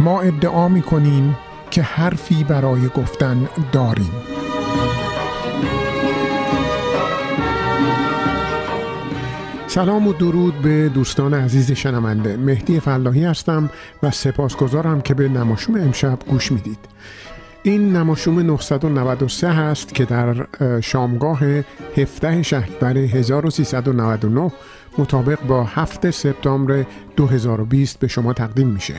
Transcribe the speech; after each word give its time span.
ما 0.00 0.20
ادعا 0.20 0.68
می 0.68 0.82
کنیم 0.82 1.36
که 1.70 1.82
حرفی 1.82 2.44
برای 2.44 2.88
گفتن 2.88 3.48
داریم. 3.72 4.10
سلام 9.66 10.08
و 10.08 10.12
درود 10.12 10.54
به 10.54 10.88
دوستان 10.88 11.34
عزیز 11.34 11.72
شنونده. 11.72 12.36
مهدی 12.36 12.80
فلاحی 12.80 13.24
هستم 13.24 13.70
و 14.02 14.10
سپاسگزارم 14.10 15.00
که 15.00 15.14
به 15.14 15.28
نماشوم 15.28 15.74
امشب 15.74 16.18
گوش 16.28 16.52
می‌دید. 16.52 16.78
این 17.62 17.96
نماشوم 17.96 18.40
993 18.40 19.52
هست 19.52 19.94
که 19.94 20.04
در 20.04 20.46
شامگاه 20.80 21.40
17 21.96 22.42
شهریور 22.42 22.98
1399 22.98 24.52
مطابق 24.98 25.42
با 25.42 25.64
7 25.64 26.10
سپتامبر 26.10 26.84
2020 27.16 27.98
به 27.98 28.08
شما 28.08 28.32
تقدیم 28.32 28.68
میشه. 28.68 28.94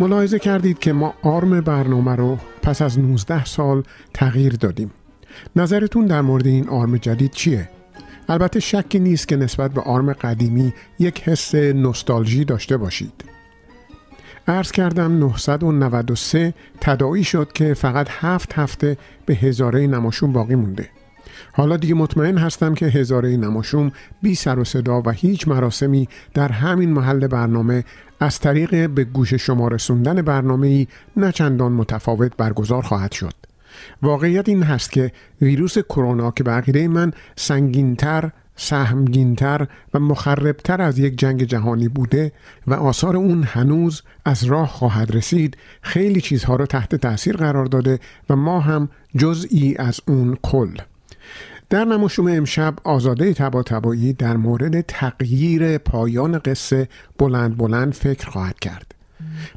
ملاحظه 0.00 0.38
کردید 0.38 0.78
که 0.78 0.92
ما 0.92 1.14
آرم 1.22 1.60
برنامه 1.60 2.16
رو 2.16 2.38
پس 2.62 2.82
از 2.82 2.98
19 2.98 3.44
سال 3.44 3.82
تغییر 4.14 4.52
دادیم. 4.52 4.90
نظرتون 5.56 6.06
در 6.06 6.20
مورد 6.20 6.46
این 6.46 6.68
آرم 6.68 6.96
جدید 6.96 7.30
چیه؟ 7.30 7.68
البته 8.28 8.60
شکی 8.60 8.98
نیست 8.98 9.28
که 9.28 9.36
نسبت 9.36 9.70
به 9.70 9.80
آرم 9.80 10.12
قدیمی 10.12 10.72
یک 10.98 11.28
حس 11.28 11.54
نوستالژی 11.54 12.44
داشته 12.44 12.76
باشید. 12.76 13.24
عرض 14.48 14.72
کردم 14.72 15.18
993 15.18 16.54
تداعی 16.80 17.24
شد 17.24 17.52
که 17.52 17.74
فقط 17.74 18.06
هفت 18.10 18.52
هفته 18.52 18.96
به 19.26 19.34
هزاره 19.34 19.86
نماشون 19.86 20.32
باقی 20.32 20.54
مونده. 20.54 20.88
حالا 21.52 21.76
دیگه 21.76 21.94
مطمئن 21.94 22.38
هستم 22.38 22.74
که 22.74 22.86
هزاره 22.86 23.36
نماشوم 23.36 23.92
بی 24.22 24.34
سر 24.34 24.58
و 24.58 24.64
صدا 24.64 25.02
و 25.06 25.10
هیچ 25.10 25.48
مراسمی 25.48 26.08
در 26.34 26.52
همین 26.52 26.92
محل 26.92 27.26
برنامه 27.26 27.84
از 28.20 28.38
طریق 28.38 28.90
به 28.90 29.04
گوش 29.04 29.34
شما 29.34 29.68
رسوندن 29.68 30.22
برنامه 30.22 30.66
ای 30.66 30.86
نه 31.16 31.32
چندان 31.32 31.72
متفاوت 31.72 32.36
برگزار 32.36 32.82
خواهد 32.82 33.12
شد. 33.12 33.34
واقعیت 34.02 34.48
این 34.48 34.62
هست 34.62 34.92
که 34.92 35.12
ویروس 35.40 35.78
کرونا 35.78 36.30
که 36.30 36.44
به 36.44 36.50
عقیده 36.50 36.88
من 36.88 37.12
سنگینتر 37.36 38.30
سهمگینتر 38.56 39.66
و 39.94 39.98
مخربتر 39.98 40.82
از 40.82 40.98
یک 40.98 41.18
جنگ 41.18 41.42
جهانی 41.42 41.88
بوده 41.88 42.32
و 42.66 42.74
آثار 42.74 43.16
اون 43.16 43.42
هنوز 43.42 44.02
از 44.24 44.44
راه 44.44 44.68
خواهد 44.68 45.16
رسید 45.16 45.56
خیلی 45.82 46.20
چیزها 46.20 46.56
را 46.56 46.66
تحت 46.66 46.94
تاثیر 46.94 47.36
قرار 47.36 47.66
داده 47.66 47.98
و 48.30 48.36
ما 48.36 48.60
هم 48.60 48.88
جزئی 49.16 49.76
از 49.78 50.00
اون 50.08 50.36
کل 50.42 50.76
در 51.70 51.84
نماشوم 51.84 52.26
امشب 52.26 52.74
آزاده 52.84 53.34
تبا 53.34 53.62
تبایی 53.62 54.12
در 54.12 54.36
مورد 54.36 54.80
تغییر 54.80 55.78
پایان 55.78 56.38
قصه 56.38 56.88
بلند 57.18 57.56
بلند 57.56 57.94
فکر 57.94 58.30
خواهد 58.30 58.58
کرد. 58.58 58.94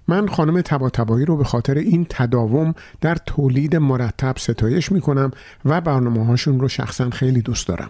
من 0.07 0.27
خانم 0.27 0.61
تبا 0.61 0.89
تبایی 0.89 1.25
رو 1.25 1.37
به 1.37 1.43
خاطر 1.43 1.77
این 1.77 2.05
تداوم 2.09 2.75
در 3.01 3.15
تولید 3.15 3.75
مرتب 3.75 4.37
ستایش 4.37 4.91
می 4.91 5.01
کنم 5.01 5.31
و 5.65 5.81
برنامه 5.81 6.25
هاشون 6.25 6.59
رو 6.59 6.67
شخصا 6.67 7.09
خیلی 7.09 7.41
دوست 7.41 7.67
دارم. 7.67 7.89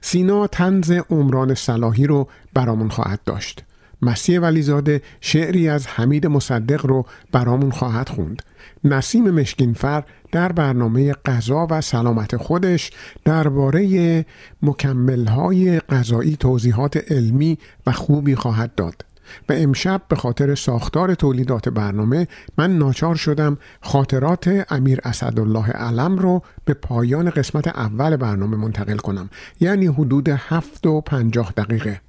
سینا 0.00 0.46
تنز 0.46 0.90
عمران 0.90 1.54
صلاحی 1.54 2.06
رو 2.06 2.28
برامون 2.54 2.88
خواهد 2.88 3.20
داشت. 3.24 3.64
مسیح 4.02 4.40
ولیزاده 4.40 5.02
شعری 5.20 5.68
از 5.68 5.86
حمید 5.86 6.26
مصدق 6.26 6.86
رو 6.86 7.06
برامون 7.32 7.70
خواهد 7.70 8.08
خوند. 8.08 8.42
نسیم 8.86 9.30
مشکینفر 9.30 10.04
در 10.32 10.52
برنامه 10.52 11.12
غذا 11.12 11.66
و 11.70 11.80
سلامت 11.80 12.36
خودش 12.36 12.90
درباره 13.24 14.24
مکملهای 14.62 15.80
غذایی 15.80 16.36
توضیحات 16.36 17.12
علمی 17.12 17.58
و 17.86 17.92
خوبی 17.92 18.34
خواهد 18.34 18.74
داد. 18.74 19.04
و 19.48 19.52
امشب 19.52 20.02
به 20.08 20.16
خاطر 20.16 20.54
ساختار 20.54 21.14
تولیدات 21.14 21.68
برنامه 21.68 22.28
من 22.58 22.78
ناچار 22.78 23.14
شدم 23.14 23.58
خاطرات 23.80 24.66
امیر 24.72 25.00
اسدالله 25.04 25.70
علم 25.70 26.18
رو 26.18 26.42
به 26.64 26.74
پایان 26.74 27.30
قسمت 27.30 27.68
اول 27.68 28.16
برنامه 28.16 28.56
منتقل 28.56 28.96
کنم. 28.96 29.30
یعنی 29.60 29.86
حدود 29.86 30.28
هفت 30.28 30.86
و 30.86 31.00
پنجاه 31.00 31.52
دقیقه. 31.56 32.00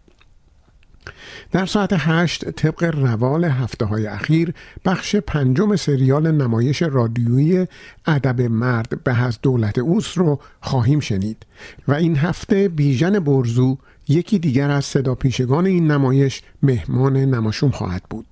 در 1.51 1.65
ساعت 1.65 1.89
هشت 1.93 2.49
طبق 2.49 2.83
روال 2.83 3.45
هفته 3.45 3.85
های 3.85 4.07
اخیر 4.07 4.53
بخش 4.85 5.15
پنجم 5.15 5.75
سریال 5.75 6.31
نمایش 6.31 6.81
رادیویی 6.81 7.67
ادب 8.05 8.41
مرد 8.41 9.03
به 9.03 9.23
از 9.23 9.39
دولت 9.41 9.77
اوس 9.77 10.17
رو 10.17 10.39
خواهیم 10.61 10.99
شنید 10.99 11.45
و 11.87 11.93
این 11.93 12.15
هفته 12.15 12.67
بیژن 12.67 13.19
برزو 13.19 13.77
یکی 14.07 14.39
دیگر 14.39 14.71
از 14.71 14.85
صدا 14.85 15.15
پیشگان 15.15 15.65
این 15.65 15.91
نمایش 15.91 16.41
مهمان 16.63 17.17
نماشوم 17.17 17.71
خواهد 17.71 18.03
بود 18.09 18.25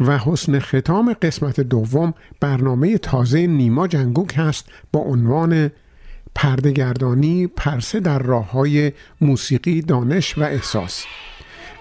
و 0.00 0.18
حسن 0.18 0.58
ختام 0.58 1.12
قسمت 1.12 1.60
دوم 1.60 2.14
برنامه 2.40 2.98
تازه 2.98 3.46
نیما 3.46 3.88
جنگوک 3.88 4.34
هست 4.36 4.66
با 4.92 5.00
عنوان 5.00 5.70
پردگردانی 6.34 7.46
پرسه 7.46 8.00
در 8.00 8.18
راه 8.18 8.50
های 8.50 8.92
موسیقی 9.20 9.82
دانش 9.82 10.38
و 10.38 10.42
احساس. 10.42 11.04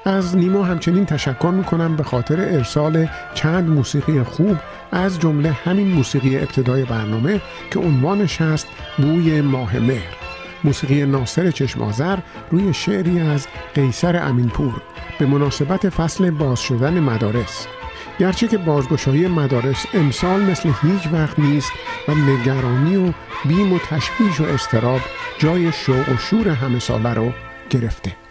از 0.05 0.37
نیما 0.37 0.63
همچنین 0.63 1.05
تشکر 1.05 1.51
می‌کنم 1.51 1.95
به 1.95 2.03
خاطر 2.03 2.39
ارسال 2.39 3.07
چند 3.33 3.69
موسیقی 3.69 4.23
خوب 4.23 4.57
از 4.91 5.19
جمله 5.19 5.51
همین 5.51 5.87
موسیقی 5.87 6.37
ابتدای 6.37 6.83
برنامه 6.83 7.41
که 7.71 7.79
عنوانش 7.79 8.41
هست 8.41 8.67
بوی 8.97 9.41
ماه 9.41 9.79
مهر. 9.79 10.15
موسیقی 10.63 11.05
ناصر 11.05 11.51
چشمازر 11.51 12.17
روی 12.51 12.73
شعری 12.73 13.19
از 13.19 13.47
قیصر 13.75 14.27
امینپور. 14.27 14.81
به 15.19 15.25
مناسبت 15.25 15.89
فصل 15.89 16.31
باز 16.31 16.59
شدن 16.59 16.99
مدارس. 16.99 17.67
گرچه 18.19 18.47
که 18.47 18.57
بازگشایی 18.57 19.27
مدارس 19.27 19.85
امسال 19.93 20.41
مثل 20.41 20.69
هیچ 20.81 21.07
وقت 21.11 21.39
نیست 21.39 21.71
و 22.07 22.11
نگرانی 22.11 22.95
و 22.95 23.13
بیم 23.45 23.73
و 23.73 23.79
تشویش 23.79 24.41
و 24.41 24.43
استراب 24.43 25.01
جای 25.39 25.71
شوق 25.71 26.09
و 26.09 26.17
شور 26.17 26.49
همه 26.49 26.79
ساله 26.79 27.13
رو 27.13 27.31
گرفته. 27.69 28.22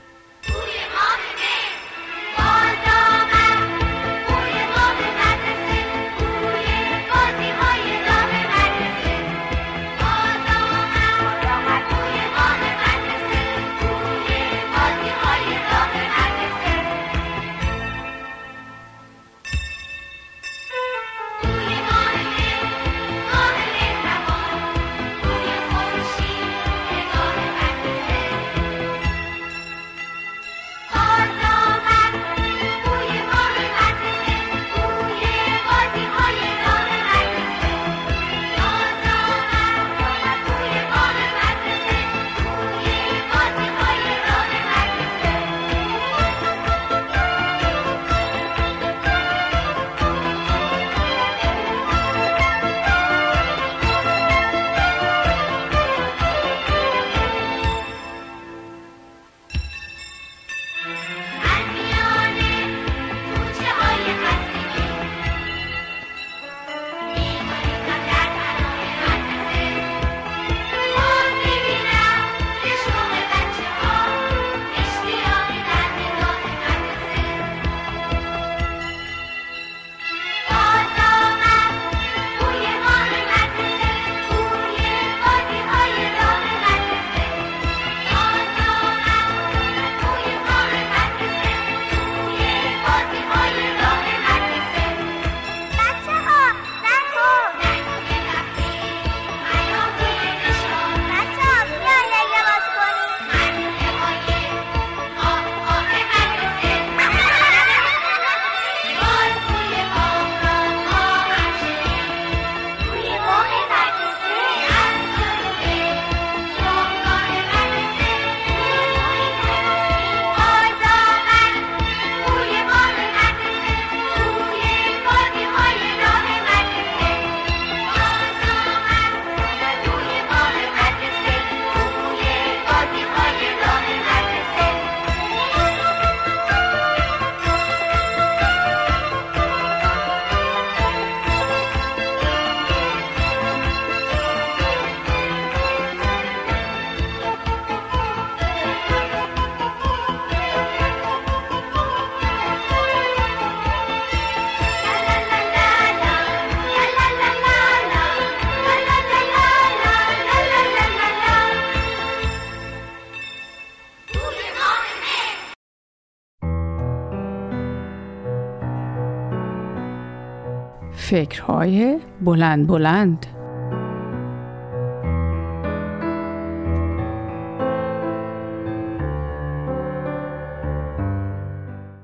فکرهای 171.13 171.99
بلند 172.25 172.67
بلند. 172.67 173.27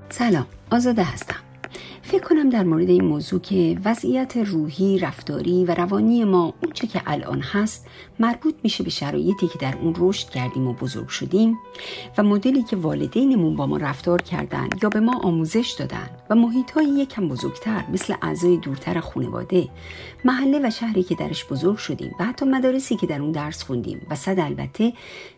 سلام 0.09 0.47
آزاده 0.71 1.03
هستم. 1.03 1.35
فکر 2.03 2.23
کنم 2.23 2.51
در 2.51 2.65
مورد 2.65 2.89
این 2.89 3.05
موضوع 3.05 3.41
که 3.41 3.79
وضعیت 3.85 4.37
روحی، 4.37 4.99
رفتاری 4.99 5.65
و 5.65 5.75
روانی 5.75 6.25
ما 6.25 6.55
اونچه 6.63 6.87
که 6.87 7.03
الان 7.07 7.41
هست 7.41 7.88
مربوط 8.21 8.55
میشه 8.63 8.85
به 8.85 8.91
شرایطی 8.91 9.49
که 9.49 9.59
در 9.59 9.75
اون 9.83 9.95
رشد 9.99 10.29
کردیم 10.29 10.67
و 10.67 10.73
بزرگ 10.73 11.09
شدیم 11.09 11.59
و 12.19 12.23
مدلی 12.23 12.63
که 12.63 12.77
والدینمون 12.77 13.57
با 13.57 13.67
ما 13.67 13.77
رفتار 13.77 14.23
کردن 14.23 14.69
یا 14.83 14.89
به 14.89 15.01
ما 15.01 15.21
آموزش 15.23 15.75
دادن 15.79 16.11
و 16.31 16.35
محیط 16.35 16.71
های 16.71 16.87
یکم 16.87 17.29
بزرگتر 17.29 17.85
مثل 17.93 18.15
اعضای 18.23 18.57
دورتر 18.57 19.01
خانواده 19.01 19.69
محله 20.25 20.61
و 20.67 20.71
شهری 20.71 21.03
که 21.03 21.15
درش 21.15 21.45
بزرگ 21.45 21.77
شدیم 21.77 22.15
و 22.21 22.25
حتی 22.25 22.47
مدارسی 22.47 22.97
که 22.97 23.07
در 23.07 23.23
اون 23.23 23.33
درس 23.33 23.63
خوندیم 23.63 24.07
و 24.11 24.15
صد 24.15 24.39
البته 24.39 24.93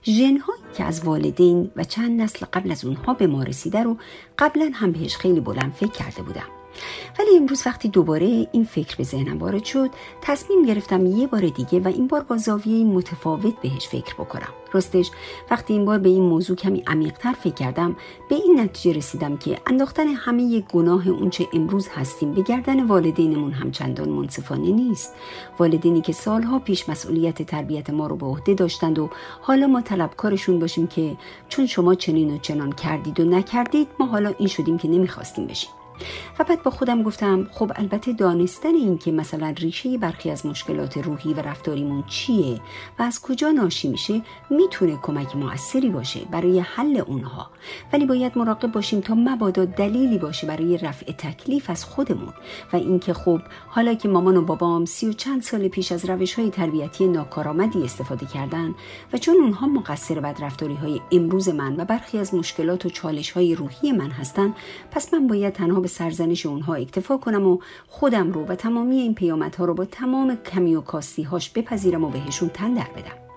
ژنهایی 0.04 0.62
که 0.76 0.84
از 0.84 1.04
والدین 1.04 1.70
و 1.76 1.84
چند 1.84 2.20
نسل 2.20 2.46
قبل 2.52 2.70
از 2.70 2.84
اونها 2.84 3.14
به 3.14 3.26
ما 3.26 3.42
رسیده 3.42 3.82
رو 3.82 3.96
قبلا 4.38 4.70
هم 4.74 4.92
بهش 4.92 5.16
خیلی 5.16 5.40
بلند 5.40 5.72
فکر 5.72 5.92
کرده 5.92 6.22
بودم. 6.22 6.59
ولی 7.18 7.36
امروز 7.36 7.62
وقتی 7.66 7.88
دوباره 7.88 8.48
این 8.52 8.64
فکر 8.64 8.96
به 8.96 9.04
ذهنم 9.04 9.38
وارد 9.38 9.64
شد 9.64 9.90
تصمیم 10.22 10.62
گرفتم 10.62 11.06
یه 11.06 11.26
بار 11.26 11.40
دیگه 11.40 11.80
و 11.80 11.88
این 11.88 12.06
بار 12.06 12.22
با 12.22 12.36
زاویه 12.36 12.84
متفاوت 12.84 13.54
بهش 13.62 13.88
فکر 13.88 14.14
بکنم. 14.14 14.48
راستش 14.72 15.10
وقتی 15.50 15.72
این 15.72 15.84
بار 15.84 15.98
به 15.98 16.08
این 16.08 16.22
موضوع 16.22 16.56
کمی 16.56 16.82
عمیقتر 16.86 17.32
فکر 17.32 17.54
کردم 17.54 17.96
به 18.28 18.34
این 18.34 18.60
نتیجه 18.60 18.98
رسیدم 18.98 19.36
که 19.36 19.58
انداختن 19.66 20.06
همه 20.08 20.60
گناه 20.60 21.08
اونچه 21.08 21.46
امروز 21.52 21.88
هستیم 21.88 22.32
به 22.32 22.42
گردن 22.42 22.86
والدینمون 22.86 23.52
همچندان 23.52 24.08
منصفانه 24.08 24.70
نیست. 24.70 25.14
والدینی 25.58 26.00
که 26.00 26.12
سالها 26.12 26.58
پیش 26.58 26.88
مسئولیت 26.88 27.42
تربیت 27.42 27.90
ما 27.90 28.06
رو 28.06 28.16
به 28.16 28.26
عهده 28.26 28.54
داشتند 28.54 28.98
و 28.98 29.10
حالا 29.40 29.66
ما 29.66 29.80
طلبکارشون 29.80 30.58
باشیم 30.58 30.86
که 30.86 31.16
چون 31.48 31.66
شما 31.66 31.94
چنین 31.94 32.34
و 32.34 32.38
چنان 32.38 32.72
کردید 32.72 33.20
و 33.20 33.24
نکردید 33.24 33.88
ما 33.98 34.06
حالا 34.06 34.34
این 34.38 34.48
شدیم 34.48 34.78
که 34.78 34.88
نمی‌خواستیم 34.88 35.46
بشیم. 35.46 35.70
و 36.38 36.44
بعد 36.44 36.62
با 36.62 36.70
خودم 36.70 37.02
گفتم 37.02 37.48
خب 37.52 37.72
البته 37.76 38.12
دانستن 38.12 38.74
این 38.74 38.98
که 38.98 39.12
مثلا 39.12 39.54
ریشه 39.58 39.98
برخی 39.98 40.30
از 40.30 40.46
مشکلات 40.46 40.98
روحی 40.98 41.34
و 41.34 41.40
رفتاریمون 41.40 42.04
چیه 42.06 42.60
و 42.98 43.02
از 43.02 43.20
کجا 43.22 43.50
ناشی 43.50 43.88
میشه 43.88 44.22
می‌تونه 44.50 44.98
کمک 45.02 45.36
موثری 45.36 45.88
باشه 45.88 46.20
برای 46.30 46.60
حل 46.60 47.02
اونها. 47.06 47.50
ولی 47.92 48.06
باید 48.06 48.38
مراقب 48.38 48.72
باشیم 48.72 49.00
تا 49.00 49.14
مبادا 49.14 49.64
دلیلی 49.64 50.18
باشه 50.18 50.46
برای 50.46 50.78
رفع 50.78 51.12
تکلیف 51.12 51.70
از 51.70 51.84
خودمون. 51.84 52.32
و 52.72 52.76
اینکه 52.76 53.12
خب 53.12 53.40
حالا 53.68 53.94
که 53.94 54.08
مامان 54.08 54.36
و 54.36 54.42
بابام 54.42 54.84
سی 54.84 55.08
و 55.08 55.12
چند 55.12 55.42
سال 55.42 55.68
پیش 55.68 55.92
از 55.92 56.10
روش 56.10 56.34
های 56.34 56.50
تربیتی 56.50 57.06
ناکارآمدی 57.06 57.84
استفاده 57.84 58.26
کردن 58.26 58.74
و 59.12 59.18
چون 59.18 59.36
اونها 59.36 59.66
مقصر 59.66 60.20
بد 60.20 60.36
رفتاری 60.40 60.74
های 60.74 61.00
امروز 61.12 61.48
من 61.48 61.80
و 61.80 61.84
برخی 61.84 62.18
از 62.18 62.34
مشکلات 62.34 62.86
و 62.86 62.90
چالش 62.90 63.30
های 63.30 63.54
روحی 63.54 63.92
من 63.92 64.10
هستن 64.10 64.54
پس 64.90 65.14
من 65.14 65.26
باید 65.26 65.52
تنها 65.52 65.80
به 65.80 65.88
سرزنش 65.90 66.46
اونها 66.46 66.74
اکتفا 66.74 67.16
کنم 67.16 67.46
و 67.46 67.58
خودم 67.88 68.32
رو 68.32 68.44
و 68.44 68.54
تمامی 68.54 68.96
این 68.96 69.14
پیامدها 69.14 69.64
رو 69.64 69.74
با 69.74 69.84
تمام 69.84 70.36
کمی 70.36 70.74
و 70.74 70.80
کاستی 70.80 71.22
هاش 71.22 71.50
بپذیرم 71.50 72.04
و 72.04 72.10
بهشون 72.10 72.48
تن 72.48 72.74
بدم. 72.74 73.29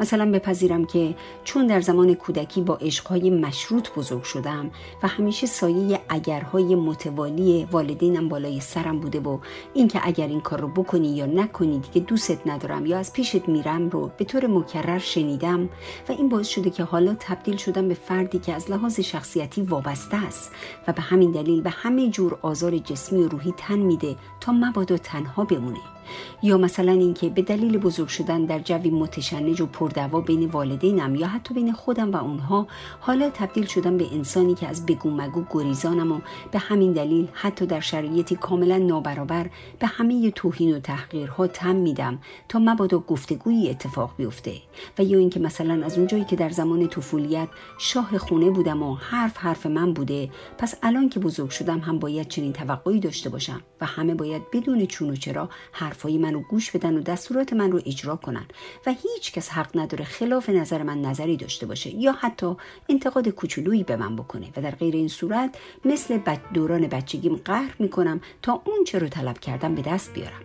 مثلا 0.00 0.30
بپذیرم 0.32 0.84
که 0.84 1.14
چون 1.44 1.66
در 1.66 1.80
زمان 1.80 2.14
کودکی 2.14 2.60
با 2.60 2.76
عشقهای 2.76 3.30
مشروط 3.30 3.90
بزرگ 3.96 4.22
شدم 4.22 4.70
و 5.02 5.08
همیشه 5.08 5.46
سایه 5.46 6.00
اگرهای 6.08 6.74
متوالی 6.74 7.68
والدینم 7.72 8.28
بالای 8.28 8.60
سرم 8.60 9.00
بوده 9.00 9.20
و 9.20 9.38
اینکه 9.74 10.00
اگر 10.02 10.28
این 10.28 10.40
کار 10.40 10.60
رو 10.60 10.68
بکنی 10.68 11.16
یا 11.16 11.26
نکنی 11.26 11.78
دیگه 11.78 12.06
دوستت 12.06 12.46
ندارم 12.46 12.86
یا 12.86 12.98
از 12.98 13.12
پیشت 13.12 13.48
میرم 13.48 13.88
رو 13.88 14.10
به 14.16 14.24
طور 14.24 14.46
مکرر 14.46 14.98
شنیدم 14.98 15.68
و 16.08 16.12
این 16.12 16.28
باعث 16.28 16.48
شده 16.48 16.70
که 16.70 16.84
حالا 16.84 17.16
تبدیل 17.20 17.56
شدم 17.56 17.88
به 17.88 17.94
فردی 17.94 18.38
که 18.38 18.54
از 18.54 18.70
لحاظ 18.70 19.00
شخصیتی 19.00 19.62
وابسته 19.62 20.26
است 20.26 20.52
و 20.88 20.92
به 20.92 21.02
همین 21.02 21.30
دلیل 21.30 21.60
به 21.60 21.70
همه 21.70 22.10
جور 22.10 22.38
آزار 22.42 22.78
جسمی 22.78 23.22
و 23.22 23.28
روحی 23.28 23.54
تن 23.56 23.78
میده 23.78 24.16
تا 24.40 24.52
مبادا 24.52 24.96
تنها 24.96 25.44
بمونه. 25.44 25.95
یا 26.42 26.58
مثلا 26.58 26.92
اینکه 26.92 27.30
به 27.30 27.42
دلیل 27.42 27.78
بزرگ 27.78 28.08
شدن 28.08 28.44
در 28.44 28.58
جوی 28.58 28.90
متشنج 28.90 29.60
و 29.60 29.66
پردوا 29.66 30.20
بین 30.20 30.46
والدینم 30.46 31.14
یا 31.14 31.26
حتی 31.26 31.54
بین 31.54 31.72
خودم 31.72 32.10
و 32.10 32.16
اونها 32.16 32.66
حالا 33.00 33.30
تبدیل 33.30 33.66
شدم 33.66 33.96
به 33.96 34.06
انسانی 34.12 34.54
که 34.54 34.68
از 34.68 34.86
بگو 34.86 35.10
مگو 35.10 35.44
گریزانم 35.50 36.12
و 36.12 36.20
به 36.52 36.58
همین 36.58 36.92
دلیل 36.92 37.28
حتی 37.32 37.66
در 37.66 37.80
شرایطی 37.80 38.36
کاملا 38.36 38.78
نابرابر 38.78 39.50
به 39.78 39.86
همه 39.86 40.30
توهین 40.30 40.76
و 40.76 40.80
تحقیرها 40.80 41.46
تم 41.46 41.76
میدم 41.76 42.18
تا 42.48 42.58
مبادا 42.58 42.98
گفتگویی 42.98 43.70
اتفاق 43.70 44.10
بیفته. 44.16 44.52
و 44.98 45.04
یا 45.04 45.18
اینکه 45.18 45.40
مثلا 45.40 45.84
از 45.84 45.98
اونجایی 45.98 46.24
که 46.24 46.36
در 46.36 46.50
زمان 46.50 46.88
طفولیت 46.88 47.48
شاه 47.78 48.18
خونه 48.18 48.50
بودم 48.50 48.82
و 48.82 48.94
حرف 48.94 49.36
حرف 49.36 49.66
من 49.66 49.92
بوده 49.92 50.30
پس 50.58 50.74
الان 50.82 51.08
که 51.08 51.20
بزرگ 51.20 51.50
شدم 51.50 51.78
هم 51.78 51.98
باید 51.98 52.28
چنین 52.28 52.52
توقعی 52.52 53.00
داشته 53.00 53.30
باشم 53.30 53.60
و 53.80 53.86
همه 53.86 54.14
باید 54.14 54.42
بدون 54.52 54.86
چون 54.86 55.10
و 55.10 55.16
چرا 55.16 55.48
حرفای 55.96 56.18
من 56.18 56.34
رو 56.34 56.40
گوش 56.40 56.70
بدن 56.70 56.96
و 56.98 57.00
دستورات 57.00 57.52
من 57.52 57.72
رو 57.72 57.80
اجرا 57.86 58.16
کنن. 58.16 58.46
و 58.86 58.92
هیچ 58.92 59.32
کس 59.32 59.48
حق 59.48 59.78
نداره 59.78 60.04
خلاف 60.04 60.48
نظر 60.48 60.82
من 60.82 61.00
نظری 61.00 61.36
داشته 61.36 61.66
باشه 61.66 61.94
یا 61.94 62.12
حتی 62.12 62.54
انتقاد 62.88 63.28
کوچولویی 63.28 63.84
به 63.84 63.96
من 63.96 64.16
بکنه. 64.16 64.46
و 64.56 64.62
در 64.62 64.70
غیر 64.70 64.94
این 64.94 65.08
صورت 65.08 65.58
مثل 65.84 66.18
بد 66.18 66.40
دوران 66.54 66.86
بچگیم 66.86 67.36
قهر 67.36 67.74
می‌کنم 67.78 68.20
تا 68.42 68.62
اون 68.66 68.84
چه 68.84 68.98
رو 68.98 69.08
طلب 69.08 69.38
کردم 69.38 69.74
به 69.74 69.82
دست 69.82 70.12
بیارم. 70.12 70.40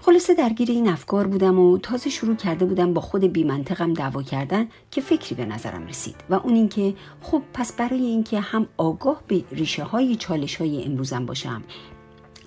خلاصه 0.00 0.34
درگیر 0.34 0.70
این 0.70 0.88
افکار 0.88 1.26
بودم 1.26 1.58
و 1.58 1.78
تازه 1.78 2.10
شروع 2.10 2.36
کرده 2.36 2.64
بودم 2.64 2.94
با 2.94 3.00
خود 3.00 3.24
بیمنطقم 3.24 3.92
دعوا 3.92 4.22
کردن 4.22 4.68
که 4.90 5.00
فکری 5.00 5.34
به 5.34 5.46
نظرم 5.46 5.86
رسید. 5.86 6.16
و 6.30 6.34
اون 6.34 6.54
اینکه 6.54 6.94
خب 7.22 7.42
پس 7.54 7.72
برای 7.72 8.00
اینکه 8.00 8.40
هم 8.40 8.66
آگاه 8.76 9.22
به 9.28 9.44
ریشه 9.52 9.84
های 9.84 10.16
چالش 10.16 10.56
های 10.56 10.84
امروزم 10.84 11.26
باشم 11.26 11.62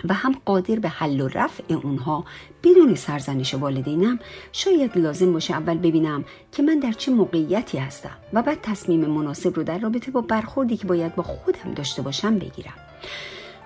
و 0.09 0.13
هم 0.13 0.35
قادر 0.45 0.75
به 0.75 0.89
حل 0.89 1.21
و 1.21 1.27
رفع 1.27 1.73
اونها 1.73 2.25
بدون 2.63 2.95
سرزنش 2.95 3.53
والدینم 3.53 4.19
شاید 4.51 4.97
لازم 4.97 5.33
باشه 5.33 5.53
اول 5.53 5.77
ببینم 5.77 6.25
که 6.51 6.63
من 6.63 6.79
در 6.79 6.91
چه 6.91 7.11
موقعیتی 7.11 7.77
هستم 7.77 8.17
و 8.33 8.41
بعد 8.41 8.59
تصمیم 8.61 9.05
مناسب 9.05 9.55
رو 9.55 9.63
در 9.63 9.77
رابطه 9.77 10.11
با 10.11 10.21
برخوردی 10.21 10.77
که 10.77 10.87
باید 10.87 11.15
با 11.15 11.23
خودم 11.23 11.73
داشته 11.75 12.01
باشم 12.01 12.39
بگیرم. 12.39 12.73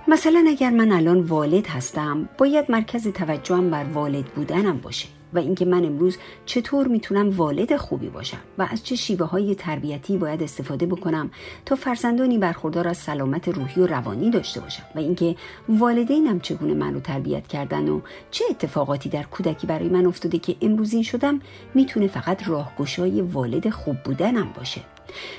مثلا 0.08 0.46
اگر 0.48 0.70
من 0.70 0.92
الان 0.92 1.22
والد 1.22 1.68
هستم 1.68 2.30
باید 2.38 2.72
مرکز 2.72 3.08
توجهم 3.08 3.70
بر 3.70 3.84
والد 3.84 4.26
بودنم 4.26 4.78
باشه. 4.78 5.15
و 5.36 5.40
اینکه 5.40 5.66
من 5.66 5.86
امروز 5.86 6.18
چطور 6.46 6.88
می‌تونم 6.88 7.30
والد 7.30 7.76
خوبی 7.78 8.10
باشم 8.10 8.40
و 8.58 8.68
از 8.72 8.84
چه 8.84 8.96
شیوه 8.96 9.26
های 9.26 9.56
تربیتی 9.56 10.18
باید 10.18 10.44
استفاده 10.44 10.86
بکنم 10.86 11.32
تا 11.66 11.76
فرزندانی 11.76 12.38
برخوردار 12.38 12.88
از 12.88 12.98
سلامت 12.98 13.48
روحی 13.48 13.82
و 13.82 13.88
روانی 13.88 14.30
داشته 14.30 14.60
باشم 14.60 14.84
و 14.96 15.00
اینکه 15.00 15.36
والدینم 15.70 16.40
چگونه 16.40 16.74
من 16.74 17.02
تربیت 17.02 17.48
کردن 17.48 17.90
و 17.90 18.02
چه 18.32 18.46
اتفاقاتی 18.50 19.10
در 19.10 19.24
کودکی 19.24 19.68
برای 19.68 19.90
من 19.90 20.06
افتاده 20.06 20.40
که 20.40 20.56
امروز 20.62 20.94
این 20.94 21.04
شدم 21.04 21.40
می‌تونه 21.74 22.08
فقط 22.08 22.48
راهگشای 22.48 23.22
والد 23.22 23.70
خوب 23.70 23.96
بودنم 24.04 24.50
باشه. 24.58 24.82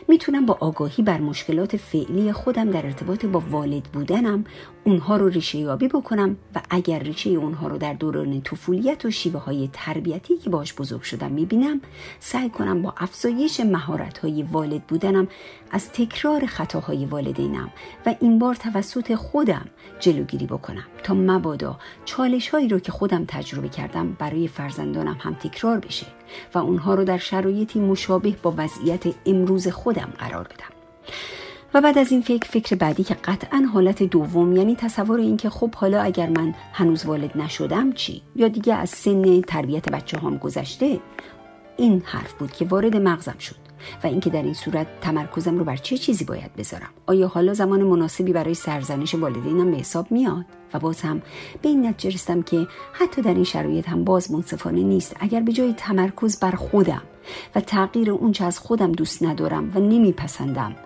می‌تونم 0.09 0.47
با 0.47 0.57
آگاهی 0.61 1.03
بر 1.03 1.21
مشکلات 1.21 1.77
فعلی 1.77 2.33
خودم 2.33 2.71
در 2.71 2.87
ارتباط 2.87 3.27
با 3.27 3.43
والد 3.51 3.83
بودنم 3.83 4.45
اونها 4.87 5.17
رو 5.17 5.29
ریشه 5.29 5.59
یابی 5.59 5.89
بکنم 5.89 6.37
و 6.55 6.61
اگر 6.71 6.99
ریشه 6.99 7.31
اونها 7.31 7.69
رو 7.69 7.79
در 7.79 7.93
دوران 7.93 8.41
طفولیت 8.41 9.05
و 9.05 9.11
شیوه 9.11 9.41
های 9.41 9.71
تربیتی 9.73 10.37
که 10.37 10.51
باش 10.51 10.75
بزرگ 10.75 11.03
شدم 11.03 11.33
می‌بینم 11.33 11.81
سعی 12.21 12.51
کنم 12.51 12.83
با 12.83 12.95
افزایش 12.97 13.61
مهارت 13.61 14.19
های 14.19 14.43
والد 14.43 14.83
بودنم 14.83 15.29
از 15.71 15.93
تکرار 15.93 16.47
خطاهای 16.47 17.07
والدینم 17.07 17.71
و 18.07 18.15
این 18.21 18.39
بار 18.39 18.55
توسط 18.55 19.15
خودم 19.15 19.67
جلوگیری 20.01 20.47
بکنم 20.47 20.87
تا 21.03 21.15
مبادا 21.15 21.79
چالش 22.05 22.49
هایی 22.49 22.69
رو 22.69 22.79
که 22.79 22.93
خودم 22.93 23.25
تجربه 23.29 23.69
کردم 23.69 24.13
برای 24.13 24.49
فرزندانم 24.49 25.17
هم 25.21 25.35
تکرار 25.35 25.79
بشه 25.79 26.07
و 26.55 26.59
اونها 26.59 26.95
رو 26.95 27.05
در 27.05 27.19
شرایطی 27.19 27.81
مشابه 27.81 28.31
با 28.43 28.55
وضعیت 28.57 29.05
امروز 29.27 29.69
خودم 29.69 30.13
قرار 30.19 30.45
بدم. 30.45 30.77
و 31.75 31.81
بعد 31.81 31.99
از 31.99 32.13
این 32.13 32.21
فکر 32.23 32.49
فکر 32.49 32.77
بعدی 32.77 33.05
که 33.05 33.15
قطعا 33.15 33.69
حالت 33.73 34.03
دوم 34.03 34.57
یعنی 34.57 34.77
تصور 34.77 35.21
این 35.21 35.37
که 35.37 35.51
خب 35.51 35.75
حالا 35.75 36.03
اگر 36.03 36.29
من 36.29 36.55
هنوز 36.73 37.07
والد 37.07 37.39
نشدم 37.39 37.93
چی؟ 37.93 38.23
یا 38.37 38.49
دیگه 38.49 38.75
از 38.75 38.91
سن 38.91 39.41
تربیت 39.41 39.89
بچه 39.89 40.19
هم 40.19 40.37
گذشته 40.37 41.01
این 41.77 42.03
حرف 42.05 42.33
بود 42.33 42.53
که 42.53 42.65
وارد 42.65 42.97
مغزم 42.97 43.39
شد 43.39 43.67
و 44.05 44.07
اینکه 44.07 44.31
در 44.31 44.43
این 44.43 44.55
صورت 44.55 44.87
تمرکزم 45.01 45.59
رو 45.59 45.65
بر 45.65 45.77
چه 45.77 45.99
چیزی 45.99 46.25
باید 46.25 46.57
بذارم؟ 46.57 46.91
آیا 47.07 47.29
حالا 47.29 47.55
زمان 47.55 47.83
مناسبی 47.83 48.33
برای 48.33 48.55
سرزنش 48.55 49.15
والدینم 49.15 49.71
به 49.71 49.77
حساب 49.77 50.13
میاد؟ 50.13 50.45
و 50.75 50.79
باز 50.79 51.01
هم 51.01 51.23
به 51.63 51.69
این 51.69 51.87
نتیجه 51.87 52.15
رسیدم 52.15 52.43
که 52.43 52.67
حتی 52.93 53.23
در 53.23 53.35
این 53.35 53.45
شرایط 53.45 53.89
هم 53.89 54.05
باز 54.05 54.33
منصفانه 54.33 54.83
نیست. 54.83 55.17
اگر 55.21 55.41
به 55.41 55.53
جای 55.53 55.73
تمرکز 55.73 56.41
بر 56.41 56.51
خودم 56.51 57.03
و 57.55 57.61
تغییر 57.61 58.11
اونچه 58.11 58.45
از 58.45 58.59
خودم 58.59 58.93
دوست 58.93 59.23
ندارم 59.23 59.73
و 59.75 59.81
نمیپسندم. 59.81 60.77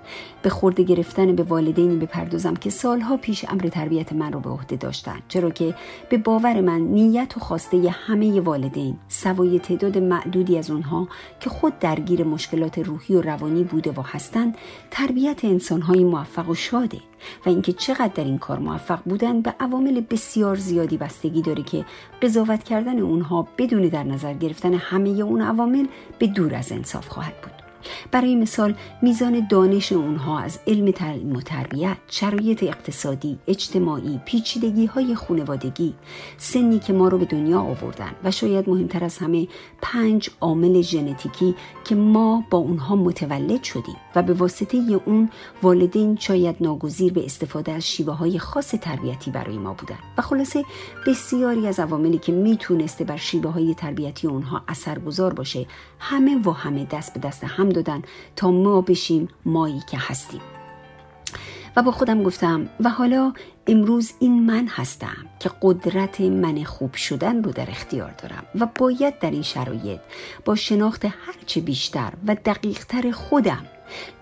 به 0.43 0.51
خورده 0.51 0.83
گرفتن 0.83 1.37
به 1.37 1.43
والدینی 1.43 1.97
بپردازم 1.97 2.55
که 2.55 2.71
سالها 2.71 3.17
پیش 3.17 3.45
امر 3.49 3.63
تربیت 3.63 4.13
من 4.13 4.33
رو 4.33 4.41
به 4.41 4.51
عهده 4.51 4.77
داشتن 4.77 5.19
چرا 5.29 5.51
که 5.51 5.75
به 6.09 6.19
باور 6.19 6.61
من 6.61 6.81
نیت 6.81 7.37
و 7.37 7.41
خواسته 7.41 7.91
همه 7.91 8.41
والدین 8.41 8.97
سوای 9.09 9.59
تعداد 9.59 9.99
معدودی 9.99 10.59
از 10.59 10.71
اونها 10.71 11.09
که 11.41 11.51
خود 11.51 11.79
درگیر 11.79 12.25
مشکلات 12.25 12.79
روحی 12.79 13.15
و 13.15 13.21
روانی 13.21 13.65
بوده 13.65 13.91
و 13.91 14.03
هستند 14.03 14.57
تربیت 14.91 15.45
انسانهای 15.45 16.05
موفق 16.05 16.49
و 16.49 16.55
شاده. 16.55 17.10
و 17.47 17.49
اینکه 17.49 17.73
چقدر 17.73 18.13
در 18.15 18.25
این 18.25 18.39
کار 18.39 18.59
موفق 18.59 19.01
بودن 19.05 19.41
به 19.41 19.55
عوامل 19.61 20.01
بسیار 20.01 20.57
زیادی 20.57 20.97
بستگی 20.97 21.43
داره 21.43 21.63
که 21.63 21.85
قضاوت 22.23 22.65
کردن 22.65 22.99
اونها 22.99 23.49
بدون 23.59 23.83
در 23.89 24.05
نظر 24.05 24.35
گرفتن 24.35 24.75
همه 24.75 25.09
اون 25.09 25.41
عوامل 25.41 25.87
به 26.19 26.27
دور 26.27 26.55
از 26.55 26.73
انصاف 26.73 27.09
خواهد 27.09 27.35
بود. 27.43 27.60
برای 28.11 28.37
مثال 28.37 28.75
میزان 29.03 29.47
دانش 29.51 29.93
اونها 29.93 30.39
از 30.39 30.59
علم 30.67 30.91
تعلیم 30.91 31.37
و 31.37 31.41
تربیت 31.41 31.97
شرایط 32.09 32.63
اقتصادی 32.63 33.39
اجتماعی 33.47 34.21
پیچیدگی 34.25 34.87
های 34.87 35.15
خانوادگی 35.15 35.95
سنی 36.37 36.79
که 36.79 36.93
ما 36.93 37.09
رو 37.09 37.19
به 37.19 37.25
دنیا 37.25 37.61
آوردن 37.61 38.11
و 38.25 38.31
شاید 38.31 38.69
مهمتر 38.69 39.05
از 39.05 39.19
همه 39.19 39.49
پنج 39.83 40.31
عامل 40.41 40.81
ژنتیکی 40.81 41.55
که 41.85 41.95
ما 41.95 42.45
با 42.51 42.59
اونها 42.59 42.97
متولد 42.97 43.63
شدیم 43.63 43.97
و 44.15 44.23
به 44.23 44.33
واسطه 44.33 45.01
اون 45.05 45.31
والدین 45.63 46.17
شاید 46.17 46.57
ناگزیر 46.61 47.13
به 47.13 47.25
استفاده 47.25 47.73
از 47.73 47.87
شیوه 47.87 48.13
های 48.13 48.39
خاص 48.39 48.71
تربیتی 48.71 49.31
برای 49.31 49.59
ما 49.59 49.75
بودن. 49.75 49.99
و 50.19 50.23
خلاصه 50.23 50.65
بسیاری 51.07 51.67
از 51.67 51.81
عواملی 51.81 52.19
که 52.19 52.33
می‌تونسته 52.33 53.05
بر 53.05 53.17
شیوه 53.17 53.51
های 53.51 53.75
تربیتی 53.75 54.27
اونها 54.27 54.63
اثرگذار 54.69 55.33
باشه 55.33 55.67
همه 55.99 56.49
و 56.49 56.51
همه 56.51 56.85
دست 56.85 57.15
به 57.15 57.21
دست 57.21 57.45
هم 57.45 57.69
دادن 57.71 58.03
تا 58.37 58.51
ما 58.51 58.81
بشیم 58.81 59.29
مایی 59.45 59.83
که 59.91 59.99
هستیم. 60.01 60.41
و 61.77 61.83
با 61.83 61.93
خودم 61.93 62.23
گفتم 62.23 62.69
و 62.81 62.89
حالا 62.89 63.33
امروز 63.67 64.13
این 64.19 64.47
من 64.47 64.67
هستم 64.67 65.27
که 65.39 65.51
قدرت 65.63 66.21
من 66.21 66.65
خوب 66.65 66.95
شدن 66.95 67.43
رو 67.43 67.53
در 67.53 67.71
اختیار 67.71 68.11
دارم 68.23 68.45
و 68.61 68.67
باید 68.79 69.19
در 69.19 69.31
این 69.31 69.43
شرایط 69.43 70.01
با 70.45 70.55
شناخت 70.55 71.05
هرچه 71.05 71.61
بیشتر 71.61 72.13
و 72.27 72.37
دقیقتر 72.45 73.11
خودم 73.11 73.67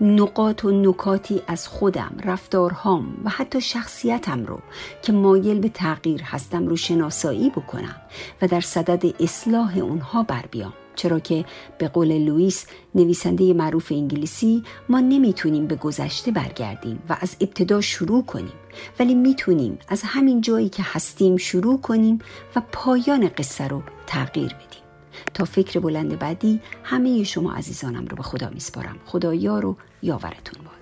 نقاط 0.01 0.65
و 0.65 0.71
نکاتی 0.71 1.41
از 1.47 1.67
خودم 1.67 2.11
رفتارهام 2.23 3.21
و 3.23 3.29
حتی 3.29 3.61
شخصیتم 3.61 4.45
رو 4.45 4.59
که 5.01 5.11
مایل 5.11 5.59
به 5.59 5.69
تغییر 5.69 6.21
هستم 6.23 6.67
رو 6.67 6.75
شناسایی 6.75 7.49
بکنم 7.49 7.95
و 8.41 8.47
در 8.47 8.61
صدد 8.61 9.23
اصلاح 9.23 9.77
اونها 9.77 10.23
بر 10.23 10.45
بیام. 10.51 10.73
چرا 10.99 11.19
که 11.19 11.45
به 11.77 11.87
قول 11.87 12.17
لوئیس 12.17 12.65
نویسنده 12.95 13.53
معروف 13.53 13.91
انگلیسی 13.91 14.63
ما 14.89 14.99
نمی‌تونیم 14.99 15.67
به 15.67 15.75
گذشته 15.75 16.31
برگردیم 16.31 17.03
و 17.09 17.17
از 17.21 17.35
ابتدا 17.41 17.81
شروع 17.81 18.23
کنیم 18.25 18.53
ولی 18.99 19.13
می‌تونیم 19.13 19.79
از 19.87 20.01
همین 20.03 20.41
جایی 20.41 20.69
که 20.69 20.83
هستیم 20.85 21.37
شروع 21.37 21.81
کنیم 21.81 22.19
و 22.55 22.61
پایان 22.71 23.29
قصه 23.37 23.67
رو 23.67 23.81
تغییر 24.07 24.53
بدیم. 24.53 24.83
تا 25.33 25.45
فکر 25.45 25.79
بلند 25.79 26.19
بعدی 26.19 26.59
همه 26.83 27.23
شما 27.23 27.53
عزیزانم 27.53 28.05
رو 28.05 28.17
به 28.17 28.23
خدا 28.23 28.49
میسپارم. 28.49 28.97
خدا 29.05 29.33
یار 29.33 29.65
و 29.65 29.75
یاورتون 30.01 30.63
باد 30.65 30.78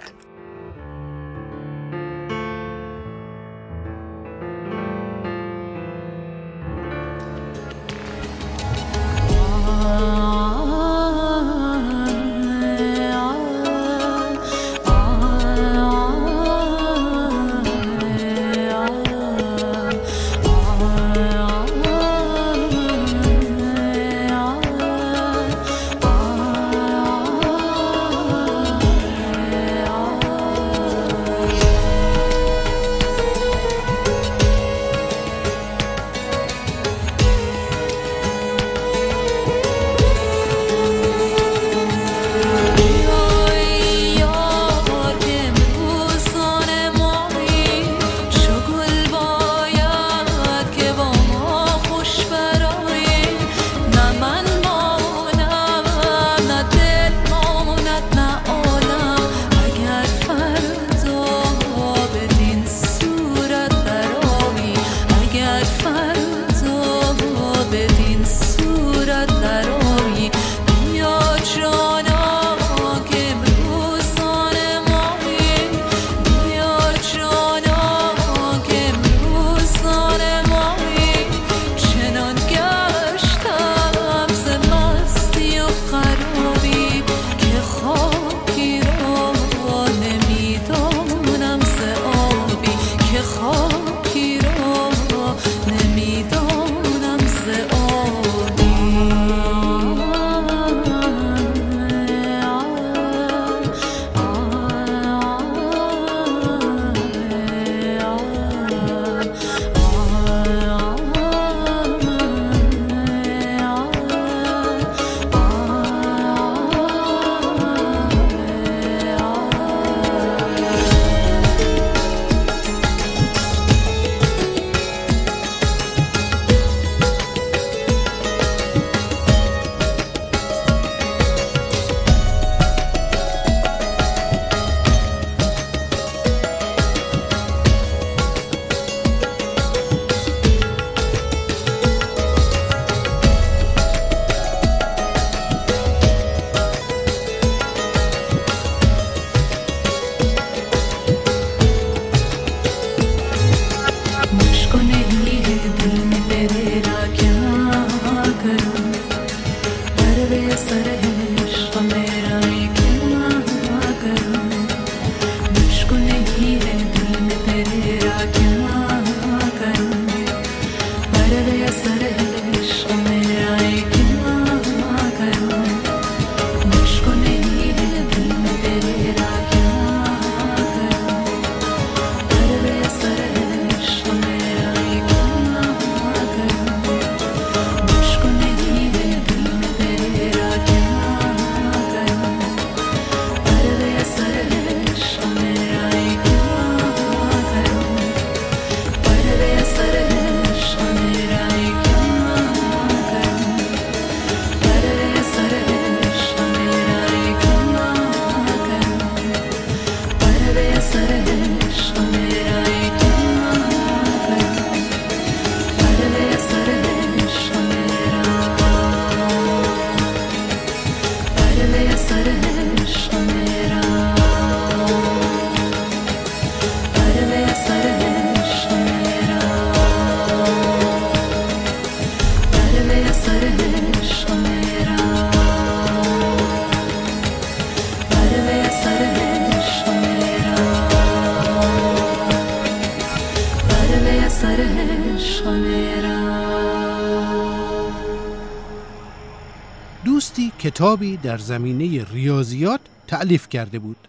کتابی 250.78 251.18
در 251.18 251.38
زمینه 251.38 252.06
ریاضیات 252.12 252.82
تعلیف 253.08 253.50
کرده 253.50 253.80
بود 253.80 254.08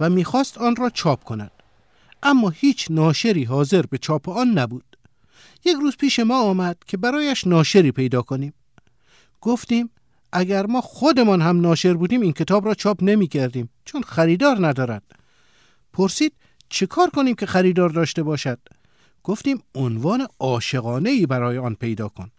و 0.00 0.10
می‌خواست 0.10 0.58
آن 0.58 0.76
را 0.76 0.90
چاپ 0.90 1.24
کند. 1.24 1.50
اما 2.22 2.48
هیچ 2.48 2.86
ناشری 2.90 3.44
حاضر 3.44 3.82
به 3.82 3.98
چاپ 3.98 4.28
آن 4.28 4.48
نبود. 4.48 4.96
یک 5.64 5.76
روز 5.80 5.96
پیش 5.96 6.18
ما 6.20 6.42
آمد 6.42 6.76
که 6.86 6.96
برایش 6.96 7.46
ناشری 7.46 7.92
پیدا 7.92 8.22
کنیم. 8.22 8.54
گفتیم 9.40 9.90
اگر 10.32 10.66
ما 10.66 10.80
خودمان 10.80 11.42
هم 11.42 11.60
ناشر 11.60 11.94
بودیم 11.94 12.20
این 12.20 12.32
کتاب 12.32 12.66
را 12.66 12.74
چاپ 12.74 12.98
نمی 13.02 13.26
کردیم 13.26 13.70
چون 13.84 14.02
خریدار 14.02 14.66
ندارد. 14.66 15.02
پرسید 15.92 16.32
چه 16.68 16.86
کار 16.86 17.10
کنیم 17.10 17.34
که 17.34 17.46
خریدار 17.46 17.90
داشته 17.90 18.22
باشد؟ 18.22 18.58
گفتیم 19.24 19.62
عنوان 19.74 20.26
عاشقانه 20.38 21.10
ای 21.10 21.26
برای 21.26 21.58
آن 21.58 21.74
پیدا 21.74 22.08
کن. 22.08 22.30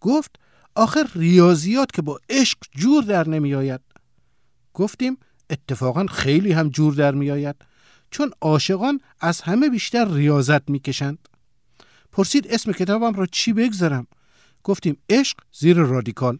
گفت 0.00 0.38
آخر 0.78 1.10
ریاضیات 1.14 1.92
که 1.92 2.02
با 2.02 2.20
عشق 2.28 2.58
جور 2.76 3.04
در 3.04 3.28
نمی 3.28 3.54
آید 3.54 3.80
گفتیم 4.74 5.18
اتفاقا 5.50 6.06
خیلی 6.06 6.52
هم 6.52 6.68
جور 6.68 6.94
در 6.94 7.14
می 7.14 7.30
آید 7.30 7.56
چون 8.10 8.30
عاشقان 8.40 9.00
از 9.20 9.40
همه 9.40 9.68
بیشتر 9.68 10.14
ریاضت 10.14 10.70
می 10.70 10.80
کشند 10.80 11.28
پرسید 12.12 12.46
اسم 12.50 12.72
کتابم 12.72 13.12
را 13.12 13.26
چی 13.26 13.52
بگذارم؟ 13.52 14.06
گفتیم 14.64 14.96
عشق 15.10 15.36
زیر 15.52 15.76
رادیکال. 15.76 16.38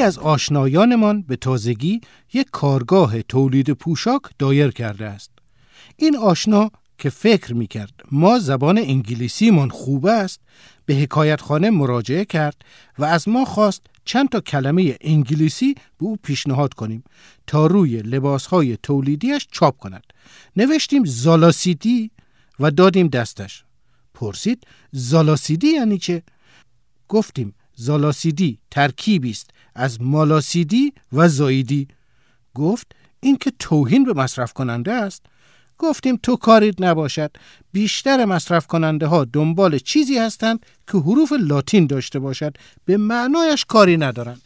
یکی 0.00 0.06
از 0.06 0.18
آشنایانمان 0.18 1.22
به 1.22 1.36
تازگی 1.36 2.00
یک 2.32 2.46
کارگاه 2.52 3.22
تولید 3.22 3.70
پوشاک 3.70 4.22
دایر 4.38 4.70
کرده 4.70 5.06
است. 5.06 5.30
این 5.96 6.16
آشنا 6.16 6.70
که 6.98 7.10
فکر 7.10 7.54
می 7.54 7.66
کرد 7.66 7.92
ما 8.12 8.38
زبان 8.38 8.78
انگلیسیمان 8.78 9.68
خوب 9.68 10.06
است 10.06 10.40
به 10.86 10.94
حکایتخانه 10.94 11.70
مراجعه 11.70 12.24
کرد 12.24 12.56
و 12.98 13.04
از 13.04 13.28
ما 13.28 13.44
خواست 13.44 13.82
چند 14.04 14.28
تا 14.28 14.40
کلمه 14.40 14.96
انگلیسی 15.00 15.74
به 15.74 16.06
او 16.06 16.16
پیشنهاد 16.22 16.74
کنیم 16.74 17.04
تا 17.46 17.66
روی 17.66 18.02
لباسهای 18.02 18.78
تولیدیش 18.82 19.46
چاپ 19.50 19.76
کند. 19.76 20.04
نوشتیم 20.56 21.04
زالاسیدی 21.04 22.10
و 22.60 22.70
دادیم 22.70 23.08
دستش. 23.08 23.64
پرسید 24.14 24.66
زالاسیدی 24.92 25.68
یعنی 25.68 25.98
چه؟ 25.98 26.22
گفتیم 27.08 27.54
زالاسیدی 27.80 28.58
ترکیبی 28.70 29.30
است 29.30 29.50
از 29.74 30.02
مالاسیدی 30.02 30.92
و 31.12 31.28
زایدی 31.28 31.88
گفت 32.54 32.92
این 33.20 33.36
که 33.36 33.52
توهین 33.58 34.04
به 34.04 34.12
مصرف 34.12 34.52
کننده 34.52 34.92
است. 34.92 35.22
گفتیم 35.78 36.18
تو 36.22 36.36
کاریت 36.36 36.80
نباشد. 36.82 37.30
بیشتر 37.72 38.24
مصرف 38.24 38.66
کننده 38.66 39.06
ها 39.06 39.24
دنبال 39.24 39.78
چیزی 39.78 40.18
هستند 40.18 40.66
که 40.92 40.98
حروف 40.98 41.32
لاتین 41.32 41.86
داشته 41.86 42.18
باشد. 42.18 42.56
به 42.84 42.96
معنایش 42.96 43.64
کاری 43.64 43.96
ندارند. 43.96 44.42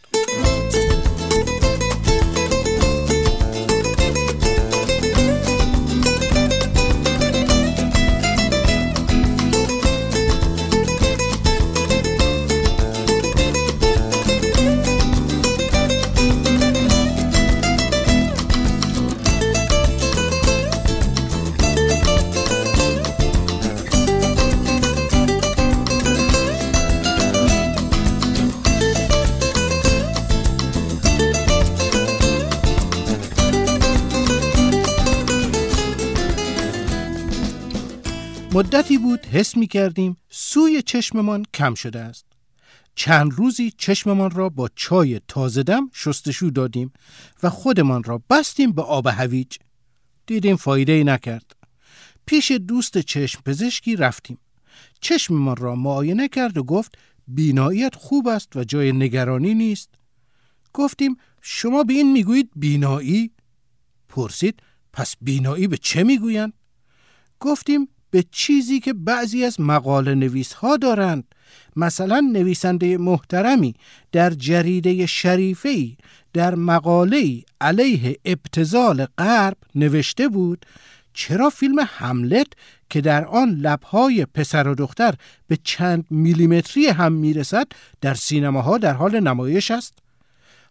مدتی 38.55 38.99
بود 38.99 39.27
حس 39.27 39.57
می 39.57 39.67
کردیم 39.67 40.17
سوی 40.29 40.83
چشممان 40.83 41.45
کم 41.55 41.75
شده 41.75 42.01
است. 42.01 42.27
چند 42.95 43.33
روزی 43.33 43.71
چشممان 43.71 44.31
را 44.31 44.49
با 44.49 44.69
چای 44.77 45.21
تازه 45.29 45.63
دم 45.63 45.91
شستشو 45.93 46.51
دادیم 46.55 46.93
و 47.43 47.51
خودمان 47.51 48.03
را 48.03 48.23
بستیم 48.31 48.73
به 48.73 48.83
آب 48.83 49.07
هویج. 49.07 49.57
دیدیم 50.27 50.57
فایده 50.57 50.93
ای 50.93 51.05
نکرد. 51.05 51.57
پیش 52.27 52.51
دوست 52.51 52.99
چشم 52.99 53.43
پزشکی 53.47 53.97
رفتیم. 53.97 54.39
چشممان 55.01 55.57
را 55.57 55.75
معاینه 55.75 56.29
کرد 56.29 56.59
و 56.59 56.65
گفت 56.65 56.99
بیناییت 57.29 57.95
خوب 57.95 58.29
است 58.29 58.57
و 58.57 58.65
جای 58.65 58.93
نگرانی 58.93 59.55
نیست. 59.55 59.91
گفتیم 60.73 61.17
شما 61.43 61.85
به 61.85 61.93
این 61.93 62.13
می‌گویید 62.13 62.51
بینایی؟ 62.57 63.31
پرسید 64.09 64.63
پس 64.93 65.15
بینایی 65.21 65.69
به 65.69 65.77
چه 65.77 66.05
می‌گویند؟ 66.05 66.53
گفتیم 67.41 67.89
به 68.15 68.25
چیزی 68.31 68.81
که 68.81 68.93
بعضی 68.93 69.45
از 69.45 69.61
مقاله 69.61 70.15
نویس 70.15 70.53
ها 70.53 70.77
دارند. 70.77 71.25
مثلا 71.77 72.21
نویسنده 72.21 72.99
محترمی 72.99 73.75
در 74.13 74.31
جریده 74.31 75.07
شریفه 75.07 75.89
در 76.33 76.55
مقاله 76.55 77.43
علیه 77.61 78.17
ابتزال 78.25 79.07
غرب 79.19 79.57
نوشته 79.75 80.29
بود 80.29 80.67
چرا 81.15 81.51
فیلم 81.51 81.81
حملت 81.89 82.47
که 82.91 83.01
در 83.01 83.25
آن 83.25 83.51
لبهای 83.51 84.27
پسر 84.27 84.69
و 84.69 84.75
دختر 84.75 85.15
به 85.47 85.59
چند 85.65 86.05
میلیمتری 86.11 86.87
هم 86.87 87.13
می‌رسد 87.13 87.67
در 88.01 88.15
سینماها 88.15 88.79
در 88.79 88.93
حال 88.93 89.21
نمایش 89.21 89.71
است؟ 89.71 90.04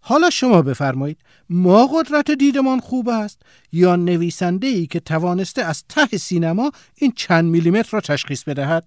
حالا 0.06 0.30
شما 0.30 0.62
بفرمایید 0.62 1.18
ما 1.50 1.88
قدرت 1.88 2.32
دیدمان 2.32 2.80
خوب 2.80 3.10
است 3.10 3.42
یا 3.72 3.96
نویسنده 3.96 4.68
ای 4.68 4.86
که 4.86 5.00
توانسته 5.00 5.64
از 5.64 5.84
ته 5.90 6.18
سینما 6.18 6.72
این 6.96 7.14
چند 7.16 7.46
میلیمتر 7.46 7.90
را 7.92 8.02
تشخیص 8.02 8.44
بدهد؟ 8.44 8.86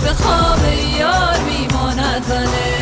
به 0.00 0.12
خواب 0.12 0.58
یار 0.98 1.36
میماند 1.40 2.81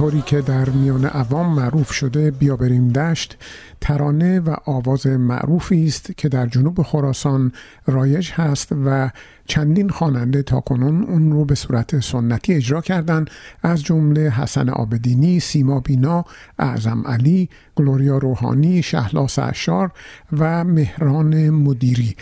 اونطوری 0.00 0.22
که 0.26 0.40
در 0.40 0.70
میان 0.70 1.04
عوام 1.04 1.54
معروف 1.54 1.92
شده 1.92 2.30
بیا 2.30 2.56
بریم 2.56 2.88
دشت 2.88 3.38
ترانه 3.80 4.40
و 4.40 4.56
آواز 4.66 5.06
معروفی 5.06 5.86
است 5.86 6.16
که 6.16 6.28
در 6.28 6.46
جنوب 6.46 6.82
خراسان 6.82 7.52
رایج 7.86 8.30
هست 8.32 8.68
و 8.84 9.10
چندین 9.46 9.88
خواننده 9.88 10.42
تاکنون 10.42 11.04
اون 11.04 11.32
رو 11.32 11.44
به 11.44 11.54
صورت 11.54 12.00
سنتی 12.00 12.54
اجرا 12.54 12.80
کردند. 12.80 13.30
از 13.62 13.82
جمله 13.82 14.20
حسن 14.20 14.68
آبدینی، 14.68 15.40
سیما 15.40 15.80
بینا، 15.80 16.24
اعظم 16.58 17.02
علی، 17.06 17.48
گلوریا 17.76 18.18
روحانی، 18.18 18.82
شهلاس 18.82 19.38
اشار 19.38 19.90
و 20.32 20.64
مهران 20.64 21.50
مدیری. 21.50 22.16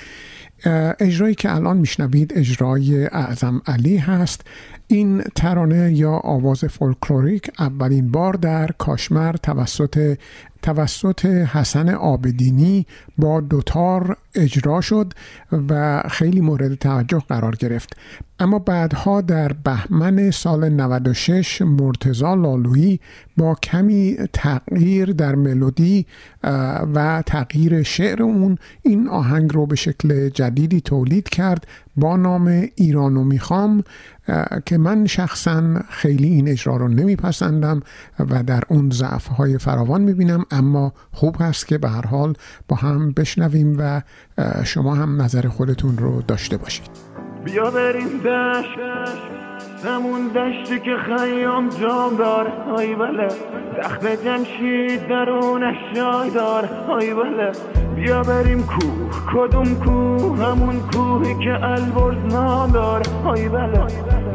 اجرایی 1.01 1.35
که 1.35 1.55
الان 1.55 1.77
میشنوید 1.77 2.33
اجرای 2.37 3.07
اعظم 3.07 3.63
علی 3.67 3.97
هست. 3.97 4.45
این 4.91 5.23
ترانه 5.35 5.93
یا 5.93 6.11
آواز 6.13 6.65
فولکلوریک 6.65 7.51
اولین 7.59 8.11
بار 8.11 8.35
در 8.35 8.71
کاشمر 8.79 9.33
توسط 9.33 10.19
توسط 10.63 11.27
حسن 11.27 11.89
آبدینی 11.89 12.87
با 13.19 13.41
دوتار 13.41 14.17
اجرا 14.35 14.81
شد 14.81 15.13
و 15.69 16.03
خیلی 16.11 16.41
مورد 16.41 16.75
توجه 16.75 17.23
قرار 17.29 17.57
گرفت. 17.57 17.97
اما 18.41 18.59
بعدها 18.59 19.21
در 19.21 19.53
بهمن 19.53 20.31
سال 20.31 20.69
96 20.69 21.63
مرتزا 21.63 22.35
لالویی 22.35 23.01
با 23.37 23.55
کمی 23.55 24.17
تغییر 24.33 25.13
در 25.13 25.35
ملودی 25.35 26.07
و 26.95 27.23
تغییر 27.27 27.83
شعر 27.83 28.23
اون 28.23 28.59
این 28.83 29.09
آهنگ 29.09 29.55
رو 29.55 29.67
به 29.67 29.77
شکل 29.77 30.29
جدیدی 30.29 30.81
تولید 30.81 31.29
کرد 31.29 31.67
با 31.97 32.17
نام 32.17 32.47
ایرانو 32.75 33.25
می‌خوام 33.25 33.85
که 34.67 34.79
من 34.79 35.07
شخصا 35.07 35.81
خیلی 35.91 36.29
این 36.29 36.49
اجرا 36.49 36.77
رو 36.77 36.89
نمیپسندم 36.89 37.83
و 38.19 38.43
در 38.43 38.63
اون 38.69 38.91
ضعف 38.91 39.27
های 39.27 39.59
فراوان 39.59 40.01
می‌بینم. 40.01 40.45
اما 40.51 40.93
خوب 41.13 41.37
هست 41.41 41.67
که 41.67 41.79
به 41.79 41.89
هر 41.89 42.07
حال 42.07 42.35
با 42.69 42.77
هم 42.77 43.13
بشنویم 43.13 43.77
و 43.79 44.03
شما 44.65 44.95
هم 44.95 45.23
نظر 45.23 45.49
خودتون 45.49 45.99
رو 45.99 46.23
داشته 46.23 46.57
باشید. 46.57 46.91
بیا 47.45 47.71
بریم 47.71 48.19
دشت 48.19 49.48
همون 49.85 50.29
دشتی 50.29 50.81
که 50.81 50.97
خیام 51.07 51.69
جام 51.69 52.17
دار. 52.17 52.49
های 52.49 52.95
بله. 52.95 53.29
تخت 53.83 54.07
جمشید 54.07 55.09
درونش 55.09 55.77
جای 55.95 56.31
دار. 56.31 56.65
های 56.89 57.15
بله. 57.15 57.53
بیا 57.95 58.23
بریم 58.23 58.67
کوه. 58.67 59.09
کدوم 59.33 59.75
کوه؟ 59.75 60.47
همون 60.47 60.81
کوهی 60.93 61.45
که 61.45 61.65
البرز 61.65 62.35
نام 62.35 62.71
دار. 62.71 63.03
های 63.25 63.49
بله. 63.49 63.87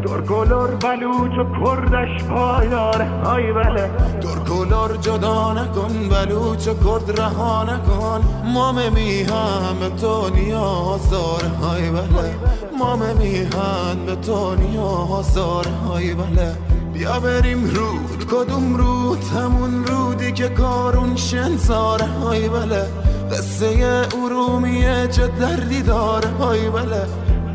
ترکولور 0.07 0.75
بلوچ 0.75 1.31
و 1.31 1.65
کردش 1.65 2.23
پایدار 2.23 3.01
های 3.01 3.53
بله. 3.53 3.89
ترکولار 4.21 4.97
جدا 4.97 5.53
نکن 5.53 6.09
بلوچ 6.09 6.67
و 6.67 6.73
کرد 6.73 7.19
رها 7.21 7.63
نکن. 7.63 8.21
مام 8.53 8.75
میهم 8.75 9.79
به 9.79 9.89
تو 9.89 10.29
نیاز 10.35 11.09
داره 11.11 11.47
های 11.47 11.89
بله. 11.89 12.35
مام 12.79 12.99
میهن 13.17 14.05
به 14.05 14.15
تو 14.15 14.55
نیاز 14.55 15.12
داره 15.21 15.71
های 15.71 16.13
بله. 16.13 16.55
بیا 16.93 17.19
بریم 17.19 17.65
رود 17.65 18.25
کدوم 18.31 18.75
رود؟ 18.75 19.23
همون 19.23 19.85
رودی 19.85 20.31
که 20.31 20.49
کارون 20.49 21.15
شنزاره 21.15 22.05
های 22.05 22.49
بله. 22.49 22.85
قصه 23.31 24.01
ارومیه 24.23 25.07
چه 25.11 25.27
دردی 25.27 25.81
داره 25.81 26.29
های 26.29 26.69
بله. 26.69 27.05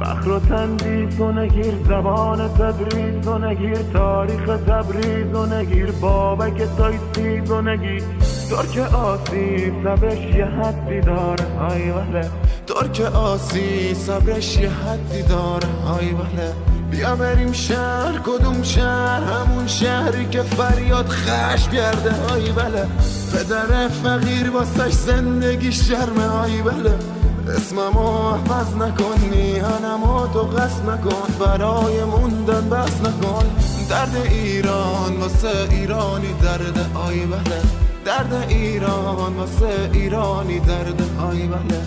فخر 0.01 0.31
و 0.31 0.39
تندیس 0.39 1.21
و 1.21 1.33
نگیر 1.33 1.75
زبان 1.89 2.49
تدریس 2.49 3.27
و 3.27 3.39
نگیر 3.39 3.79
تاریخ 3.93 4.47
تبریز 4.47 5.35
و 5.35 5.47
نگیر 5.47 5.91
بابک 5.91 6.63
تایسیز 6.77 7.51
و 7.51 7.63
نگیر. 7.63 8.03
ترک 8.51 8.95
آسی 8.95 9.73
سبش 9.85 10.37
یه 10.37 10.45
حدی 10.45 11.01
داره 11.01 11.45
های 11.59 11.93
بله 11.93 12.31
ترک 12.67 13.01
آسی 13.15 13.95
صبرش 13.95 14.57
یه 14.57 14.71
حدی 14.71 15.23
داره 15.23 15.69
های 15.87 16.13
بله 16.13 16.53
بیا 16.91 17.17
بریم 17.17 17.53
شهر 17.53 18.19
کدوم 18.27 18.63
شهر؟ 18.63 19.23
همون 19.23 19.67
شهری 19.67 20.29
که 20.31 20.43
فریاد 20.43 21.09
خش 21.09 21.69
گرده 21.69 22.13
های 22.13 22.53
بله 22.53 22.87
پدر 23.33 23.89
فقیر 23.89 24.51
واسش 24.51 24.93
زندگی 24.93 25.73
شرمه 25.73 26.27
های 26.27 26.63
بله 26.63 27.18
اسممو 27.51 28.33
حفظ 28.33 28.75
نکن 28.77 29.19
میهنمو 29.31 30.27
تو 30.33 30.41
قصد 30.41 30.91
نکن 30.91 31.35
برای 31.41 32.05
موندن 32.05 32.69
بس 32.69 33.01
نکن. 33.01 33.45
درد 33.91 34.17
ایران 34.31 35.17
واسه 35.17 35.69
ایرانی 35.71 36.33
درد 36.43 36.91
آی 36.95 37.27
بله. 37.27 37.61
درد 38.05 38.47
ایران 38.49 39.35
واسه 39.37 39.91
ایرانی 39.93 40.61
درد 40.61 41.03
آی 41.31 41.47
بله. 41.47 41.81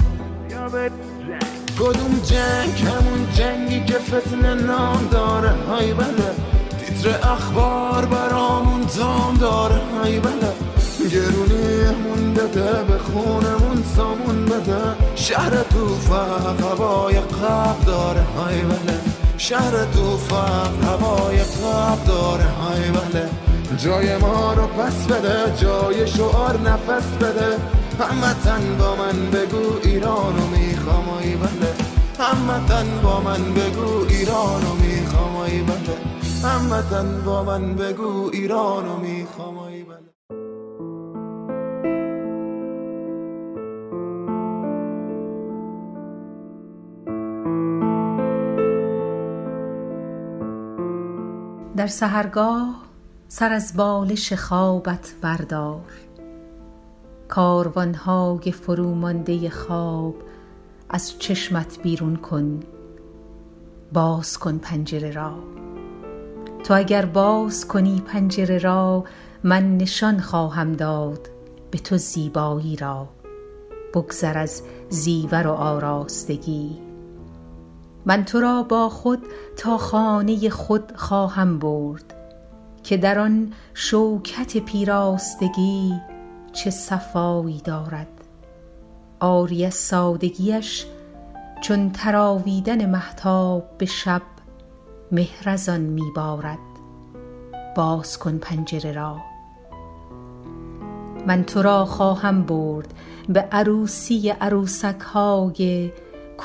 کدوم 1.79 2.21
جنگ؟ 2.25 2.87
همون 2.87 3.27
جنگی 3.33 3.85
که 3.85 3.93
فتنه 3.93 4.53
نام 4.53 5.07
داره 5.11 5.49
های 5.49 5.93
بله. 5.93 6.31
تیتر 6.79 7.29
اخبار 7.29 8.05
برامون 8.05 8.81
دام 8.97 9.37
داره 9.37 9.75
های 9.75 10.19
بله. 10.19 10.60
گرونی 11.09 11.95
مونده 12.03 12.47
ده 12.47 12.83
به 12.83 12.97
خونمون 12.97 13.83
سامون 13.95 14.45
بده. 14.45 14.81
شهر 15.15 15.63
تو 15.63 15.95
هوای 16.65 17.19
قب 17.19 17.85
داره 17.85 18.21
های 18.21 18.61
بله. 18.61 18.99
شهر 19.37 19.71
تو 19.71 20.17
فهم 20.17 20.73
هوای 20.83 21.37
قبل 21.37 22.05
داره 22.07 22.43
های 22.43 22.91
بله. 22.91 23.29
جای 23.77 24.17
ما 24.17 24.53
رو 24.53 24.67
پس 24.67 25.07
بده 25.07 25.53
جای 25.61 26.07
شعار 26.07 26.59
نفس 26.59 27.07
بده. 27.21 27.57
همتن 27.99 28.77
با 28.79 28.95
من 28.95 29.31
بگو 29.31 29.79
ایرانو 29.83 30.47
می‌خوام 30.47 31.09
ای 31.21 31.35
بله. 31.35 31.73
همتن 32.19 33.01
با 33.03 33.19
من 33.21 33.53
بگو 33.53 34.05
ایرانو 34.09 34.73
می‌خوام 34.81 35.35
ای 35.35 35.61
بله. 35.61 35.97
همتن 36.43 37.21
با 37.25 37.43
من 37.43 37.75
بگو 37.75 38.29
ایرانو 38.33 38.97
می‌خوام 38.97 39.57
ای 39.59 39.83
بله. 39.83 40.20
در 51.75 51.87
سهرگاه 51.87 52.75
سر 53.27 53.53
از 53.53 53.73
بالش 53.75 54.33
خوابت 54.33 55.13
بردار. 55.21 55.91
کاروانهای 57.27 58.51
فرومانده 58.51 59.49
خواب 59.49 60.15
از 60.89 61.19
چشمت 61.19 61.81
بیرون 61.81 62.15
کن 62.15 62.59
باز 63.93 64.37
کن 64.37 64.57
پنجره 64.57 65.11
را. 65.11 65.35
تو 66.63 66.73
اگر 66.73 67.05
باز 67.05 67.67
کنی 67.67 68.01
پنجره 68.07 68.57
را 68.57 69.03
من 69.43 69.77
نشان 69.77 70.19
خواهم 70.19 70.73
داد 70.73 71.29
به 71.71 71.77
تو 71.77 71.97
زیبایی 71.97 72.75
را. 72.75 73.07
بگذر 73.93 74.37
از 74.37 74.61
زیور 74.89 75.47
و 75.47 75.51
آراستگی. 75.51 76.90
من 78.05 78.25
تو 78.25 78.39
را 78.39 78.63
با 78.63 78.89
خود 78.89 79.19
تا 79.57 79.77
خانه 79.77 80.49
خود 80.49 80.91
خواهم 80.95 81.59
برد 81.59 82.15
که 82.83 82.97
در 82.97 83.19
آن 83.19 83.53
شوکت 83.73 84.57
پیراستگی 84.57 85.93
چه 86.53 86.69
صفایی 86.69 87.61
دارد. 87.63 88.07
آری 89.19 89.69
سادگیش 89.69 90.85
چون 91.61 91.91
تراویدن 91.91 92.89
مهتاب 92.89 93.77
به 93.77 93.85
شب 93.85 94.21
مهر 95.11 95.49
از 95.49 95.69
آن 95.69 95.81
می 95.81 96.11
بارد. 96.15 96.57
باز 97.75 98.19
کن 98.19 98.37
پنجره 98.37 98.91
را. 98.91 99.17
من 101.27 101.43
تو 101.43 101.61
را 101.61 101.85
خواهم 101.85 102.43
برد 102.43 102.93
به 103.29 103.39
عروسی 103.51 104.29
عروسک 104.29 104.99
های 104.99 105.91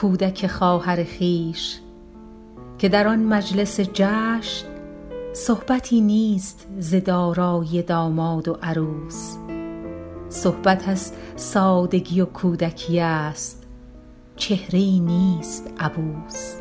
کودک 0.00 0.46
خواهر 0.46 1.04
خویش 1.04 1.78
که 2.78 2.88
در 2.88 3.08
آن 3.08 3.18
مجلس 3.18 3.80
جشن 3.80 4.66
صحبتی 5.32 6.00
نیست 6.00 6.66
ز 6.78 6.94
دارایی 6.94 7.82
داماد 7.82 8.48
و 8.48 8.58
عروس. 8.62 9.36
صحبت 10.28 10.88
از 10.88 11.12
سادگی 11.36 12.20
و 12.20 12.24
کودکی 12.24 13.00
است 13.00 13.66
چهره 14.36 14.80
نیست 14.80 15.70
عبوس. 15.80 16.54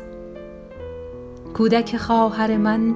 کودک 1.54 1.96
خواهر 1.96 2.56
من 2.56 2.94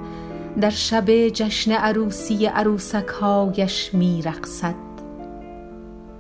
در 0.61 0.71
شب 0.71 1.29
جشن 1.29 1.73
عروسی 1.73 2.47
عروسکهایش 2.47 3.95
می 3.95 4.23
رقصد 4.23 4.75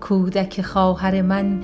کودک 0.00 0.62
خواهر 0.62 1.22
من 1.22 1.62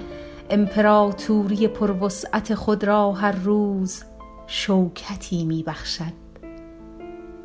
امپراتوری 0.51 1.69
پروسعت 1.69 2.55
خود 2.55 2.85
را 2.85 3.13
هر 3.13 3.33
روز 3.33 4.03
شوکتی 4.47 5.45
می 5.45 5.63
بخشد. 5.63 6.27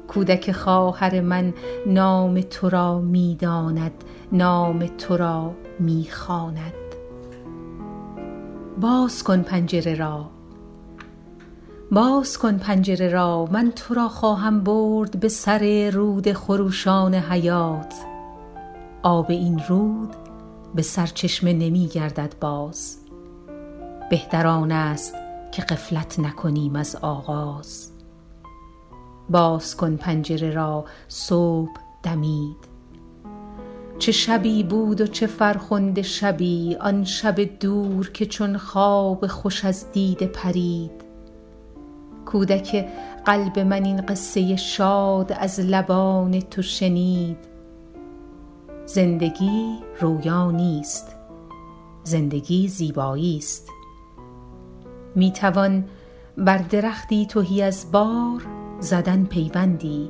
کودک 0.07 0.51
خواهر 0.51 1.21
من 1.21 1.53
نام 1.87 2.41
تو 2.41 2.69
را 2.69 2.99
می 2.99 3.35
داند 3.39 3.91
نام 4.31 4.87
تو 4.87 5.17
را 5.17 5.53
می 5.79 6.07
خواند. 6.11 6.73
باز 8.81 9.23
کن 9.23 9.41
پنجره 9.41 9.95
را. 9.95 10.29
باز 11.91 12.37
کن 12.37 12.57
پنجره 12.57 13.09
را. 13.09 13.45
من 13.51 13.71
تو 13.75 13.93
را 13.93 14.09
خواهم 14.09 14.63
برد 14.63 15.19
به 15.19 15.27
سر 15.27 15.89
رود 15.93 16.33
خروشان 16.33 17.15
حیات. 17.15 17.93
آب 19.03 19.25
این 19.29 19.61
رود 19.69 20.20
به 20.75 20.81
سرچشمه 20.81 21.53
نمی 21.53 21.87
گردد 21.87 22.35
باز. 22.41 22.97
بهتر 24.09 24.47
آن 24.47 24.71
است 24.71 25.15
که 25.51 25.61
غفلت 25.61 26.19
نکنیم 26.19 26.75
از 26.75 26.95
آغاز. 26.95 27.91
باز 29.29 29.77
کن 29.77 29.95
پنجره 29.95 30.51
را 30.51 30.85
صبح 31.07 31.73
دمید. 32.03 32.71
چه 33.99 34.11
شبی 34.11 34.63
بود 34.63 35.01
و 35.01 35.07
چه 35.07 35.27
فرخنده 35.27 36.01
شبی 36.01 36.77
آن 36.79 37.03
شب 37.03 37.59
دور 37.59 38.11
که 38.11 38.25
چون 38.25 38.57
خواب 38.57 39.27
خوش 39.27 39.65
از 39.65 39.91
دیده 39.91 40.27
پرید. 40.27 40.91
کودک 42.25 42.87
قلب 43.25 43.59
من 43.59 43.85
این 43.85 44.01
قصه 44.01 44.55
شاد 44.55 45.31
از 45.31 45.59
لبان 45.59 46.39
تو 46.39 46.61
شنید. 46.61 47.50
زندگی 48.85 49.79
رویا 49.99 50.51
نیست. 50.51 51.15
زندگی 52.03 52.67
زیبایی 52.67 53.37
است. 53.37 53.69
می 55.15 55.31
توان 55.31 55.85
بر 56.37 56.57
درختی 56.57 57.25
تهی 57.25 57.61
از 57.61 57.91
بار 57.91 58.41
زدن 58.79 59.25
پیوندی. 59.25 60.09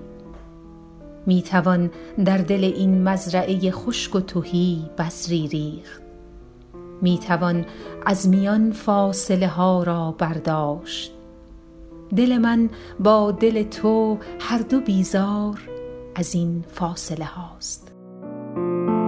می 1.25 1.41
توان 1.41 1.91
در 2.25 2.37
دل 2.37 2.63
این 2.63 3.03
مزرعه 3.03 3.71
خشک 3.71 4.15
و 4.15 4.19
تهی 4.19 4.89
بذری 4.97 5.47
ریخت. 5.47 6.01
می 7.01 7.17
توان 7.17 7.65
از 8.05 8.29
میان 8.29 8.71
فاصله 8.71 9.47
ها 9.47 9.83
را 9.83 10.11
برداشت. 10.11 11.13
دل 12.15 12.37
من 12.37 12.69
با 12.99 13.31
دل 13.31 13.63
تو 13.63 14.17
هر 14.39 14.57
دو 14.57 14.79
بیزار 14.79 15.61
از 16.15 16.35
این 16.35 16.65
فاصله 16.67 17.25
هاست. 17.25 17.90
خانم 18.55 19.00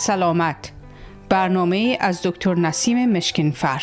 سلامت. 0.00 0.72
برنامه 1.28 1.98
از 2.00 2.20
دکتر 2.24 2.54
نسیم 2.54 3.12
مشکینفر. 3.12 3.82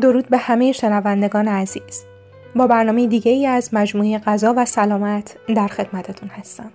درود 0.00 0.28
به 0.28 0.38
همه 0.38 0.72
شنوندگان 0.72 1.48
عزیز. 1.48 2.04
با 2.56 2.66
برنامه 2.66 3.06
دیگه 3.06 3.32
ای 3.32 3.46
از 3.46 3.74
مجموعه 3.74 4.18
غذا 4.18 4.54
و 4.56 4.64
سلامت 4.64 5.36
در 5.56 5.68
خدمتتون 5.68 6.28
هستم. 6.28 6.70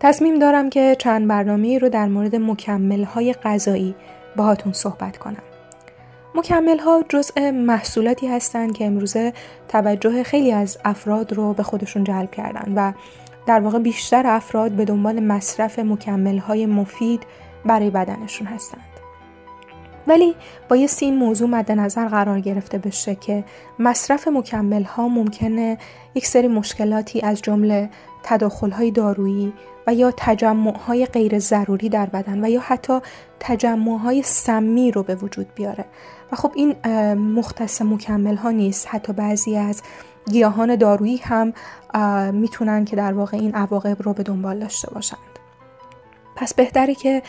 تصمیم 0.00 0.38
دارم 0.38 0.70
که 0.70 0.96
چند 0.98 1.28
برنامه 1.28 1.78
رو 1.78 1.88
در 1.88 2.06
مورد 2.06 2.36
مکمل 2.36 3.04
های 3.04 3.32
غذایی 3.32 3.94
باهاتون 4.36 4.72
صحبت 4.72 5.18
کنم. 5.18 5.49
مکمل 6.34 6.78
ها 6.78 7.04
جزء 7.08 7.50
محصولاتی 7.50 8.26
هستند 8.26 8.76
که 8.76 8.86
امروزه 8.86 9.32
توجه 9.68 10.22
خیلی 10.22 10.52
از 10.52 10.78
افراد 10.84 11.32
رو 11.32 11.52
به 11.52 11.62
خودشون 11.62 12.04
جلب 12.04 12.30
کردن 12.30 12.72
و 12.76 12.92
در 13.46 13.60
واقع 13.60 13.78
بیشتر 13.78 14.26
افراد 14.26 14.70
به 14.70 14.84
دنبال 14.84 15.20
مصرف 15.20 15.78
مکمل 15.78 16.38
های 16.38 16.66
مفید 16.66 17.22
برای 17.64 17.90
بدنشون 17.90 18.46
هستند. 18.46 18.89
ولی 20.06 20.34
بایستی 20.68 21.06
این 21.06 21.16
موضوع 21.16 21.48
مد 21.48 21.72
نظر 21.72 22.08
قرار 22.08 22.40
گرفته 22.40 22.78
بشه 22.78 23.14
که 23.14 23.44
مصرف 23.78 24.28
مکمل 24.28 24.82
ها 24.82 25.08
ممکنه 25.08 25.78
یک 26.14 26.26
سری 26.26 26.48
مشکلاتی 26.48 27.20
از 27.20 27.42
جمله 27.42 27.90
تداخل 28.22 28.70
های 28.70 28.90
دارویی 28.90 29.52
و 29.86 29.94
یا 29.94 30.12
تجمع 30.16 30.78
های 30.78 31.06
غیر 31.06 31.38
ضروری 31.38 31.88
در 31.88 32.06
بدن 32.06 32.44
و 32.44 32.48
یا 32.48 32.60
حتی 32.60 32.98
تجمع 33.40 33.98
های 33.98 34.22
سمی 34.22 34.90
رو 34.90 35.02
به 35.02 35.14
وجود 35.14 35.54
بیاره. 35.54 35.84
و 36.32 36.36
خب 36.36 36.52
این 36.54 36.86
مختص 37.14 37.82
مکمل 37.82 38.36
ها 38.36 38.50
نیست. 38.50 38.86
حتی 38.90 39.12
بعضی 39.12 39.56
از 39.56 39.82
گیاهان 40.30 40.76
دارویی 40.76 41.16
هم 41.16 41.52
می‌تونن 42.32 42.84
که 42.84 42.96
در 42.96 43.12
واقع 43.12 43.36
این 43.36 43.54
عواقب 43.54 44.02
رو 44.02 44.12
به 44.12 44.22
دنبال 44.22 44.58
داشته 44.58 44.90
باشند. 44.94 45.18
پس 46.36 46.54
بهتره 46.54 46.94
که 46.94 47.22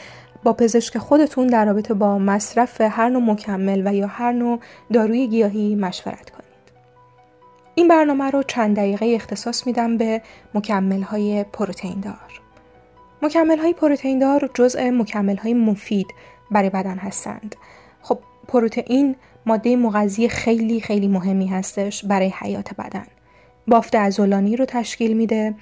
با 0.44 0.54
پزشک 0.54 0.98
خودتون 0.98 1.48
در 1.48 1.66
رابطه 1.66 1.94
با 1.94 2.18
مصرف 2.18 2.82
هر 2.82 3.10
نوع 3.10 3.22
مکمل 3.22 3.82
و 3.86 3.94
یا 3.94 4.08
هر 4.08 4.32
نوع 4.32 4.60
داروی 4.94 5.28
گیاهی 5.28 5.76
مشورت 5.76 6.30
کنید. 6.30 6.52
این 7.76 7.88
برنامه 7.88 8.30
رو 8.30 8.44
چند 8.44 8.76
دقیقه 8.76 9.06
اختصاص 9.16 9.68
میدم 9.68 9.98
به 9.98 10.22
مکمل 10.54 11.02
های 11.02 11.46
پروتئین 11.54 12.00
دار. 12.00 12.42
مکمل 13.22 13.58
های 13.58 13.74
پروتئین 13.74 14.20
دار 14.20 14.50
جزء 14.54 14.92
مکمل 14.92 15.36
های 15.36 15.54
مفید 15.54 16.08
برای 16.52 16.70
بدن 16.70 16.98
هستند. 16.98 17.56
خب 18.02 18.20
پروتئین 18.48 19.16
ماده 19.46 19.76
مغذی 19.76 20.30
خیلی 20.30 20.82
خیلی 20.82 21.08
مهمی 21.08 21.48
هستش 21.48 22.06
برای 22.06 22.34
حیات 22.40 22.74
بدن. 22.74 23.06
بافت 23.68 23.96
عضلانی 23.96 24.56
رو 24.56 24.66
تشکیل 24.66 25.18
میده، 25.18 25.56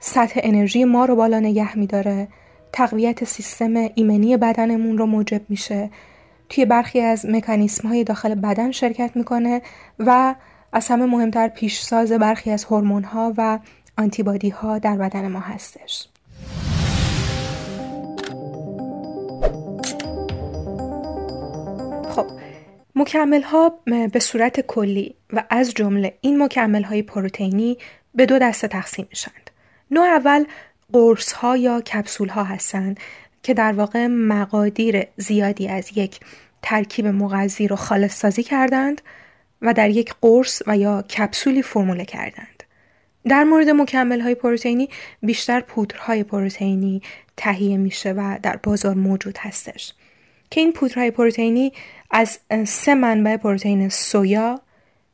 سطح 0.00 0.40
انرژی 0.42 0.84
ما 0.84 1.04
رو 1.04 1.16
بالا 1.16 1.40
نگه 1.40 1.78
میداره، 1.78 2.28
تقویت 2.72 3.24
سیستم 3.24 3.74
ایمنی 3.94 4.36
بدنمون 4.36 4.98
رو 4.98 5.06
موجب 5.06 5.40
میشه. 5.48 5.90
توی 6.48 6.64
برخی 6.64 7.00
از 7.00 7.26
مکانیسم 7.26 7.88
های 7.88 8.04
داخل 8.04 8.34
بدن 8.34 8.70
شرکت 8.70 9.10
می‌کنه 9.14 9.62
و 9.98 10.34
از 10.72 10.88
همه 10.88 11.06
مهمتر 11.06 11.48
پیشساز 11.48 12.12
برخی 12.12 12.50
از 12.50 12.64
هورمون 12.64 13.04
ها 13.04 13.34
و 13.36 13.58
آنتیبادی 13.98 14.48
ها 14.48 14.78
در 14.78 14.96
بدن 14.96 15.28
ما 15.28 15.40
هستش. 15.40 16.08
خب 22.08 22.26
مکمل 22.94 23.42
ها 23.42 23.78
به 24.12 24.20
صورت 24.20 24.60
کلی 24.60 25.14
و 25.32 25.44
از 25.50 25.74
جمله 25.74 26.18
این 26.20 26.42
مکمل 26.42 26.82
های 26.82 27.02
پروتئینی 27.02 27.78
به 28.14 28.26
دو 28.26 28.38
دسته 28.38 28.68
تقسیم 28.68 29.06
میشند 29.10 29.50
نوع 29.90 30.06
اول 30.06 30.44
قرص 30.92 31.32
ها 31.32 31.56
یا 31.56 31.80
کپسول 31.80 32.28
ها 32.28 32.44
هستند 32.44 33.00
که 33.42 33.54
در 33.54 33.72
واقع 33.72 34.06
مقادیر 34.06 35.06
زیادی 35.16 35.68
از 35.68 35.90
یک 35.94 36.20
ترکیب 36.62 37.06
مغذی 37.06 37.68
رو 37.68 37.76
خالص 37.76 38.18
سازی 38.18 38.42
کردند 38.42 39.02
و 39.62 39.74
در 39.74 39.90
یک 39.90 40.14
قرص 40.20 40.62
و 40.66 40.78
یا 40.78 41.02
کپسولی 41.02 41.62
فرموله 41.62 42.04
کردند. 42.04 42.62
در 43.24 43.44
مورد 43.44 43.68
مکمل 43.68 44.20
های 44.20 44.34
پروتئینی 44.34 44.88
بیشتر 45.22 45.60
پودرهای 45.60 46.24
پروتئینی 46.24 47.02
تهیه 47.36 47.76
میشه 47.76 48.12
و 48.12 48.38
در 48.42 48.56
بازار 48.56 48.94
موجود 48.94 49.38
هستش. 49.38 49.92
که 50.50 50.60
این 50.60 50.72
پودرهای 50.72 51.10
پروتئینی 51.10 51.72
از 52.10 52.38
سه 52.66 52.94
منبع 52.94 53.36
پروتئین 53.36 53.88
سویا 53.88 54.60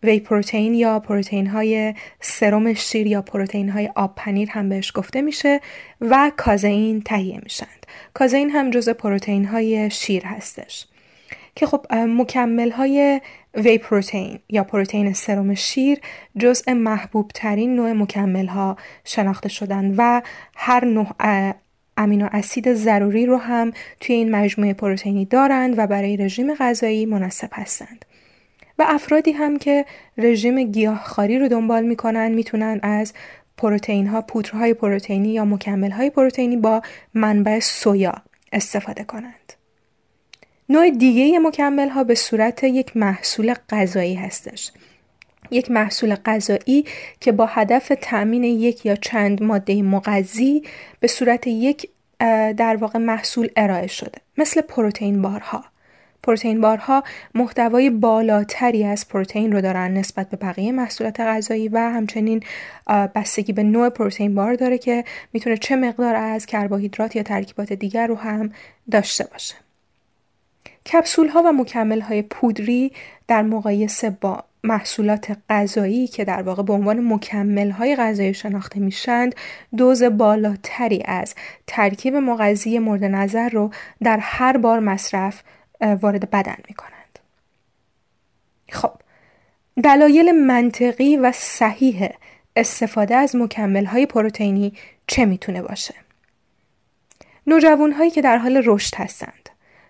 وی 0.04 0.20
پروتئین 0.20 0.74
یا 0.74 1.00
پروتئین 1.00 1.46
های 1.46 1.94
سرم 2.20 2.74
شیر 2.74 3.06
یا 3.06 3.22
پروتئین 3.22 3.68
های 3.68 3.90
آب 3.96 4.12
پنیر 4.16 4.50
هم 4.50 4.68
بهش 4.68 4.92
گفته 4.94 5.22
میشه 5.22 5.60
و 6.00 6.32
کازئین 6.36 7.02
تهیه 7.02 7.40
میشند 7.42 7.86
کازئین 8.14 8.50
هم 8.50 8.70
جزء 8.70 8.92
پروتئین 8.92 9.44
های 9.44 9.90
شیر 9.90 10.24
هستش 10.24 10.86
که 11.56 11.66
خب 11.66 11.86
مکمل 11.92 12.70
های 12.70 13.20
وی 13.54 13.78
پروتئین 13.78 14.38
یا 14.48 14.64
پروتئین 14.64 15.12
سرم 15.12 15.54
شیر 15.54 16.00
جزء 16.38 16.74
محبوب 16.74 17.30
ترین 17.34 17.74
نوع 17.76 17.92
مکمل 17.92 18.46
ها 18.46 18.76
شناخته 19.04 19.48
شدن 19.48 19.94
و 19.96 20.22
هر 20.56 20.84
نوع 20.84 21.06
امینو 21.96 22.28
اسید 22.32 22.74
ضروری 22.74 23.26
رو 23.26 23.36
هم 23.36 23.72
توی 24.00 24.14
این 24.14 24.30
مجموعه 24.30 24.74
پروتئینی 24.74 25.24
دارند 25.24 25.74
و 25.78 25.86
برای 25.86 26.16
رژیم 26.16 26.54
غذایی 26.54 27.06
مناسب 27.06 27.48
هستند. 27.52 28.04
و 28.78 28.84
افرادی 28.88 29.32
هم 29.32 29.56
که 29.56 29.84
رژیم 30.18 30.62
گیاهخواری 30.62 31.38
رو 31.38 31.48
دنبال 31.48 31.84
می‌کنن 31.84 32.32
می‌تونن 32.32 32.80
از 32.82 33.12
پروتئین 33.56 34.06
ها 34.06 34.22
پودرهای 34.22 34.74
پروتئینی 34.74 35.28
یا 35.28 35.44
مکمل 35.44 35.90
های 35.90 36.10
پروتئینی 36.10 36.56
با 36.56 36.82
منبع 37.14 37.60
سویا 37.60 38.14
استفاده 38.52 39.04
کنند. 39.04 39.52
نوع 40.68 40.90
دیگه 40.90 41.38
مکمل 41.38 41.88
ها 41.88 42.04
به 42.04 42.14
صورت 42.14 42.64
یک 42.64 42.96
محصول 42.96 43.54
غذایی 43.70 44.14
هستش. 44.14 44.72
یک 45.50 45.70
محصول 45.70 46.14
غذایی 46.14 46.84
که 47.20 47.32
با 47.32 47.46
هدف 47.46 47.92
تأمین 48.00 48.44
یک 48.44 48.86
یا 48.86 48.96
چند 48.96 49.42
ماده 49.42 49.82
مغذی 49.82 50.62
به 51.00 51.08
صورت 51.08 51.46
یک 51.46 51.88
در 52.56 52.76
واقع 52.76 52.98
محصول 52.98 53.48
ارائه 53.56 53.86
شده 53.86 54.18
مثل 54.38 54.60
پروتئین 54.60 55.22
بارها 55.22 55.64
پروتئین 56.24 56.60
بارها 56.60 57.04
محتوای 57.34 57.90
بالاتری 57.90 58.84
از 58.84 59.08
پروتئین 59.08 59.52
رو 59.52 59.60
دارن 59.60 59.94
نسبت 59.94 60.30
به 60.30 60.36
بقیه 60.36 60.72
محصولات 60.72 61.20
غذایی 61.20 61.68
و 61.68 61.78
همچنین 61.78 62.42
بستگی 63.14 63.52
به 63.52 63.62
نوع 63.62 63.88
پروتئین 63.88 64.34
بار 64.34 64.54
داره 64.54 64.78
که 64.78 65.04
می‌تونه 65.32 65.56
چه 65.56 65.76
مقدار 65.76 66.14
از 66.14 66.46
کربوهیدرات 66.46 67.16
یا 67.16 67.22
ترکیبات 67.22 67.72
دیگر 67.72 68.06
رو 68.06 68.14
هم 68.14 68.52
داشته 68.90 69.24
باشه. 69.32 69.54
کپسول 70.92 71.28
ها 71.28 71.42
و 71.42 71.52
مکمل 71.52 72.00
های 72.00 72.22
پودری 72.22 72.92
در 73.28 73.42
مقایسه 73.42 74.10
با 74.10 74.44
محصولات 74.64 75.36
غذایی 75.50 76.06
که 76.06 76.24
در 76.24 76.42
واقع 76.42 76.62
به 76.62 76.72
عنوان 76.72 77.12
مکمل 77.12 77.70
های 77.70 77.96
غذایی 77.96 78.34
شناخته 78.34 78.80
میشند 78.80 79.34
دوز 79.76 80.02
بالاتری 80.02 81.02
از 81.04 81.34
ترکیب 81.66 82.16
مغذی 82.16 82.78
مورد 82.78 83.04
نظر 83.04 83.48
رو 83.48 83.70
در 84.02 84.18
هر 84.20 84.56
بار 84.56 84.80
مصرف 84.80 85.42
وارد 85.86 86.30
بدن 86.30 86.56
می 86.68 86.74
کنند. 86.74 87.18
خب 88.70 88.92
دلایل 89.84 90.32
منطقی 90.32 91.16
و 91.16 91.32
صحیح 91.32 92.08
استفاده 92.56 93.16
از 93.16 93.36
مکمل 93.36 93.84
های 93.84 94.06
پروتئینی 94.06 94.72
چه 95.06 95.24
می‌تونه 95.24 95.62
باشه؟ 95.62 95.94
نوجوان 97.46 97.92
هایی 97.92 98.10
که 98.10 98.22
در 98.22 98.38
حال 98.38 98.62
رشد 98.64 98.94
هستند 98.94 99.44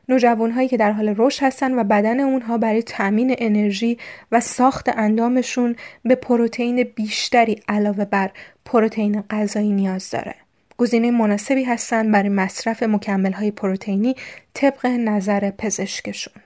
نوجوان 0.09 0.51
هایی 0.51 0.69
که 0.69 0.77
در 0.77 0.93
حال 0.93 1.15
رشد 1.19 1.43
هستند 1.43 1.79
و 1.79 1.85
بدن 1.85 2.21
اونها 2.21 2.59
برای 2.59 2.83
تامین 2.83 3.35
انرژی 3.39 3.99
و 4.33 4.41
ساخت 4.41 4.89
اندامشون 4.89 5.77
به 6.05 6.15
پروتئین 6.15 6.83
بیشتری 6.83 7.63
علاوه 7.69 8.05
بر 8.05 8.31
پروتئین 8.65 9.25
غذایی 9.31 9.73
نیاز 9.73 10.11
داره. 10.11 10.35
گزینه 10.79 11.11
مناسبی 11.11 11.65
هستند 11.65 12.13
برای 12.13 12.29
مصرف 12.29 12.83
مکمل 12.83 13.33
های 13.33 13.51
پروتئینی 13.51 14.15
طبق 14.55 14.87
نظر 14.87 15.51
پزشکشون. 15.51 16.43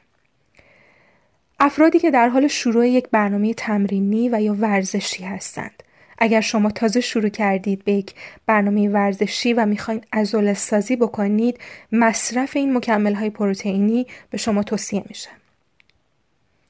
افرادی 1.61 1.99
که 1.99 2.11
در 2.11 2.29
حال 2.29 2.49
شروع 2.49 2.89
یک 2.89 3.09
برنامه 3.11 3.55
تمرینی 3.55 4.29
و 4.29 4.41
یا 4.41 4.55
ورزشی 4.55 5.25
هستند. 5.25 5.83
اگر 6.19 6.41
شما 6.41 6.71
تازه 6.71 7.01
شروع 7.01 7.29
کردید 7.29 7.85
به 7.85 7.93
یک 7.93 8.15
برنامه 8.47 8.89
ورزشی 8.89 9.53
و 9.53 9.67
می‌خواین 9.67 10.01
ازول 10.13 10.53
سازی 10.53 10.97
بکنید 10.97 11.59
مصرف 11.93 12.57
این 12.57 12.77
مکمل 12.77 13.15
های 13.15 13.31
پروتئینی 13.31 14.07
به 14.31 14.39
شما 14.39 14.63
توصیه 14.63 15.03
میشه. 15.09 15.29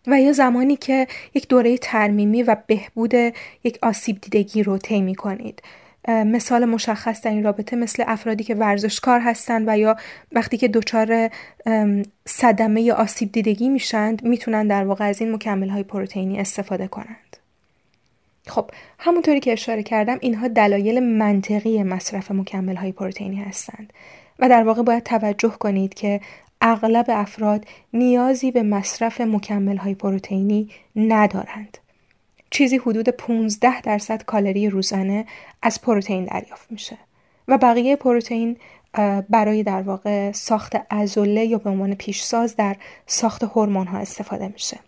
و 0.06 0.20
یا 0.20 0.32
زمانی 0.32 0.76
که 0.76 1.06
یک 1.34 1.48
دوره 1.48 1.78
ترمیمی 1.78 2.42
و 2.42 2.56
بهبود 2.66 3.14
یک 3.64 3.78
آسیب 3.82 4.20
دیدگی 4.20 4.62
رو 4.62 4.78
طی 4.78 5.00
می‌کنید. 5.00 5.62
مثال 6.09 6.64
مشخص 6.64 7.22
در 7.22 7.30
این 7.30 7.44
رابطه 7.44 7.76
مثل 7.76 8.05
افرادی 8.07 8.44
که 8.44 8.55
ورزشکار 8.55 9.20
هستند 9.20 9.64
و 9.68 9.78
یا 9.78 9.96
وقتی 10.32 10.57
که 10.57 10.68
دچار 10.68 11.30
صدمه 12.26 12.82
یا 12.82 12.94
آسیب 12.94 13.32
دیدگی 13.32 13.68
میشند 13.68 14.24
می‌تونن 14.24 14.66
در 14.66 14.84
واقع 14.84 15.05
از 15.05 15.20
این 15.20 15.32
مکمل 15.32 15.68
های 15.68 15.82
پروتئینی 15.82 16.40
استفاده 16.40 16.88
کنند. 16.88 17.36
خب 18.46 18.70
همونطوری 18.99 19.40
که 19.40 19.53
اشاره 19.53 19.82
کردم 19.82 20.18
اینها 20.20 20.49
دلایل 20.49 21.01
منطقی 21.01 21.82
مصرف 21.82 22.30
مکمل 22.30 22.76
های 22.76 22.92
پروتئینی 22.92 23.36
هستند 23.36 23.92
و 24.38 24.49
در 24.49 24.62
واقع 24.62 24.82
باید 24.82 25.03
توجه 25.03 25.51
کنید 25.51 25.94
که 25.94 26.20
اغلب 26.61 27.07
افراد 27.09 27.66
نیازی 27.92 28.51
به 28.51 28.62
مصرف 28.62 29.20
مکمل 29.20 29.76
های 29.76 29.94
پروتئینی 29.94 30.70
ندارند. 30.96 31.78
چیزی 32.51 32.76
حدود 32.78 33.09
15 33.09 33.80
درصد 33.80 34.22
کالری 34.22 34.70
روزانه 34.70 35.26
از 35.62 35.82
پروتئین 35.82 36.24
دریافت 36.24 36.72
میشه 36.72 36.99
و 37.49 37.59
بقیه 37.59 37.96
پروتئین 37.96 38.57
برای 39.28 39.62
در 39.62 39.82
واقع 39.82 40.32
ساخت 40.32 40.72
ازوله 40.90 41.44
یا 41.44 41.59
به 41.59 41.70
عنوان 41.70 41.94
پیشساز 41.94 42.57
در 42.57 42.76
ساخت 43.07 43.44
هورمون 43.44 43.86
ها 43.86 43.99
استفاده 43.99 44.49
میشه. 44.49 44.78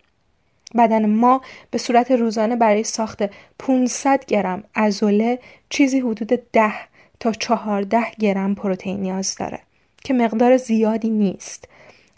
بدن 0.79 1.07
ما 1.07 1.41
به 1.71 1.79
صورت 1.79 2.11
روزانه 2.11 2.57
برای 2.57 2.85
ساخت 2.85 3.23
500 3.59 4.25
گرم 4.25 4.65
ازوله 4.75 5.39
چیزی 5.69 6.01
حدود 6.01 6.43
10 6.53 6.73
تا 7.21 7.33
14 7.33 8.07
گرم 8.19 8.55
پروتئین 8.55 9.01
نیاز 9.01 9.35
داره 9.35 9.61
که 10.05 10.15
مقدار 10.15 10.57
زیادی 10.57 11.11
نیست. 11.11 11.69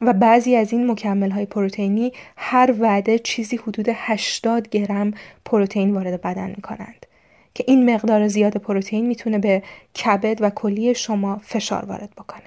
و 0.02 0.12
بعضی 0.12 0.56
از 0.56 0.72
این 0.72 0.90
مکمل 0.90 1.30
های 1.30 1.46
پروتئینی 1.46 2.12
هر 2.36 2.74
وعده 2.80 3.18
چیزی 3.18 3.56
حدود 3.56 3.86
80 3.88 4.68
گرم 4.68 5.14
پروتئین 5.44 5.94
وارد 5.94 6.22
بدن 6.22 6.48
می 6.48 6.62
کنند 6.62 7.06
که 7.54 7.64
این 7.66 7.94
مقدار 7.94 8.28
زیاد 8.28 8.56
پروتئین 8.56 9.06
می‌تونه 9.06 9.38
به 9.38 9.62
کبد 10.04 10.38
و 10.40 10.50
کلیه 10.50 10.92
شما 10.92 11.40
فشار 11.44 11.84
وارد 11.84 12.10
بکنه. 12.18 12.42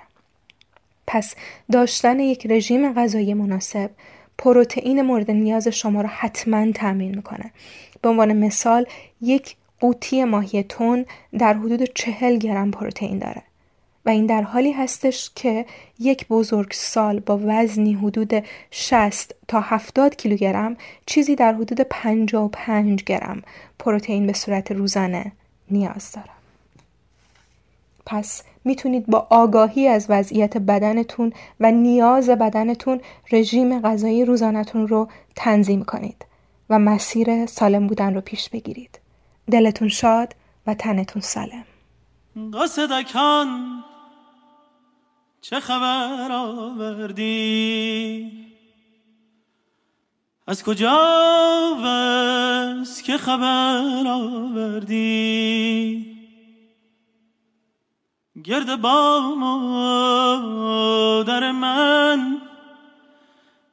پس 1.08 1.36
داشتن 1.72 2.20
یک 2.20 2.48
رژیم 2.50 2.94
غذایی 2.94 3.34
مناسب 3.34 3.90
پروتئین 4.38 5.02
مورد 5.02 5.32
نیاز 5.32 5.68
شما 5.68 6.02
رو 6.02 6.08
حتما 6.08 6.72
تامین 6.72 7.16
می‌کنه. 7.16 7.52
به 8.02 8.10
عنوان 8.10 8.34
مثال 8.34 8.86
یک 9.22 9.56
قوطی 9.80 10.24
ماهی 10.24 10.64
تون 10.64 11.06
در 11.38 11.54
حدود 11.54 11.84
40 11.84 12.38
گرم 12.38 12.72
پروتئین 12.72 13.20
داره. 13.20 13.44
و 14.06 14.10
این 14.10 14.26
در 14.26 14.42
حالی 14.42 14.72
هستش 14.72 15.32
که 15.36 15.66
یک 16.00 16.28
بزرگ 16.28 16.72
سال 16.72 17.20
با 17.20 17.40
وزنی 17.44 17.94
حدود 17.94 18.34
60 18.72 19.36
تا 19.48 19.60
70 19.60 20.16
کیلوگرم 20.16 20.78
چیزی 21.06 21.36
در 21.36 21.54
حدود 21.54 21.82
55 21.82 23.04
گرم 23.04 23.42
پروتئین 23.80 24.28
به 24.28 24.34
صورت 24.34 24.72
روزانه 24.72 25.32
نیاز 25.72 26.12
داره. 26.12 26.30
پس 28.06 28.44
می‌تونید 28.64 29.08
با 29.08 29.28
آگاهی 29.30 29.88
از 29.88 30.06
وضعیت 30.10 30.58
بدنتون 30.58 31.34
و 31.60 31.72
نیاز 31.72 32.30
بدنتون 32.30 33.02
رژیم 33.32 33.82
غذایی 33.82 34.26
روزانهتون 34.26 34.88
رو 34.88 35.08
تنظیم 35.36 35.84
کنید 35.84 36.26
و 36.70 36.80
مسیر 36.80 37.46
سالم 37.46 37.88
بودن 37.88 38.16
رو 38.16 38.22
پیش 38.22 38.50
بگیرید. 38.50 39.00
دلتون 39.52 39.90
شاد 39.90 40.36
و 40.68 40.74
تنتون 40.74 41.22
سالم. 41.22 41.66
قصدکان 42.54 43.48
چه 45.50 45.60
خبر 45.60 46.32
آوردی؟ 46.32 48.32
از 50.48 50.64
کجا 50.64 50.98
وست 51.84 53.04
که 53.04 53.18
خبر 53.18 54.04
آوردی؟ 54.08 56.06
گرد 58.44 58.82
با 58.82 59.36
مادر 59.36 61.52
من 61.52 62.38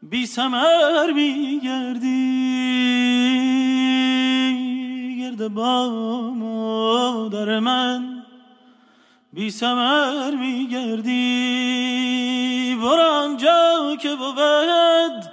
بی 0.03 0.27
سمر 0.27 1.13
می 1.13 1.61
گردی 1.65 2.43
گرد 5.21 5.49
با 5.49 5.91
مادر 6.31 7.59
من 7.59 8.22
بی 9.33 9.51
سمر 9.51 10.31
می 10.31 10.69
گردی. 10.69 11.83
آنجا 13.33 13.97
که 13.97 14.17
بود. 14.17 15.33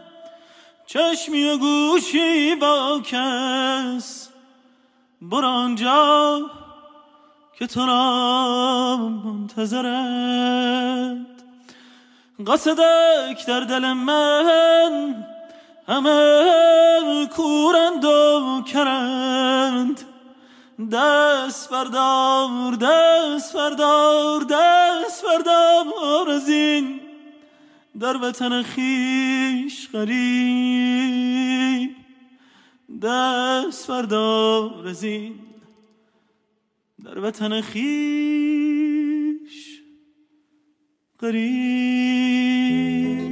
چشمی 0.85 1.43
و 1.43 1.57
گوشی 1.57 2.55
با 2.55 3.01
کس. 3.03 4.29
برو 5.21 5.47
آنجا 5.47 6.41
که 7.57 7.67
تو 7.67 7.85
را 7.85 8.97
منتظرد 9.25 10.59
قصدک 12.47 13.45
در 13.47 13.59
دل 13.59 13.93
من 13.93 15.25
همه 15.87 17.27
کورند 17.35 18.05
و 18.05 18.61
کرند. 18.61 20.08
دست 20.79 21.69
بردار 21.69 22.75
دست 22.75 23.53
بردار 23.53 24.43
دست 24.43 25.23
بردار 25.23 26.29
از 26.29 26.49
این 26.49 26.99
در 27.99 28.17
وطن 28.17 28.63
خیش 28.63 29.89
غریب. 29.91 31.95
دست 33.01 33.87
بردار 33.87 34.87
از 34.87 35.03
این 35.03 35.39
در 37.03 37.19
وطن 37.19 37.61
خیش 37.61 38.61
غریب. 41.19 43.28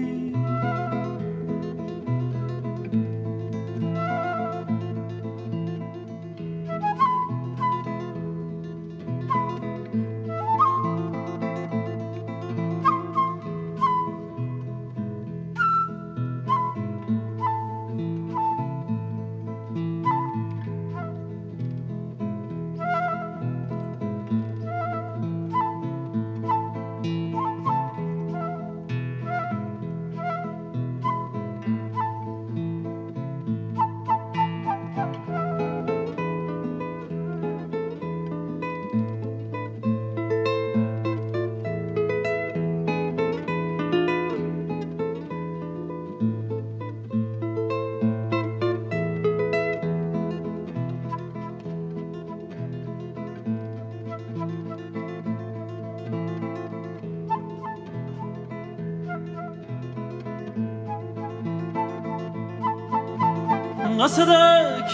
قصدک 64.07 64.91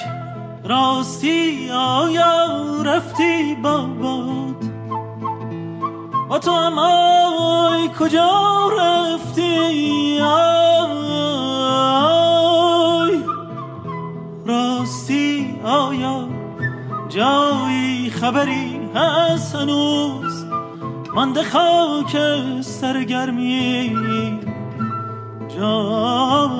راستی 0.64 1.72
آیا 1.72 2.82
رفتی 2.86 3.56
بابات؟ 3.64 4.66
با 6.30 6.40
تو 6.40 6.52
هم 6.52 6.80
آی 6.80 7.90
کجا 8.00 8.70
رفتی؟ 8.80 10.20
آی 10.22 10.84
راستی 14.46 15.60
آیا 15.64 16.28
جایی؟ 17.10 18.10
خبری 18.10 18.90
هست 18.96 19.56
هنوز؟ 19.56 20.46
مانده 21.16 21.44
خاک 21.44 22.18
سرگرمی. 22.62 24.40
جایی 25.58 26.53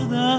قصدک 0.00 0.29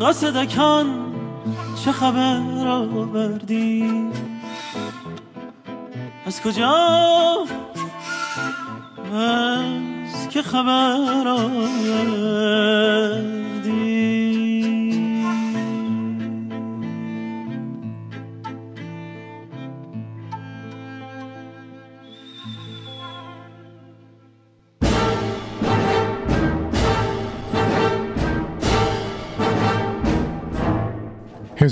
قصدکان 0.00 0.86
چه 1.84 1.92
خبر 1.92 2.68
آوردی؟ 2.68 4.08
از 6.26 6.40
کجا؟ 6.42 7.36
وز 9.12 10.28
که 10.28 10.42
خبر 10.42 11.28
آوردی؟ 11.28 12.70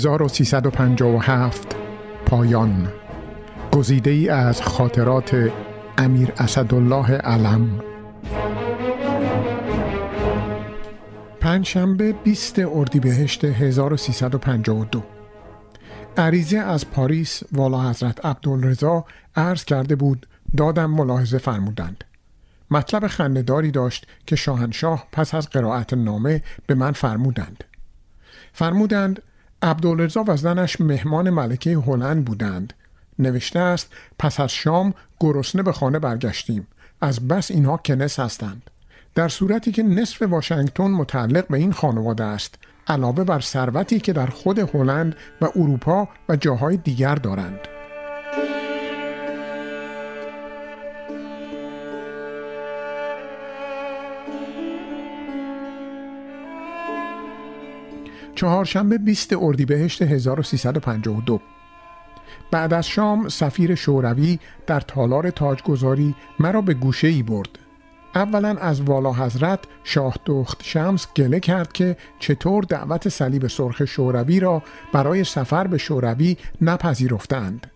«1357 0.05 1.75
پایان. 2.25 2.87
گزیده 3.71 4.11
ای 4.11 4.29
از 4.29 4.61
خاطرات 4.61 5.51
امیر 5.97 6.33
اسدالله 6.37 7.11
علم. 7.11 7.81
پنجشنبه 11.39 12.13
20 12.13 12.59
اردیبهشت 12.59 13.45
1352 13.45 15.03
عریضه 16.17 16.57
از 16.57 16.89
پاریس 16.89 17.43
والا 17.51 17.89
حضرت 17.89 18.25
عبدالرضا 18.25 19.05
عرض 19.35 19.65
کرده 19.65 19.95
بود 19.95 20.27
دادم 20.57 20.91
ملاحظه 20.91 21.37
فرمودند. 21.37 22.03
مطلب 22.71 23.07
خندهداری 23.07 23.71
داشت 23.71 24.07
که 24.25 24.35
شاهنشاه 24.35 25.07
پس 25.11 25.35
از 25.35 25.49
قرائت 25.49 25.93
نامه 25.93 26.43
به 26.67 26.75
من 26.75 26.91
فرمودند. 26.91 27.63
فرمودند 28.53 29.21
عبدالرضا 29.61 30.23
و 30.27 30.37
زنش 30.37 30.81
مهمان 30.81 31.29
ملکه 31.29 31.77
هلند 31.77 32.25
بودند. 32.25 32.73
نوشته 33.19 33.59
است 33.59 33.93
پس 34.19 34.39
از 34.39 34.51
شام 34.51 34.93
گرسنه 35.19 35.63
به 35.63 35.71
خانه 35.71 35.99
برگشتیم. 35.99 36.67
از 37.01 37.27
بس 37.27 37.51
اینها 37.51 37.77
کنس 37.77 38.19
هستند. 38.19 38.69
در 39.15 39.27
صورتی 39.27 39.71
که 39.71 39.83
نصف 39.83 40.21
واشنگتن 40.21 40.91
متعلق 40.91 41.47
به 41.47 41.57
این 41.57 41.71
خانواده 41.71 42.23
است 42.23 42.55
علاوه 42.87 43.23
بر 43.23 43.39
ثروتی 43.39 43.99
که 43.99 44.13
در 44.13 44.27
خود 44.27 44.59
هلند 44.59 45.15
و 45.41 45.45
اروپا 45.45 46.07
و 46.29 46.35
جاهای 46.35 46.77
دیگر 46.77 47.15
دارند. 47.15 47.59
چهارشنبه 58.39 58.97
20 58.97 59.33
اردیبهشت 59.33 60.01
1352 60.01 61.41
بعد 62.51 62.73
از 62.73 62.87
شام 62.87 63.29
سفیر 63.29 63.75
شوروی 63.75 64.39
در 64.67 64.79
تالار 64.79 65.29
تاجگذاری 65.29 66.15
مرا 66.39 66.61
به 66.61 66.73
گوشه 66.73 67.07
ای 67.07 67.23
برد. 67.23 67.49
اولا 68.15 68.49
از 68.49 68.81
والا 68.81 69.13
حضرت 69.13 69.59
شاه 69.83 70.15
دخت 70.25 70.63
شمس 70.63 71.07
گله 71.15 71.39
کرد 71.39 71.71
که 71.73 71.97
چطور 72.19 72.63
دعوت 72.63 73.09
صلیب 73.09 73.47
سرخ 73.47 73.85
شوروی 73.85 74.39
را 74.39 74.63
برای 74.93 75.23
سفر 75.23 75.67
به 75.67 75.77
شوروی 75.77 76.37
نپذیرفتند. 76.61 77.67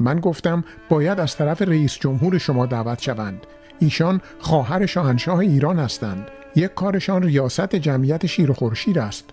من 0.00 0.20
گفتم 0.20 0.64
باید 0.88 1.20
از 1.20 1.36
طرف 1.36 1.62
رئیس 1.62 1.98
جمهور 1.98 2.38
شما 2.38 2.66
دعوت 2.66 3.02
شوند. 3.02 3.46
ایشان 3.78 4.20
خواهر 4.38 4.86
شاهنشاه 4.86 5.38
ایران 5.38 5.78
هستند. 5.78 6.28
یک 6.56 6.74
کارشان 6.74 7.22
ریاست 7.22 7.76
جمعیت 7.76 8.26
شیر 8.26 8.50
و 8.50 8.54
خورشید 8.54 8.98
است. 8.98 9.30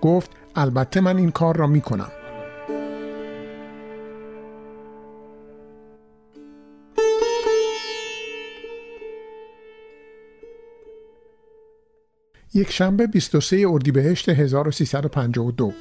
گفت 0.00 0.30
البته 0.56 1.00
من 1.00 1.16
این 1.16 1.30
کار 1.30 1.56
را 1.56 1.66
می 1.66 1.80
کنم 1.80 2.10
یک 12.54 12.72
شنبه 12.72 13.06
23 13.06 13.64
اردیبهشت 13.68 14.28
1352 14.28 15.72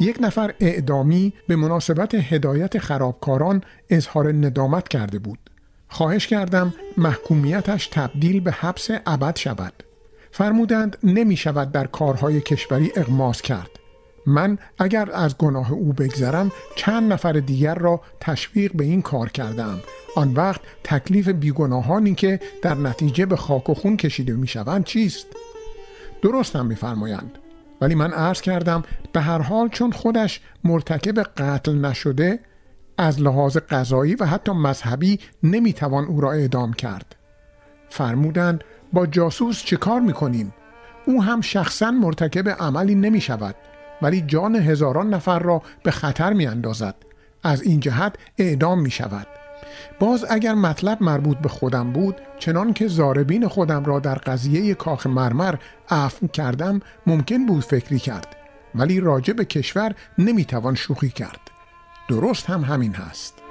یک 0.00 0.16
نفر 0.20 0.54
اعدامی 0.60 1.32
به 1.48 1.56
مناسبت 1.56 2.14
هدایت 2.14 2.78
خرابکاران 2.78 3.62
اظهار 3.90 4.32
ندامت 4.32 4.88
کرده 4.88 5.18
بود. 5.18 5.38
خواهش 5.88 6.26
کردم 6.26 6.74
محکومیتش 6.96 7.86
تبدیل 7.86 8.40
به 8.40 8.52
حبس 8.52 8.88
ابد 9.06 9.36
شود. 9.36 9.72
فرمودند 10.36 10.98
نمی 11.02 11.36
شود 11.36 11.72
در 11.72 11.86
کارهای 11.86 12.40
کشوری 12.40 12.92
اغماس 12.96 13.42
کرد. 13.42 13.70
من 14.26 14.58
اگر 14.78 15.10
از 15.12 15.38
گناه 15.38 15.72
او 15.72 15.92
بگذرم 15.92 16.52
چند 16.76 17.12
نفر 17.12 17.32
دیگر 17.32 17.74
را 17.74 18.00
تشویق 18.20 18.72
به 18.72 18.84
این 18.84 19.02
کار 19.02 19.28
کردم. 19.28 19.80
آن 20.16 20.32
وقت 20.34 20.60
تکلیف 20.84 21.28
بیگناهانی 21.28 22.14
که 22.14 22.40
در 22.62 22.74
نتیجه 22.74 23.26
به 23.26 23.36
خاک 23.36 23.70
و 23.70 23.74
خون 23.74 23.96
کشیده 23.96 24.32
می 24.32 24.46
شوند 24.46 24.84
چیست؟ 24.84 25.26
درست 26.22 26.56
هم 26.56 26.66
میفرمایند. 26.66 27.38
ولی 27.80 27.94
من 27.94 28.12
عرض 28.12 28.40
کردم 28.40 28.82
به 29.12 29.20
هر 29.20 29.42
حال 29.42 29.68
چون 29.68 29.92
خودش 29.92 30.40
مرتکب 30.64 31.22
قتل 31.22 31.74
نشده 31.74 32.40
از 32.98 33.20
لحاظ 33.20 33.56
قضایی 33.56 34.14
و 34.14 34.24
حتی 34.24 34.52
مذهبی 34.52 35.20
نمی‌توان 35.42 36.04
او 36.04 36.20
را 36.20 36.32
اعدام 36.32 36.72
کرد. 36.72 37.16
فرمودند 37.88 38.64
با 38.94 39.06
جاسوس 39.06 39.64
چه 39.64 39.76
کار 39.76 40.00
می‌کنیم؟ 40.00 40.54
او 41.06 41.22
هم 41.22 41.40
شخصا 41.40 41.90
مرتکب 41.90 42.48
عملی 42.48 42.94
نمی 42.94 43.20
شود 43.20 43.54
ولی 44.02 44.20
جان 44.20 44.56
هزاران 44.56 45.14
نفر 45.14 45.38
را 45.38 45.62
به 45.82 45.90
خطر 45.90 46.32
می 46.32 46.46
اندازد. 46.46 46.94
از 47.44 47.62
این 47.62 47.80
جهت 47.80 48.16
اعدام 48.38 48.80
می 48.80 48.90
شود 48.90 49.26
باز 50.00 50.24
اگر 50.30 50.54
مطلب 50.54 51.02
مربوط 51.02 51.38
به 51.38 51.48
خودم 51.48 51.92
بود 51.92 52.16
چنان 52.38 52.72
که 52.72 52.88
زاربین 52.88 53.48
خودم 53.48 53.84
را 53.84 54.00
در 54.00 54.14
قضیه 54.14 54.74
کاخ 54.74 55.06
مرمر 55.06 55.54
عفو 55.90 56.26
کردم 56.26 56.80
ممکن 57.06 57.46
بود 57.46 57.64
فکری 57.64 57.98
کرد 57.98 58.36
ولی 58.74 59.00
راجع 59.00 59.32
به 59.32 59.44
کشور 59.44 59.94
نمی‌توان 60.18 60.74
شوخی 60.74 61.08
کرد 61.08 61.40
درست 62.08 62.46
هم 62.46 62.64
همین 62.64 62.94
هست 62.94 63.43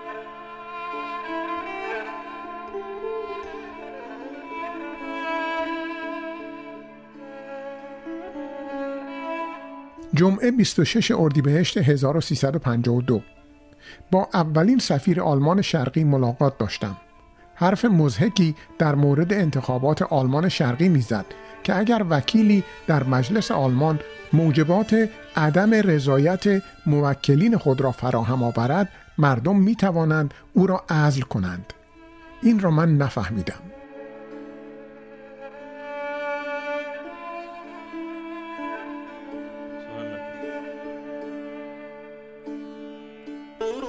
جمعه 10.13 10.51
26 10.51 11.11
اردیبهشت 11.11 11.77
1352 11.77 13.21
با 14.11 14.29
اولین 14.33 14.79
سفیر 14.79 15.21
آلمان 15.21 15.61
شرقی 15.61 16.03
ملاقات 16.03 16.57
داشتم. 16.57 16.97
حرف 17.55 17.85
مزهکی 17.85 18.55
در 18.79 18.95
مورد 18.95 19.33
انتخابات 19.33 20.01
آلمان 20.01 20.49
شرقی 20.49 20.89
می‌زد 20.89 21.25
که 21.63 21.75
اگر 21.75 22.05
وکیلی 22.09 22.63
در 22.87 23.03
مجلس 23.03 23.51
آلمان 23.51 23.99
موجبات 24.33 25.09
عدم 25.35 25.73
رضایت 25.73 26.63
موکلین 26.85 27.57
خود 27.57 27.81
را 27.81 27.91
فراهم 27.91 28.43
آورد 28.43 28.89
مردم 29.17 29.55
می 29.59 29.75
توانند 29.75 30.33
او 30.53 30.67
را 30.67 30.83
عزل 30.89 31.21
کنند. 31.21 31.73
این 32.41 32.59
را 32.59 32.71
من 32.71 32.97
نفهمیدم. 32.97 33.59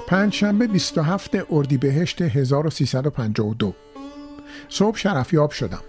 پنجشنبه 0.06 0.66
27 0.66 1.30
اردیبهشت 1.50 2.22
1352 2.22 3.74
صبح 4.68 4.96
شرفیاب 4.96 5.50
شدم. 5.50 5.82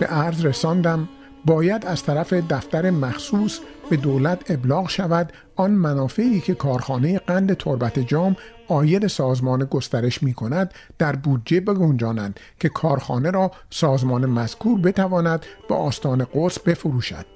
به 0.00 0.06
عرض 0.06 0.44
رساندم 0.44 1.08
باید 1.44 1.86
از 1.86 2.02
طرف 2.02 2.32
دفتر 2.32 2.90
مخصوص 2.90 3.58
به 3.90 3.96
دولت 3.96 4.50
ابلاغ 4.50 4.88
شود 4.88 5.32
آن 5.56 5.70
منافعی 5.70 6.40
که 6.40 6.54
کارخانه 6.54 7.18
قند 7.18 7.56
تربت 7.56 7.98
جام 7.98 8.36
آید 8.68 9.06
سازمان 9.06 9.64
گسترش 9.64 10.22
می 10.22 10.34
کند 10.34 10.74
در 10.98 11.16
بودجه 11.16 11.60
بگنجانند 11.60 12.40
که 12.60 12.68
کارخانه 12.68 13.30
را 13.30 13.50
سازمان 13.70 14.26
مذکور 14.26 14.80
بتواند 14.80 15.46
به 15.68 15.74
آستان 15.74 16.26
قدس 16.34 16.58
بفروشد. 16.58 17.26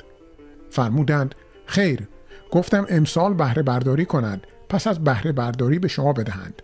فرمودند 0.70 1.34
خیر 1.66 2.08
گفتم 2.50 2.86
امسال 2.88 3.34
بهره 3.34 3.62
برداری 3.62 4.04
کنند 4.04 4.46
پس 4.72 4.86
از 4.86 5.04
بهره 5.04 5.32
برداری 5.32 5.78
به 5.78 5.88
شما 5.88 6.12
بدهند. 6.12 6.62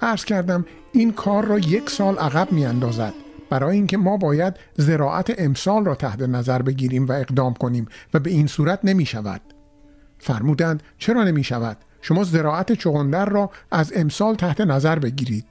عرض 0.00 0.24
کردم 0.24 0.64
این 0.92 1.12
کار 1.12 1.44
را 1.44 1.58
یک 1.58 1.90
سال 1.90 2.18
عقب 2.18 2.52
می 2.52 2.66
اندازد 2.66 3.14
برای 3.50 3.76
اینکه 3.76 3.96
ما 3.96 4.16
باید 4.16 4.54
زراعت 4.76 5.34
امسال 5.38 5.84
را 5.84 5.94
تحت 5.94 6.20
نظر 6.20 6.62
بگیریم 6.62 7.06
و 7.06 7.12
اقدام 7.12 7.54
کنیم 7.54 7.86
و 8.14 8.18
به 8.18 8.30
این 8.30 8.46
صورت 8.46 8.80
نمی 8.84 9.06
شود 9.06 9.40
فرمودند 10.18 10.82
چرا 10.98 11.24
نمی 11.24 11.44
شود 11.44 11.76
شما 12.02 12.24
زراعت 12.24 12.72
چغندر 12.72 13.24
را 13.24 13.50
از 13.70 13.92
امسال 13.96 14.34
تحت 14.34 14.60
نظر 14.60 14.98
بگیرید. 14.98 15.46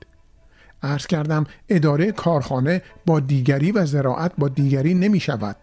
عرض 0.84 1.07
کردم 1.07 1.43
اداره 1.69 2.11
کارخانه 2.11 2.82
با 3.05 3.19
دیگری 3.19 3.71
و 3.71 3.86
زراعت 3.86 4.32
با 4.38 4.47
دیگری 4.47 4.93
نمی 4.93 5.19
شود 5.19 5.55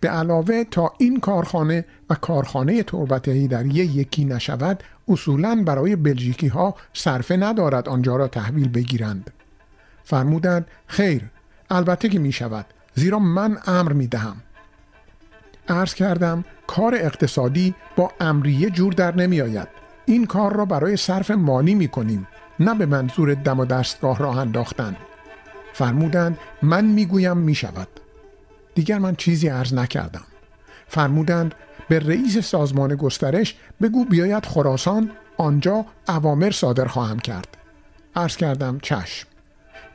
به 0.00 0.08
علاوه 0.08 0.64
تا 0.64 0.92
این 0.98 1.20
کارخانه 1.20 1.84
و 2.10 2.14
کارخانه 2.14 2.82
تربت 2.82 3.28
هیدری 3.28 3.68
یکی 3.68 4.24
نشود 4.24 4.82
اصولا 5.08 5.62
برای 5.66 5.96
بلژیکی 5.96 6.48
ها 6.48 6.74
صرفه 6.92 7.36
ندارد 7.36 7.88
آنجا 7.88 8.16
را 8.16 8.28
تحویل 8.28 8.68
بگیرند. 8.68 9.30
فرمودند 10.04 10.66
خیر 10.86 11.22
البته 11.70 12.08
که 12.08 12.18
می 12.18 12.32
شود 12.32 12.66
زیرا 12.94 13.18
من 13.18 13.58
امر 13.66 13.92
می 13.92 14.06
دهم. 14.06 14.36
عرض 15.68 15.94
کردم 15.94 16.44
کار 16.66 16.94
اقتصادی 16.94 17.74
با 17.96 18.12
امریه 18.20 18.70
جور 18.70 18.92
در 18.92 19.16
نمی 19.16 19.40
آید. 19.40 19.68
این 20.06 20.26
کار 20.26 20.56
را 20.56 20.64
برای 20.64 20.96
صرف 20.96 21.30
مالی 21.30 21.74
می 21.74 21.88
کنیم 21.88 22.26
نه 22.60 22.74
به 22.74 22.86
منظور 22.86 23.34
دم 23.34 23.60
و 23.60 23.64
دستگاه 23.64 24.18
راه 24.18 24.38
انداختن. 24.38 24.96
فرمودند 25.72 26.38
من 26.62 26.84
می‌گویم 26.84 27.36
می 27.36 27.54
شود. 27.54 27.88
دیگر 28.80 28.98
من 28.98 29.14
چیزی 29.14 29.48
عرض 29.48 29.74
نکردم. 29.74 30.22
فرمودند 30.88 31.54
به 31.88 31.98
رئیس 31.98 32.38
سازمان 32.38 32.94
گسترش 32.94 33.54
بگو 33.82 34.04
بیاید 34.04 34.46
خراسان 34.46 35.10
آنجا 35.36 35.84
اوامر 36.08 36.50
صادر 36.50 36.84
خواهم 36.84 37.18
کرد. 37.18 37.56
عرض 38.16 38.36
کردم 38.36 38.78
چشم. 38.82 39.26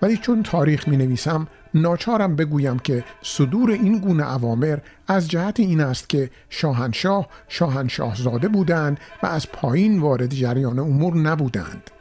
ولی 0.01 0.17
چون 0.17 0.43
تاریخ 0.43 0.87
می 0.87 0.97
نویسم 0.97 1.47
ناچارم 1.73 2.35
بگویم 2.35 2.79
که 2.79 3.03
صدور 3.21 3.71
این 3.71 3.99
گونه 3.99 4.33
اوامر 4.33 4.79
از 5.07 5.27
جهت 5.27 5.59
این 5.59 5.81
است 5.81 6.09
که 6.09 6.29
شاهنشاه 6.49 7.27
شاهنشاهزاده 7.47 8.47
بودند 8.47 8.99
و 9.23 9.25
از 9.25 9.51
پایین 9.51 9.99
وارد 9.99 10.33
جریان 10.33 10.79
امور 10.79 11.15
نبودند. 11.15 11.91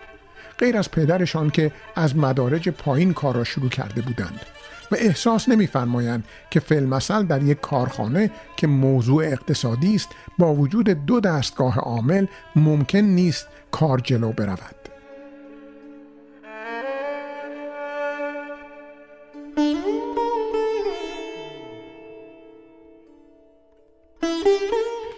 غیر 0.58 0.76
از 0.76 0.90
پدرشان 0.90 1.50
که 1.50 1.72
از 1.96 2.16
مدارج 2.16 2.68
پایین 2.68 3.12
کار 3.12 3.34
را 3.34 3.44
شروع 3.44 3.68
کرده 3.68 4.02
بودند. 4.02 4.40
و 4.94 4.96
احساس 5.00 5.48
نمیفرمایند 5.48 6.24
که 6.50 6.60
فیلمسل 6.60 7.22
در 7.22 7.42
یک 7.42 7.60
کارخانه 7.60 8.30
که 8.56 8.66
موضوع 8.66 9.24
اقتصادی 9.24 9.94
است 9.94 10.08
با 10.38 10.54
وجود 10.54 10.88
دو 10.88 11.20
دستگاه 11.20 11.78
عامل 11.78 12.26
ممکن 12.56 12.98
نیست 12.98 13.46
کار 13.70 13.98
جلو 13.98 14.32
برود 14.32 14.74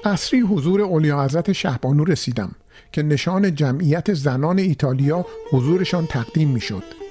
اصری 0.04 0.40
حضور 0.40 0.80
اولیا 0.80 1.24
حضرت 1.24 1.52
شهبانو 1.52 2.04
رسیدم 2.04 2.52
که 2.92 3.02
نشان 3.02 3.54
جمعیت 3.54 4.14
زنان 4.14 4.58
ایتالیا 4.58 5.26
حضورشان 5.50 6.06
تقدیم 6.06 6.48
می 6.48 6.60
شد. 6.60 7.05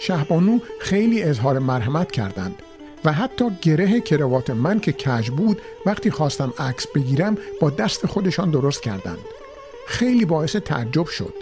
شهبانو 0.00 0.58
خیلی 0.80 1.22
اظهار 1.22 1.58
مرحمت 1.58 2.12
کردند 2.12 2.54
و 3.04 3.12
حتی 3.12 3.44
گره 3.62 4.00
کروات 4.00 4.50
من 4.50 4.80
که 4.80 4.92
کج 4.92 5.30
بود 5.30 5.60
وقتی 5.86 6.10
خواستم 6.10 6.52
عکس 6.58 6.86
بگیرم 6.94 7.38
با 7.60 7.70
دست 7.70 8.06
خودشان 8.06 8.50
درست 8.50 8.82
کردند. 8.82 9.18
خیلی 9.86 10.24
باعث 10.24 10.56
تعجب 10.56 11.06
شد 11.06 11.34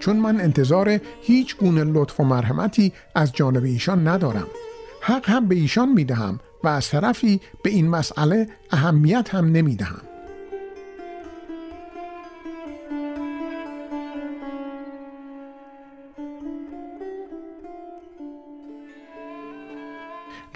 چون 0.00 0.16
من 0.16 0.40
انتظار 0.40 1.00
هیچ 1.22 1.56
گونه 1.56 1.84
لطف 1.84 2.20
و 2.20 2.24
مرحمتی 2.24 2.92
از 3.14 3.32
جانب 3.32 3.64
ایشان 3.64 4.08
ندارم. 4.08 4.46
حق 5.00 5.30
هم 5.30 5.48
به 5.48 5.54
ایشان 5.54 5.88
می 5.88 6.04
دهم 6.04 6.40
و 6.64 6.68
از 6.68 6.88
طرفی 6.88 7.40
به 7.62 7.70
این 7.70 7.88
مسئله 7.88 8.48
اهمیت 8.70 9.34
هم 9.34 9.44
نمی 9.52 9.76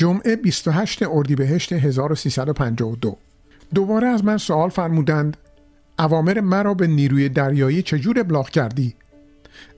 جمعه 0.02 0.36
28 0.36 1.02
اردیبهشت 1.02 1.72
1352 1.72 3.16
دوباره 3.74 4.06
از 4.06 4.24
من 4.24 4.38
سوال 4.38 4.68
فرمودند 4.68 5.36
اوامر 5.98 6.40
مرا 6.40 6.74
به 6.74 6.86
نیروی 6.86 7.28
دریایی 7.28 7.82
چجور 7.82 8.20
ابلاغ 8.20 8.48
کردی؟ 8.48 8.94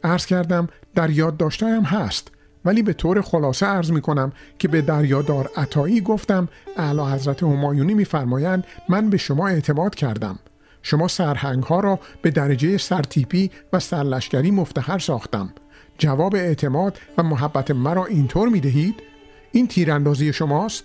عرض 0.05 0.27
کردم 0.27 0.69
در 0.95 1.11
یادداشتهایم 1.11 1.83
هست 1.83 2.31
ولی 2.65 2.83
به 2.83 2.93
طور 2.93 3.21
خلاصه 3.21 3.67
عرض 3.67 3.91
می 3.91 4.01
کنم 4.01 4.33
که 4.59 4.69
به 4.69 4.83
دریادار 4.83 5.51
عطایی 5.57 6.01
گفتم 6.01 6.49
اعلی 6.77 7.03
حضرت 7.03 7.43
همایونی 7.43 7.95
میفرمایند 7.95 8.65
من 8.89 9.11
به 9.11 9.17
شما 9.17 9.49
اعتماد 9.49 9.95
کردم 9.95 10.39
شما 10.83 11.09
سرهنگ 11.09 11.63
ها 11.63 11.81
را 11.81 12.01
به 12.23 12.31
درجه 12.31 12.79
سرتیپی 12.79 13.51
و 13.73 13.81
سرلشکری 13.81 14.51
مفتخر 14.51 14.99
ساختم 14.99 15.53
جواب 15.99 16.35
اعتماد 16.35 16.99
و 17.19 17.23
محبت 17.23 17.71
مرا 17.71 18.07
اینطور 18.07 18.49
می 18.49 18.61
دهید؟ 18.61 19.14
این 19.55 19.67
تیراندازی 19.67 20.33
شماست؟ 20.33 20.85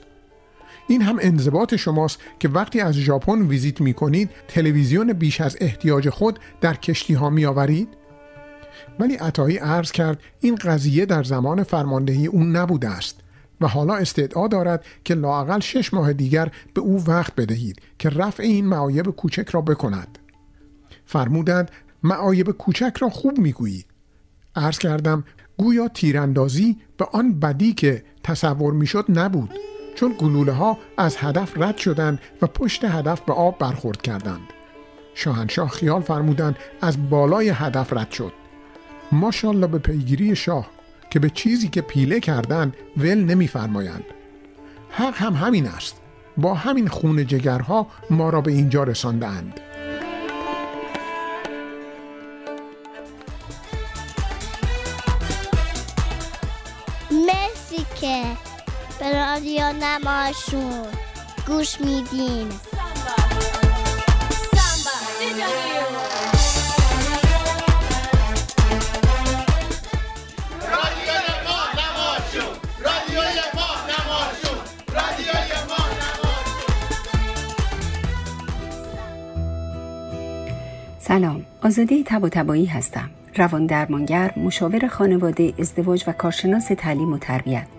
این 0.87 1.01
هم 1.01 1.17
انضباط 1.21 1.75
شماست 1.75 2.19
که 2.39 2.49
وقتی 2.49 2.79
از 2.79 2.93
ژاپن 2.93 3.41
ویزیت 3.41 3.81
می 3.81 3.93
کنید 3.93 4.29
تلویزیون 4.47 5.13
بیش 5.13 5.41
از 5.41 5.57
احتیاج 5.61 6.09
خود 6.09 6.39
در 6.61 6.73
کشتی 6.73 7.13
ها 7.13 7.29
می 7.29 7.45
آورید؟ 7.45 7.87
ولی 8.99 9.15
عطایی 9.15 9.57
عرض 9.57 9.91
کرد 9.91 10.19
این 10.39 10.55
قضیه 10.55 11.05
در 11.05 11.23
زمان 11.23 11.63
فرماندهی 11.63 12.27
اون 12.27 12.55
نبوده 12.55 12.89
است 12.89 13.19
و 13.61 13.67
حالا 13.67 13.95
استدعا 13.95 14.47
دارد 14.47 14.85
که 15.03 15.13
لاقل 15.13 15.59
شش 15.59 15.93
ماه 15.93 16.13
دیگر 16.13 16.51
به 16.73 16.81
او 16.81 17.05
وقت 17.05 17.35
بدهید 17.35 17.81
که 17.99 18.09
رفع 18.09 18.43
این 18.43 18.65
معایب 18.65 19.07
کوچک 19.07 19.49
را 19.49 19.61
بکند 19.61 20.19
فرمودند 21.05 21.71
معایب 22.03 22.51
کوچک 22.51 22.97
را 22.99 23.09
خوب 23.09 23.37
می‌گویی 23.37 23.85
عرض 24.55 24.77
کردم 24.77 25.23
گویا 25.57 25.87
تیراندازی 25.87 26.77
به 26.97 27.05
آن 27.11 27.39
بدی 27.39 27.73
که 27.73 28.03
تصور 28.29 28.73
می‌شد 28.73 29.05
نبود 29.09 29.53
چون 29.95 30.15
گلوله 30.17 30.51
ها 30.51 30.77
از 30.97 31.17
هدف 31.17 31.53
رد 31.57 31.77
شدند 31.77 32.19
و 32.41 32.47
پشت 32.47 32.85
هدف 32.85 33.21
به 33.21 33.33
آب 33.33 33.57
برخورد 33.57 34.01
کردند. 34.01 34.53
شاهنشاه 35.15 35.69
خیال 35.69 36.01
فرمودند 36.01 36.55
از 36.81 37.09
بالای 37.09 37.49
هدف 37.49 37.93
رد 37.93 38.11
شد. 38.11 38.33
ماشاءالله 39.11 39.67
به 39.67 39.77
پیگیری 39.77 40.35
شاه 40.35 40.69
که 41.09 41.19
به 41.19 41.29
چیزی 41.29 41.67
که 41.67 41.81
پیله 41.81 42.19
کردند 42.19 42.73
ول 42.97 43.23
نمیفرمایند. 43.23 44.03
حق 44.89 45.15
هم 45.15 45.33
همین 45.33 45.67
است. 45.67 45.95
با 46.37 46.53
همین 46.53 46.87
خون 46.87 47.27
جگرها 47.27 47.87
ما 48.09 48.29
را 48.29 48.41
به 48.41 48.51
اینجا 48.51 48.83
رساندند 48.83 49.59
به 58.99 59.15
رادیو 59.15 59.73
نماشون 59.81 60.85
گوش 61.47 61.81
میدین. 61.81 62.47
سلام 80.99 81.45
آزاده 81.63 82.03
تب 82.03 82.23
و 82.23 82.29
تبایی 82.29 82.65
هستم. 82.65 83.09
روان 83.35 83.65
درمانگر 83.65 84.33
مشاور 84.37 84.87
خانواده 84.87 85.53
ازدواج 85.59 86.03
و 86.07 86.11
کارشناس 86.11 86.67
تعلیم 86.77 87.13
و 87.13 87.17
تربیت. 87.17 87.78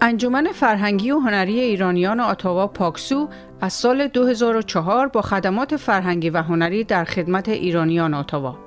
انجمن 0.00 0.52
فرهنگی 0.52 1.10
و 1.10 1.18
هنری 1.18 1.60
ایرانیان 1.60 2.20
آتاوا 2.20 2.66
پاکسو 2.66 3.28
از 3.60 3.72
سال 3.72 4.06
2004 4.06 5.08
با 5.08 5.22
خدمات 5.22 5.76
فرهنگی 5.76 6.30
و 6.30 6.42
هنری 6.42 6.84
در 6.84 7.04
خدمت 7.04 7.48
ایرانیان 7.48 8.14
آتاوا 8.14 8.58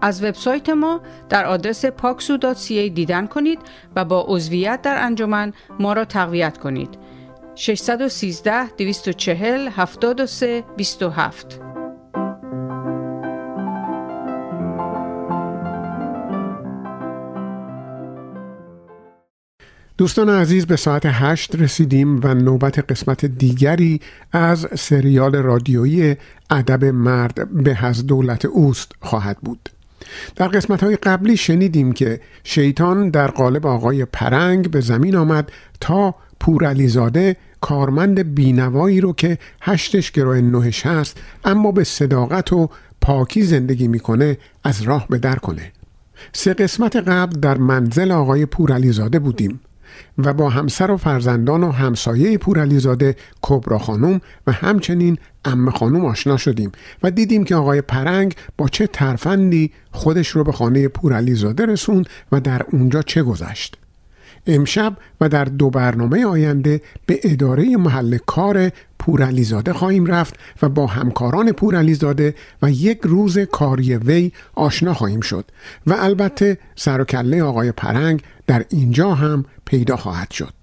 از 0.00 0.24
وبسایت 0.24 0.68
ما 0.68 1.00
در 1.28 1.46
آدرس 1.46 1.86
paksu.ca 1.86 2.70
دیدن 2.94 3.26
کنید 3.26 3.58
و 3.96 4.04
با 4.04 4.24
عضویت 4.28 4.82
در 4.82 5.04
انجمن 5.04 5.52
ما 5.78 5.92
را 5.92 6.04
تقویت 6.04 6.58
کنید. 6.58 6.98
613 7.54 8.66
240 8.66 9.68
73 9.68 10.64
27 10.76 11.60
دوستان 19.98 20.28
عزیز 20.28 20.66
به 20.66 20.76
ساعت 20.76 21.02
هشت 21.06 21.56
رسیدیم 21.56 22.20
و 22.24 22.34
نوبت 22.34 22.90
قسمت 22.90 23.24
دیگری 23.24 24.00
از 24.32 24.66
سریال 24.78 25.36
رادیویی 25.36 26.16
ادب 26.50 26.84
مرد 26.84 27.64
به 27.64 27.84
از 27.84 28.06
دولت 28.06 28.44
اوست 28.44 28.92
خواهد 29.00 29.38
بود. 29.38 29.68
در 30.36 30.48
قسمت 30.48 30.82
های 30.82 30.96
قبلی 30.96 31.36
شنیدیم 31.36 31.92
که 31.92 32.20
شیطان 32.44 33.10
در 33.10 33.26
قالب 33.30 33.66
آقای 33.66 34.04
پرنگ 34.04 34.70
به 34.70 34.80
زمین 34.80 35.16
آمد 35.16 35.52
تا 35.80 36.14
پورعلیزاده 36.40 37.36
کارمند 37.60 38.34
بینوایی 38.34 39.00
رو 39.00 39.12
که 39.12 39.38
هشتش 39.60 40.12
گروه 40.12 40.40
نهش 40.40 40.86
هست 40.86 41.20
اما 41.44 41.72
به 41.72 41.84
صداقت 41.84 42.52
و 42.52 42.68
پاکی 43.00 43.42
زندگی 43.42 43.88
می‌کنه 43.88 44.38
از 44.64 44.82
راه 44.82 45.06
به 45.10 45.18
در 45.18 45.36
کنه 45.36 45.72
سه 46.32 46.54
قسمت 46.54 46.96
قبل 46.96 47.40
در 47.40 47.58
منزل 47.58 48.12
آقای 48.12 48.46
پورعلیزاده 48.46 49.18
بودیم 49.18 49.60
و 50.18 50.32
با 50.32 50.50
همسر 50.50 50.90
و 50.90 50.96
فرزندان 50.96 51.64
و 51.64 51.70
همسایه 51.70 52.38
پورعلیزاده 52.38 53.16
کبرا 53.42 53.78
خانم 53.78 54.20
و 54.46 54.52
همچنین 54.52 55.18
ام 55.44 55.70
خانم 55.70 56.04
آشنا 56.04 56.36
شدیم 56.36 56.72
و 57.02 57.10
دیدیم 57.10 57.44
که 57.44 57.56
آقای 57.56 57.80
پرنگ 57.80 58.34
با 58.58 58.68
چه 58.68 58.86
ترفندی 58.86 59.72
خودش 59.92 60.28
رو 60.28 60.44
به 60.44 60.52
خانه 60.52 60.88
پورعلیزاده 60.88 61.66
رسوند 61.66 62.08
و 62.32 62.40
در 62.40 62.62
اونجا 62.72 63.02
چه 63.02 63.22
گذشت. 63.22 63.76
امشب 64.46 64.96
و 65.20 65.28
در 65.28 65.44
دو 65.44 65.70
برنامه 65.70 66.26
آینده 66.26 66.80
به 67.06 67.20
اداره 67.22 67.76
محل 67.76 68.18
کار 68.26 68.70
پورعلیزاده 68.98 69.72
خواهیم 69.72 70.06
رفت 70.06 70.34
و 70.62 70.68
با 70.68 70.86
همکاران 70.86 71.52
پورعلیزاده 71.52 72.34
و 72.62 72.70
یک 72.70 72.98
روز 73.02 73.38
کاری 73.38 73.96
وی 73.96 74.32
آشنا 74.54 74.94
خواهیم 74.94 75.20
شد 75.20 75.44
و 75.86 75.94
البته 75.98 76.58
سر 76.76 77.00
و 77.00 77.04
کله 77.04 77.42
آقای 77.42 77.72
پرنگ 77.72 78.22
در 78.46 78.64
اینجا 78.70 79.14
هم 79.14 79.44
پیدا 79.64 79.96
خواهد 79.96 80.30
شد. 80.30 80.54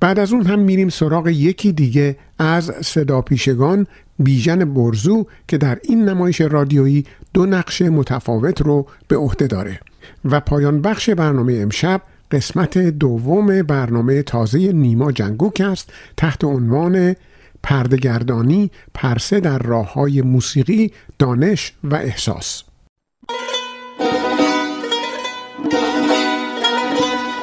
بعد 0.00 0.18
از 0.18 0.32
اون 0.32 0.46
هم 0.46 0.58
میریم 0.58 0.88
سراغ 0.88 1.28
یکی 1.28 1.72
دیگه 1.72 2.16
از 2.38 2.72
صدا 2.84 3.20
پیشگان 3.20 3.86
بیژن 4.18 4.74
برزو 4.74 5.26
که 5.48 5.58
در 5.58 5.78
این 5.82 6.08
نمایش 6.08 6.40
رادیویی 6.40 7.04
دو 7.34 7.46
نقش 7.46 7.82
متفاوت 7.82 8.62
رو 8.62 8.86
به 9.08 9.16
عهده 9.16 9.46
داره 9.46 9.80
و 10.24 10.40
پایان 10.40 10.82
بخش 10.82 11.10
برنامه 11.10 11.54
امشب 11.54 12.02
قسمت 12.30 12.78
دوم 12.78 13.62
برنامه 13.62 14.22
تازه 14.22 14.72
نیما 14.72 15.12
جنگوک 15.12 15.60
است 15.60 15.92
تحت 16.16 16.44
عنوان 16.44 17.16
پردگردانی 17.62 18.70
پرسه 18.94 19.40
در 19.40 19.58
راه 19.58 19.92
های 19.92 20.22
موسیقی 20.22 20.92
دانش 21.18 21.72
و 21.84 21.94
احساس. 21.94 22.62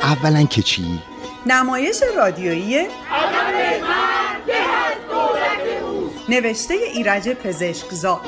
اولا 0.04 0.44
که 0.44 0.62
چی؟ 0.62 1.00
نمایش 1.46 2.04
رادیویی 2.18 2.88
نوشته 6.30 6.74
ایرج 6.74 7.30
پزشکزاد. 7.30 8.22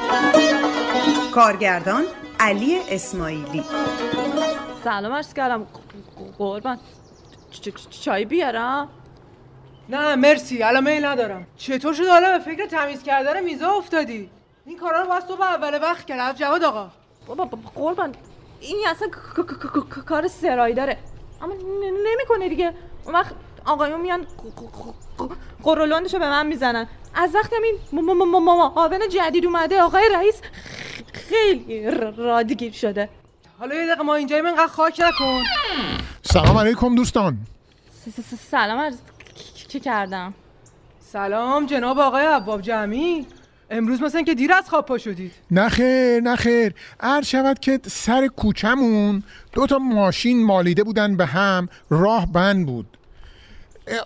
کارگردان 1.36 2.03
علی 2.39 2.78
اسماعیلی. 2.89 3.64
سلام 4.84 5.14
عرض 5.14 5.34
کردم. 5.34 5.66
قربان. 6.40 6.80
چای 7.90 8.26
بیارم؟ 8.26 8.90
نه 9.90 10.16
مرسی. 10.16 10.64
الان 10.64 10.84
میل 10.84 11.06
ندارم. 11.06 11.48
چطور 11.58 11.94
شد 11.94 12.08
حالا 12.08 12.38
به 12.38 12.44
فکر 12.44 12.66
تمیز 12.66 13.04
کردن 13.04 13.44
میزا 13.44 13.72
افتادی؟ 13.72 14.30
این 14.66 14.78
کارا 14.78 15.02
رو 15.02 15.08
باید 15.10 15.24
صبح 15.28 15.42
اول 15.42 15.80
وقت 15.82 16.06
کرد. 16.06 16.36
جواد 16.36 16.64
آقا. 16.64 16.90
بابا 17.28 17.46
قربان. 17.76 18.16
این 18.62 18.88
اصلا 18.88 19.08
کار 20.06 20.28
سرایی 20.28 20.74
داره. 20.74 20.98
اما 21.42 21.54
نمی‌کنه 22.06 22.50
دیگه. 22.50 22.74
اون 23.06 23.16
وقت 23.16 23.34
آقایون 23.66 24.02
میان 24.02 24.28
قرولندشو 25.64 26.20
به 26.20 26.30
من 26.30 26.48
می‌زنن. 26.48 26.88
از 27.16 27.36
وقتی 27.36 27.56
این 27.92 28.02
معاون 28.02 29.10
جدید 29.10 29.46
اومده 29.46 29.82
آقای 29.82 30.10
رئیس 30.14 30.42
خیلی 31.14 31.92
رادگیر 32.18 32.74
شده. 32.74 33.10
حالا 33.60 33.76
یه 33.76 33.86
دقیقه 33.86 34.03
ما 34.03 34.16
اینجا 34.16 34.41
من 34.41 34.68
خاک 34.68 35.01
نکن. 35.01 35.43
سلام 36.22 36.57
علیکم 36.57 36.95
دوستان. 36.95 37.38
سلام 38.51 38.80
عرض 38.80 38.97
چی 39.68 39.80
کردم؟ 39.80 40.34
سلام 40.99 41.66
جناب 41.66 41.99
آقای 41.99 42.26
عباب 42.26 42.62
جمعی 42.62 43.28
امروز 43.70 44.01
مثلا 44.01 44.22
که 44.22 44.36
دیر 44.36 44.53
از 44.53 44.70
خواب 44.70 44.86
پا 44.86 44.97
شدید. 44.97 45.32
نخیر 45.51 46.20
نخیر 46.20 46.74
عرض 46.99 47.26
شود 47.26 47.60
که 47.60 47.80
سر 47.88 48.28
کوچمون 48.28 49.24
دو 49.51 49.68
تا 49.68 49.80
ماشین 49.80 50.45
مالیده 50.45 50.84
بودن 50.84 51.18
به 51.18 51.26
هم 51.26 51.70
راه 51.89 52.32
بند 52.32 52.66
بود. 52.66 52.97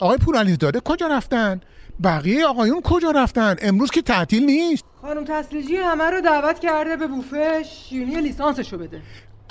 آقای 0.02 0.18
پورعلی 0.18 0.58
داده 0.58 0.80
کجا 0.80 1.08
رفتن؟ 1.08 1.62
بقیه 2.04 2.46
آقایون 2.46 2.82
کجا 2.82 3.12
رفتن؟ 3.12 3.56
امروز 3.62 3.92
که 3.92 4.02
تعطیل 4.02 4.46
نیست. 4.46 4.84
خانم 5.02 5.24
تسلیجی 5.24 5.76
همه 5.76 6.04
رو 6.04 6.22
دعوت 6.22 6.60
کرده 6.60 6.98
به 6.98 7.08
بوفه 7.08 7.64
شیرینی 7.64 8.22
لیسانسشو 8.22 8.78
بده. 8.78 9.02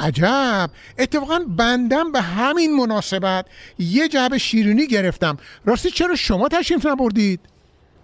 عجب. 0.03 0.71
اتفاقا 0.99 1.45
بندم 1.57 2.13
به 2.13 2.21
همین 2.21 2.77
مناسبت. 2.77 3.47
یه 3.79 4.09
جعبه 4.09 4.39
شیرینی 4.39 4.87
گرفتم. 4.87 5.37
راستی 5.65 5.91
چرا 5.91 6.15
شما 6.15 6.49
تشریف 6.49 6.87
نبردید؟ 6.87 7.41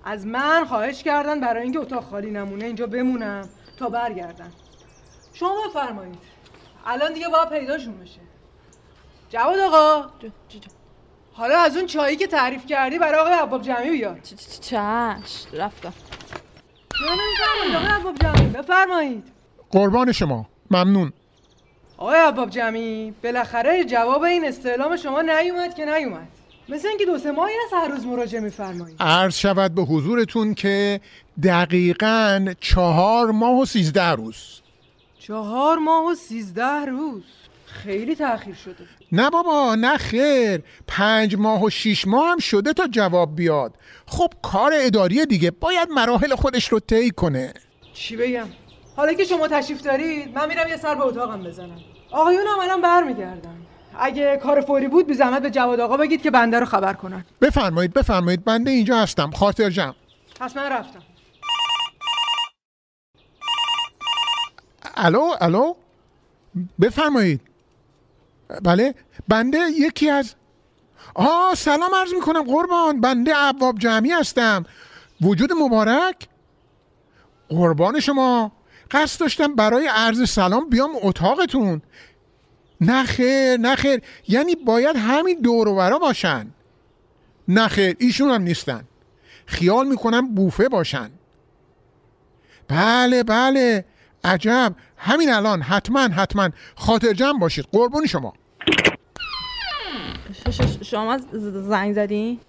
از 0.04 0.26
من 0.26 0.64
خواهش 0.64 1.02
کردن 1.02 1.40
برای 1.40 1.62
اینکه 1.62 1.78
اتاق 1.78 2.04
خالی 2.04 2.30
نمونه 2.30 2.64
اینجا 2.64 2.86
بمونم 2.86 3.48
تا 3.78 3.88
برگردن 3.88 4.52
شما 5.32 5.54
بفرمایید. 5.68 6.18
الان 6.86 7.12
دیگه 7.12 7.28
باید 7.28 7.48
پیداشون 7.48 7.98
بشه. 7.98 8.20
جواد 9.30 9.58
آقا. 9.58 10.08
حالا 11.32 11.58
از 11.58 11.76
اون 11.76 11.86
چایی 11.86 12.16
که 12.16 12.26
تعریف 12.26 12.66
کردی 12.66 12.98
برای 12.98 13.20
آقای 13.20 13.32
عباب 13.32 13.62
جمعی 13.62 13.90
بیار. 13.90 14.20
چش 14.60 15.46
رفتم. 15.52 15.92
آقای 17.74 17.86
عباب 17.86 18.18
جمعی 18.18 18.46
بفرمایید. 18.46 19.24
قربان 19.70 20.12
شما. 20.12 20.48
ممنون. 20.70 21.12
آقای 21.98 22.16
عباب 22.16 22.50
جمعی 22.50 23.14
بالاخره 23.24 23.84
جواب 23.84 24.22
این 24.22 24.44
استعلام 24.44 24.96
شما 24.96 25.22
نیومد 25.22 25.74
که 25.74 25.84
نیومد. 25.84 26.28
مثل 26.68 26.88
اینکه 26.88 27.04
دو 27.06 27.18
سه 27.18 27.30
ماهی 27.30 27.54
از 27.66 27.72
هر 27.72 27.88
روز 27.88 28.06
مراجعه 28.06 28.40
میفرمایید. 28.40 28.96
عرض 29.00 29.36
شود 29.36 29.74
به 29.74 29.82
حضورتون 29.82 30.54
که 30.54 31.00
دقیقا 31.42 32.54
چهار 32.60 33.30
ماه 33.30 33.60
و 33.60 33.64
سیزده 33.64 34.10
روز. 34.10 34.60
چهار 35.18 35.78
ماه 35.78 36.10
و 36.10 36.14
سیزده 36.14 36.84
روز. 36.84 37.22
خیلی 37.66 38.14
تأخیر 38.14 38.54
شده. 38.54 38.74
نه 39.12 39.30
بابا 39.30 39.74
نه 39.74 39.96
خیر. 39.96 40.60
پنج 40.86 41.36
ماه 41.36 41.64
و 41.64 41.70
شیش 41.70 42.06
ماه 42.06 42.28
هم 42.28 42.38
شده 42.38 42.72
تا 42.72 42.86
جواب 42.86 43.36
بیاد. 43.36 43.74
خب 44.06 44.32
کار 44.42 44.72
اداری 44.74 45.26
دیگه 45.26 45.50
باید 45.50 45.88
مراحل 45.90 46.34
خودش 46.34 46.68
رو 46.68 46.80
طی 46.80 47.10
کنه. 47.10 47.54
چی 47.94 48.16
بگم؟ 48.16 48.46
حالا 48.98 49.12
که 49.12 49.24
شما 49.24 49.48
تشریف 49.48 49.82
دارید 49.82 50.38
من 50.38 50.48
میرم 50.48 50.68
یه 50.68 50.76
سر 50.76 50.94
به 50.94 51.02
اتاقم 51.02 51.42
بزنم. 51.42 51.80
آقایون 52.10 52.46
هم 52.46 52.58
الان 52.60 52.80
برمیگردن. 52.80 53.66
اگه 53.98 54.36
کار 54.42 54.60
فوری 54.60 54.88
بود 54.88 55.06
بی 55.06 55.14
زحمت 55.14 55.42
به 55.42 55.50
جواد 55.50 55.80
آقا 55.80 55.96
بگید 55.96 56.22
که 56.22 56.30
بنده 56.30 56.60
رو 56.60 56.66
خبر 56.66 56.92
کنن. 56.92 57.24
بفرمایید 57.40 57.92
بفرمایید. 57.92 58.44
بنده 58.44 58.70
اینجا 58.70 58.98
هستم. 58.98 59.30
خاطر 59.30 59.70
جمع. 59.70 59.94
پس 60.40 60.56
من 60.56 60.72
رفتم. 60.72 61.02
الو 64.96 65.30
الو؟ 65.40 65.74
بفرمایید. 66.80 67.40
بله. 68.62 68.94
بنده 69.28 69.58
یکی 69.58 70.10
از 70.10 70.34
آه 71.14 71.54
سلام 71.54 71.94
عرض 71.94 72.14
می‌کنم 72.14 72.42
قربان. 72.42 73.00
بنده 73.00 73.34
عواب 73.34 73.78
جمعی 73.78 74.10
هستم. 74.10 74.64
وجود 75.20 75.52
مبارک. 75.52 76.28
قربان 77.48 78.00
شما. 78.00 78.57
قصد 78.90 79.20
داشتم 79.20 79.54
برای 79.54 79.86
عرض 79.86 80.30
سلام 80.30 80.68
بیام 80.68 80.90
اتاقتون. 81.02 81.82
نخیر 82.80 83.56
نخیر 83.56 84.00
یعنی 84.28 84.54
باید 84.54 84.96
همین 84.96 85.40
دور 85.40 85.68
و 85.68 85.98
باشن. 85.98 86.50
نخیر 87.48 87.96
ایشون 87.98 88.30
هم 88.30 88.42
نیستن. 88.42 88.84
خیال 89.46 89.88
می‌کنم 89.88 90.34
بوفه 90.34 90.68
باشن. 90.68 91.10
بله 92.68 93.22
بله. 93.22 93.84
عجب. 94.24 94.74
همین 94.96 95.32
الان. 95.32 95.62
حتما 95.62 96.00
حتما. 96.00 96.50
خاطر 96.76 97.12
جمع 97.12 97.38
باشید. 97.38 97.64
قربون 97.72 98.06
شما. 98.06 98.32
شما 100.82 101.18
زنگ 101.68 101.94
زدین؟ 101.94 102.40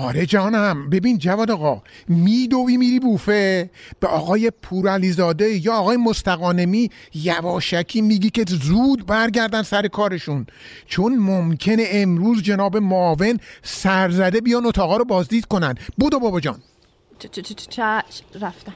آره 0.00 0.26
جانم. 0.26 0.90
ببین 0.90 1.18
جواد 1.18 1.50
آقا 1.50 1.82
میدوی 2.08 2.76
میری 2.76 3.00
بوفه. 3.00 3.70
به 4.00 4.06
آقای 4.06 4.50
پورعلیزاده 4.50 5.66
یا 5.66 5.74
آقای 5.74 5.96
مستقانمی 5.96 6.90
یواشکی 7.14 8.00
میگی 8.00 8.30
که 8.30 8.44
زود 8.48 9.06
برگردن 9.06 9.62
سر 9.62 9.88
کارشون. 9.88 10.46
چون 10.86 11.16
ممکنه 11.16 11.84
امروز 11.90 12.42
جناب 12.42 12.76
معاون 12.76 13.38
سرزده 13.62 14.40
بیان 14.40 14.66
اتاقا 14.66 14.96
رو 14.96 15.04
بازدید 15.04 15.44
کنن. 15.46 15.74
بودو 15.98 16.18
بابا 16.18 16.40
جان. 16.40 16.58
رفتم. 18.40 18.74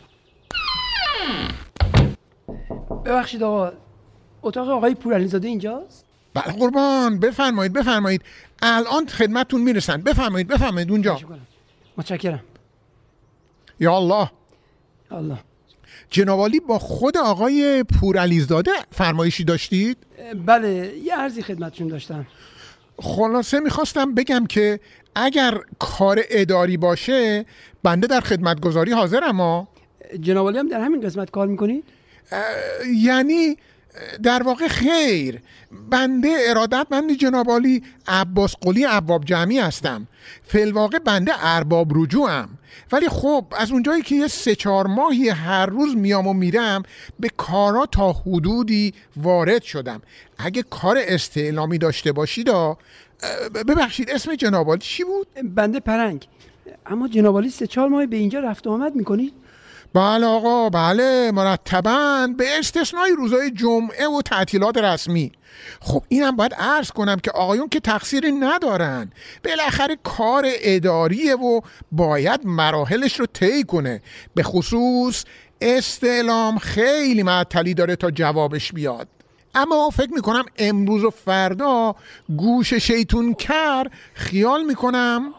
ببخشید 3.05 3.43
آقا 3.43 3.73
اتاق 4.43 4.69
آقای 4.69 4.95
پورعلیزاده 4.95 5.49
اینجاست؟ 5.49 6.05
بله 6.35 6.53
قربان. 6.53 7.19
بفرمایید 7.21 7.73
بفرمایید. 7.73 8.23
الان 8.65 9.07
خدمتتون 9.07 9.61
می‌رسن. 9.61 10.03
بفرمایید 10.03 10.49
بفرمایید 10.49 10.91
اونجا. 10.91 11.19
متشکرم. 11.97 12.41
یا 13.81 13.97
الله. 13.97 14.31
الله. 15.11 15.39
جنابالی 16.11 16.61
با 16.61 16.79
خود 16.79 17.17
آقای 17.17 17.85
پورعلیزاده 18.01 18.71
فرمایشی 18.91 19.45
داشتید؟ 19.45 19.97
بله 20.47 20.93
یه 21.05 21.17
عرضی 21.17 21.43
خدمتشون 21.43 21.89
داشتم. 21.89 22.27
خلاصه 22.99 23.61
می‌خواستم 23.61 24.15
بگم 24.15 24.47
که 24.47 24.81
اگر 25.15 25.59
کار 25.79 26.21
اداری 26.31 26.77
باشه 26.77 27.47
بنده 27.83 28.07
در 28.07 28.21
خدمتگذاری 28.21 28.93
حاضرم 28.93 29.41
ها. 29.41 29.69
جنابالی 30.21 30.59
هم 30.59 30.69
در 30.69 30.81
همین 30.81 31.01
قسمت 31.01 31.31
کار 31.31 31.47
می‌کنید؟ 31.47 31.85
یعنی 32.97 33.57
در 34.23 34.43
واقع 34.43 34.69
خیر. 34.69 35.41
بنده 35.91 36.37
ارادتمند 36.49 37.13
جنابالی 37.13 37.83
عباس 38.09 38.55
قلی 38.61 38.85
عباب 38.85 39.25
جمعی 39.25 39.59
هستم. 39.59 40.07
فلواقع 40.43 40.99
بنده 40.99 41.33
ارباب 41.39 41.89
رجوعم. 41.95 42.49
ولی 42.93 43.09
خب 43.09 43.47
از 43.57 43.71
اونجایی 43.73 44.03
که 44.03 44.15
یه 44.15 44.27
سه 44.27 44.55
چهار 44.55 44.87
ماهی 44.87 45.29
هر 45.29 45.67
روز 45.67 45.97
میام 45.97 46.27
و 46.27 46.33
میرم 46.33 46.83
به 47.21 47.29
کارا 47.37 47.87
تا 47.87 48.13
حدودی 48.13 48.95
وارد 49.17 49.63
شدم. 49.63 50.03
اگه 50.39 50.63
کار 50.63 50.99
استعلامی 51.01 51.79
داشته 51.79 52.13
باشید 52.13 52.51
ببخشید 53.55 54.11
اسم 54.11 54.35
جنابالی 54.35 54.81
چی 54.81 55.05
بود؟ 55.05 55.27
بنده 55.55 55.81
پرنگ. 55.81 56.27
اما 56.87 57.09
جنابالی 57.09 57.51
سه 57.51 57.67
چهار 57.67 57.89
ماه 57.89 58.07
به 58.07 58.17
اینجا 58.17 58.41
رفت 58.41 58.67
و 58.67 58.71
آمد 58.71 58.97
می‌کنید 58.97 59.33
بله 59.95 60.27
آقا 60.27 60.71
بله 60.71 61.31
مرتبا. 61.35 62.29
به 62.39 62.59
استثنای 62.59 63.13
روزهای 63.13 63.51
جمعه 63.51 64.09
و 64.09 64.23
تعطیلات 64.23 64.77
رسمی. 64.77 65.33
خب 65.81 66.03
اینم 66.09 66.37
باید 66.37 66.55
عرض 66.55 66.91
کنم 66.91 67.17
که 67.17 67.31
آقایون 67.31 67.69
که 67.69 67.81
تقصیری 67.81 68.33
ندارن. 68.33 69.13
بالاخره 69.45 69.97
کار 70.03 70.45
اداریه 70.47 71.35
و 71.35 71.61
باید 71.93 72.41
مراحلش 72.45 73.21
رو 73.21 73.27
طی 73.27 73.65
کنه. 73.65 74.03
به 74.35 74.43
خصوص 74.43 75.25
استعلام 75.61 76.59
خیلی 76.59 77.23
معطلی 77.23 77.75
داره 77.75 77.97
تا 77.97 78.11
جوابش 78.11 78.73
بیاد. 78.73 79.09
اما 79.55 79.91
فکر 79.91 80.13
می‌کنم 80.13 80.45
امروز 80.59 81.05
و 81.05 81.11
فردا 81.11 81.95
گوش 82.37 82.75
شیطون 82.75 83.35
کر 83.35 83.87
خیال 84.15 84.65
می‌کنم 84.65 85.35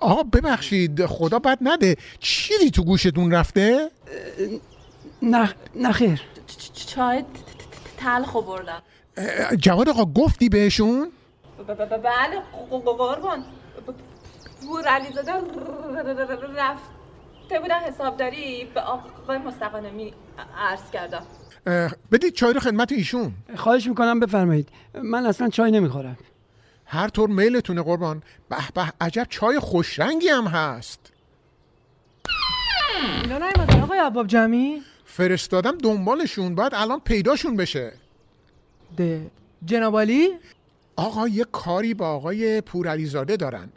آقا 0.00 0.22
ببخشید 0.22 1.06
خدا 1.06 1.38
بد 1.38 1.58
نده. 1.60 1.96
چیزی 2.18 2.70
تو 2.70 2.84
گوشتون 2.84 3.30
رفته؟ 3.30 3.90
نه 5.22 5.54
نه 5.74 5.92
خیر. 5.92 6.22
چ- 6.48 6.86
چای 6.86 7.24
تلخ 7.96 8.36
بردم 8.36 8.82
جواد 9.56 9.88
آقا 9.88 10.04
گفتی 10.04 10.48
بهشون؟ 10.48 11.12
بله 11.68 12.42
قربان. 12.70 13.44
بور 14.62 14.84
علیزاده 14.88 15.32
رفته 16.56 17.60
بودن 17.60 17.78
حسابداری 17.88 18.68
به 18.74 18.80
آقای 18.80 19.38
مستقانمی 19.38 20.14
عرض 20.58 20.90
کردم. 20.92 21.22
بدید 22.12 22.34
چای 22.34 22.52
رو 22.52 22.60
خدمت 22.60 22.92
ایشون. 22.92 23.32
خواهش 23.56 23.86
می‌کنم 23.86 24.20
بفرمایید. 24.20 24.68
من 25.02 25.26
اصلا 25.26 25.48
چای 25.48 25.70
نمی‌خورم. 25.70 26.16
هر 26.86 27.08
طور 27.08 27.28
میلتونه 27.28 27.82
قربان. 27.82 28.22
به 28.48 28.56
به 28.74 28.92
عجب 29.00 29.26
چای 29.30 29.58
خوشرنگی 29.58 30.28
هم 30.28 30.46
هست. 30.46 31.12
اینا 33.22 33.38
نیومدن 33.38 33.80
آقای 33.80 33.98
عباب 33.98 34.26
جمعی 34.26 34.82
فرستادم 35.04 35.78
دنبالشون 35.78 36.54
باید 36.54 36.72
الان 36.74 37.00
پیداشون 37.00 37.56
بشه. 37.56 37.92
ده. 38.96 39.30
جنابالی 39.64 40.28
آقا 40.96 41.28
یه 41.28 41.44
کاری 41.52 41.94
با 41.94 42.08
آقای 42.08 42.60
پورعلیزاده 42.60 43.36
دارن. 43.36 43.68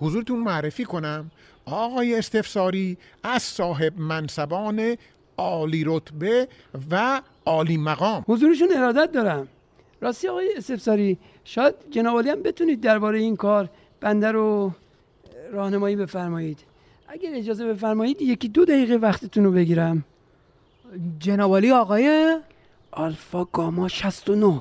حضورتون 0.00 0.38
معرفی 0.40 0.84
کنم. 0.84 1.30
آقای 1.64 2.18
استفساری 2.18 2.98
از 3.22 3.42
صاحب 3.42 3.98
منصبان 3.98 4.96
عالی 5.36 5.84
رتبه 5.86 6.48
و 6.90 7.22
عالی 7.46 7.76
مقام. 7.76 8.24
حضورشون 8.28 8.68
ارادت 8.76 9.12
دارم. 9.12 9.48
راستی 10.00 10.28
آقای 10.28 10.54
استفساری 10.56 11.18
شاید 11.44 11.74
جنابالی 11.90 12.30
هم 12.30 12.42
بتونید 12.42 12.80
درباره 12.80 13.18
این 13.18 13.36
کار 13.36 13.68
بنده 14.00 14.32
رو 14.32 14.72
راهنمایی 15.52 15.96
بفرمایید. 15.96 16.58
اگر 17.08 17.30
اجازه 17.34 17.66
بفرمایید 17.66 18.22
یکی 18.22 18.48
دو 18.48 18.64
دقیقه 18.64 18.94
وقتتون 18.94 19.44
رو 19.44 19.52
بگیرم. 19.52 20.04
جنابالی 21.18 21.70
آقای؟ 21.70 22.38
آلفا 22.90 23.44
گاما 23.44 23.88
69 23.88 24.60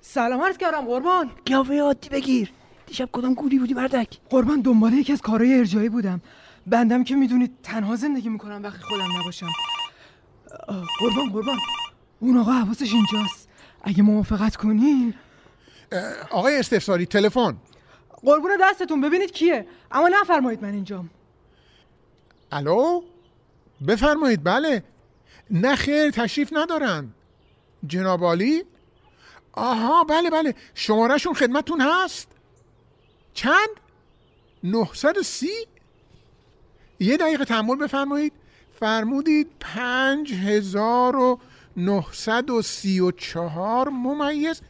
سلام 0.00 0.40
عرض 0.40 0.56
کردم 0.56 0.80
قربان. 0.80 1.30
قیافه 1.46 1.80
عادی 1.80 2.08
بگیر. 2.08 2.52
دیشب 2.86 3.08
کدام 3.12 3.34
گولی 3.34 3.58
بودی 3.58 3.74
مردک؟ 3.74 4.18
قربان 4.30 4.60
دنبال 4.60 4.92
یکی 4.92 5.12
از 5.12 5.22
کارهای 5.22 5.58
ارجایی 5.58 5.88
بودم. 5.88 6.20
بندم 6.66 7.04
که 7.04 7.14
می‌دونید 7.14 7.52
تنها 7.62 7.96
زندگی 7.96 8.28
می‌کنم 8.28 8.62
وقتی 8.62 8.82
خودم 8.82 9.20
نباشم. 9.20 9.48
قربان 11.00 11.28
قربان. 11.32 11.58
اون 12.20 12.36
آقا 12.36 12.52
حواسش 12.52 12.92
اینجاست. 12.92 13.48
اگه 13.82 14.02
موافقت 14.02 14.56
کنین 14.56 15.14
آقای 16.30 16.58
استفساری 16.58 17.06
تلفن. 17.06 17.56
قربون 18.22 18.50
دستتون 18.60 19.00
ببینید 19.00 19.32
کیه. 19.32 19.66
اما 19.92 20.08
نفرمایید 20.08 20.62
من 20.62 20.72
اینجام. 20.72 21.10
الو؟ 22.52 23.02
بفرمایید 23.88 24.44
بله. 24.44 24.84
نه 25.50 25.76
خیر 25.76 26.10
تشریف 26.10 26.48
ندارن. 26.52 27.14
جناب 27.86 28.24
عالی؟ 28.24 28.64
آها 29.52 30.04
بله 30.04 30.30
بله. 30.30 30.54
شمارهشون 30.74 31.34
خدمتون 31.34 31.80
هست. 31.80 32.28
چند؟ 33.34 33.68
930 34.64 35.48
یه 37.00 37.16
دقیقه 37.16 37.44
تحمل 37.44 37.76
بفرمایید. 37.76 38.32
فرمودید 38.80 39.48
پنج 39.60 40.32
هزار 40.32 41.16
و 41.16 41.40
934 41.76 43.88
ممیز 43.88 44.60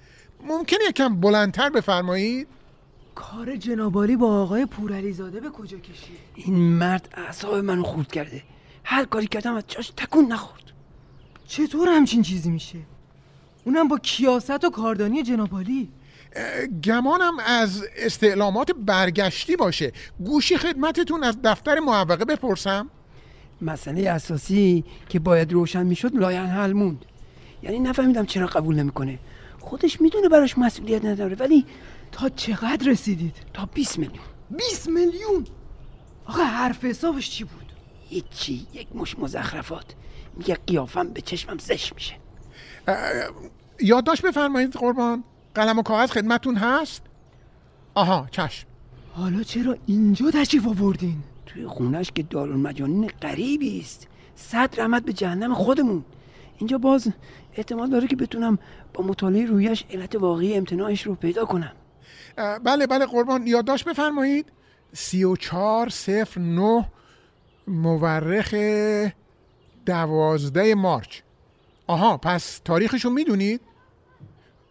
ممکن 0.47 0.77
یکم 0.89 1.21
بلندتر 1.21 1.71
بفرمایید؟ 1.71 2.49
کار 3.15 3.57
جنابالی 3.57 4.17
با 4.17 4.43
آقای 4.43 4.67
پورعلیزاده 4.67 5.41
به 5.41 5.51
کجا 5.51 5.79
کشید؟ 5.79 6.19
این 6.35 6.55
مرد 6.55 7.09
اعصاب 7.15 7.55
منو 7.55 7.83
خورد 7.83 8.13
کرده. 8.13 8.43
هر 8.85 9.05
کاری 9.05 9.27
کردم 9.27 9.55
از 9.55 9.65
جاش 9.69 9.93
تکون 9.97 10.33
نخورد. 10.33 10.63
چطور 11.47 11.89
همچین 11.89 12.23
چیزی 12.23 12.51
میشه؟ 12.51 12.79
اونم 13.65 13.89
با 13.89 13.99
کیاست 13.99 14.65
و 14.65 14.71
کاردانی 14.71 15.23
جنابالی؟ 15.23 15.89
گمانم 16.85 17.39
از 17.47 17.85
استعلامات 17.97 18.73
برگشتی 18.73 19.57
باشه. 19.57 19.93
گوشی 20.19 20.57
خدمتتون 20.57 21.25
از 21.25 21.39
دفتر 21.45 21.79
معوقه 21.79 22.25
بپرسم. 22.25 22.91
مسئله 23.63 24.11
اساسی 24.11 24.85
که 25.09 25.19
باید 25.19 25.53
روشن 25.53 25.87
می‌شد 25.87 26.17
لاین 26.17 26.47
حل 26.47 26.73
موند. 26.73 27.05
یعنی 27.63 27.79
نفهمیدم 27.79 28.27
چرا 28.27 28.47
قبول 28.47 28.77
نمی‌کنه. 28.77 29.19
خودش 29.69 30.01
می‌دونه 30.01 30.29
براش 30.29 30.59
مسئولیت 30.59 31.05
نداره. 31.05 31.37
ولی 31.37 31.67
تا 32.13 32.29
چقدر 32.29 32.91
رسیدید؟ 32.91 33.37
تا 33.55 33.67
20 33.67 33.99
میلیون. 33.99 34.25
20 34.51 34.89
میلیون؟ 34.89 35.47
آقا 36.27 36.43
حرف 36.43 36.85
حسابش 36.85 37.31
چی 37.31 37.45
بود؟ 37.45 37.73
هیچی 38.09 38.67
یک 38.75 38.87
مش 38.95 39.19
مزخرفات. 39.19 39.95
میگه 40.37 40.55
قیافم 40.67 41.09
به 41.09 41.21
چشمم 41.21 41.59
زش 41.59 41.93
میشه. 41.95 42.15
یادداشت 43.81 44.23
بفرمایید 44.27 44.73
قربان. 44.73 45.25
قلم 45.55 45.79
و 45.79 45.83
کاغذ 45.83 46.11
خدمتون 46.11 46.57
هست؟ 46.57 47.03
آها 47.95 48.29
چشم. 48.31 48.67
حالا 49.13 49.43
چرا 49.43 49.77
اینجا 49.87 50.31
تشریف 50.31 50.67
آوردین؟ 50.67 51.23
توی 51.47 51.67
خونش 51.67 52.11
که 52.15 52.23
دارالمجانین 52.23 53.07
غریبی 53.23 53.81
است. 53.81 54.09
صد 54.37 54.81
رحمت 54.81 55.03
به 55.03 55.13
جهنم 55.13 55.55
خودمون. 55.55 56.05
اینجا 56.59 56.79
باز 56.79 57.09
احتمال 57.57 57.91
داره 57.91 58.07
که 58.07 58.17
بتونم 58.17 58.59
با 58.99 59.05
مطالعه 59.05 59.47
رویش 59.47 59.85
علت 59.91 60.15
واقعی 60.15 60.55
امتناعش 60.55 61.03
رو 61.03 61.15
پیدا 61.15 61.45
کنم. 61.45 61.73
بله 62.65 62.87
بله 62.87 63.07
قربان. 63.07 63.47
یادداشت 63.47 63.89
بفرمایید. 63.89 64.47
سی 64.93 65.25
و 65.25 65.37
چار 65.37 65.89
صفر 65.89 66.41
نه 66.41 66.91
مورخ 67.67 68.55
دوازده 69.87 70.75
مارچ. 70.75 71.21
آها 71.87 72.17
پس 72.17 72.61
تاریخشو 72.65 73.11
می‌دونید؟ 73.11 73.61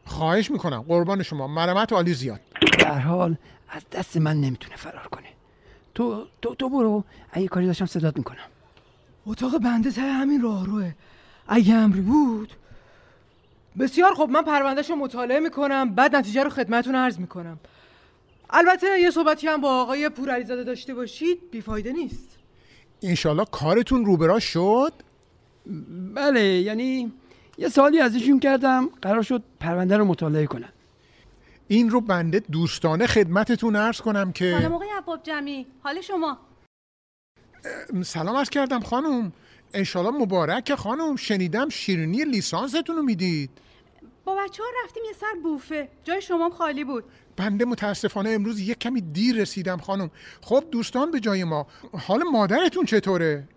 خواهش 0.05 0.51
می‌کنم. 0.51 0.81
قربان 0.87 1.23
شما. 1.23 1.47
مرمت 1.47 1.93
عالی 1.93 2.13
زیاد. 2.13 2.41
در 2.79 2.99
حال 2.99 3.35
از 3.69 3.81
دست 3.91 4.17
من 4.17 4.41
نمی‌تونه 4.41 4.75
فرار 4.75 5.07
کنه. 5.07 5.27
تو 5.95 6.25
تو 6.41 6.55
تو 6.55 6.69
برو. 6.69 7.03
اگه 7.31 7.47
کاری 7.47 7.65
داشتم 7.65 7.85
صدات 7.85 8.17
می‌کنم. 8.17 8.47
اتاق 9.25 9.57
بنده 9.57 9.91
ته 9.91 10.01
همین 10.01 10.41
راهروه. 10.41 10.91
اگه 11.47 11.73
امری 11.73 12.01
بود 12.01 12.53
بسیار 13.79 14.13
خب 14.13 14.29
من 14.29 14.41
پروندهش 14.41 14.89
رو 14.89 14.95
مطالعه 14.95 15.39
می‌کنم 15.39 15.95
بعد 15.95 16.15
نتیجه 16.15 16.43
رو 16.43 16.49
خدمتون 16.49 16.95
عرض 16.95 17.19
می‌کنم. 17.19 17.59
البته 18.49 18.87
یه 18.99 19.11
صحبتی 19.11 19.47
هم 19.47 19.61
با 19.61 19.81
آقای 19.81 20.09
پورعلیزاده 20.09 20.63
داشته 20.63 20.93
باشید 20.93 21.51
بیفایده 21.51 21.91
نیست. 21.91 22.37
انشالله 23.03 23.45
کارتون 23.45 24.05
روبرا 24.05 24.39
شد؟ 24.39 24.93
بله 26.13 26.43
یعنی 26.43 27.11
یه 27.57 27.69
سوالی 27.69 27.99
ازشون 27.99 28.39
کردم 28.39 28.89
قرار 29.01 29.21
شد 29.21 29.43
پرونده 29.59 29.97
رو 29.97 30.05
مطالعه 30.05 30.45
کنن. 30.45 30.69
این 31.67 31.89
رو 31.89 32.01
بنده 32.01 32.39
دوستانه 32.51 33.07
خدمتتون 33.07 33.75
عرض 33.75 34.01
کنم 34.01 34.31
که 34.31 34.57
سلام 34.59 34.73
آقای 34.73 34.87
عباب 34.97 35.23
جمعی 35.23 35.65
حال 35.83 36.01
شما؟ 36.01 36.37
سلام 38.03 38.35
عرض 38.35 38.49
کردم 38.49 38.79
خانم. 38.79 39.33
انشالله 39.73 40.11
مبارک 40.11 40.75
خانم 40.75 41.15
شنیدم 41.15 41.69
شیرینی 41.69 42.25
لیسانستون 42.25 42.95
رو 42.95 43.03
می‌دید. 43.03 43.49
با 44.27 44.35
بچه 44.35 44.63
ها 44.63 44.69
رفتیم 44.83 45.03
یه 45.05 45.13
سر 45.13 45.39
بوفه. 45.43 45.89
جای 46.03 46.21
شما 46.21 46.49
خالی 46.49 46.83
بود. 46.83 47.03
بنده 47.37 47.65
متاسفانه 47.65 48.29
امروز 48.29 48.59
یک 48.59 48.79
کمی 48.79 49.01
دیر 49.01 49.35
رسیدم 49.35 49.77
خانم. 49.77 50.11
خب 50.41 50.63
دوستان 50.71 51.11
به 51.11 51.19
جای 51.19 51.43
ما 51.43 51.67
حال 52.07 52.23
مادرتون 52.31 52.85
چطوره؟ 52.85 53.47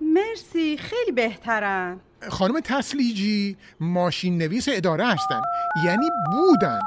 مرسی 0.00 0.76
خیلی 0.76 1.12
بهترن. 1.12 2.00
خانم 2.28 2.60
تسلیجی 2.60 3.56
ماشین 3.80 4.38
نویس 4.38 4.68
اداره 4.70 5.06
هستن 5.06 5.40
یعنی 5.84 6.10
بودن. 6.32 6.80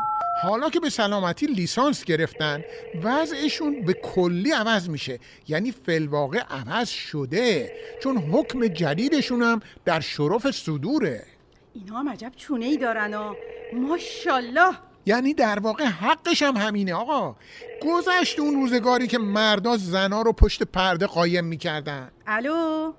حالا 0.44 0.70
که 0.70 0.80
به 0.80 0.90
سلامتی 0.90 1.46
لیسانس 1.46 2.04
گرفتن 2.04 2.64
وضعشون 3.04 3.82
به 3.82 3.94
کلی 3.94 4.52
عوض 4.52 4.90
میشه. 4.90 5.20
یعنی 5.48 5.72
فلواقع 5.72 6.40
عوض 6.40 6.90
شده. 6.90 7.72
چون 8.04 8.18
حکم 8.18 8.68
جدیدشون 8.68 9.42
هم 9.42 9.60
در 9.86 10.00
شرف 10.00 10.52
صدوره. 10.52 11.31
اینا 11.74 12.00
هم 12.00 12.10
عجب 12.10 12.32
چونه 12.36 12.66
ای 12.66 12.78
دارن 12.78 13.14
و 13.14 13.36
ماشالله 13.74 14.72
یعنی 15.06 15.34
در 15.34 15.60
واقع 15.60 15.84
حقش 15.86 16.42
هم 16.42 16.58
همینه 16.58 16.94
آقا. 16.94 17.36
گذشت 17.82 18.40
اون 18.40 18.54
روزگاری 18.54 19.08
که 19.08 19.18
مردا 19.18 19.78
زنا 19.78 20.22
رو 20.22 20.34
پشت 20.34 20.64
پرده 20.64 21.08
قایم 21.08 21.46
می‌کردن. 21.46 22.12
الو؟ 22.28 22.94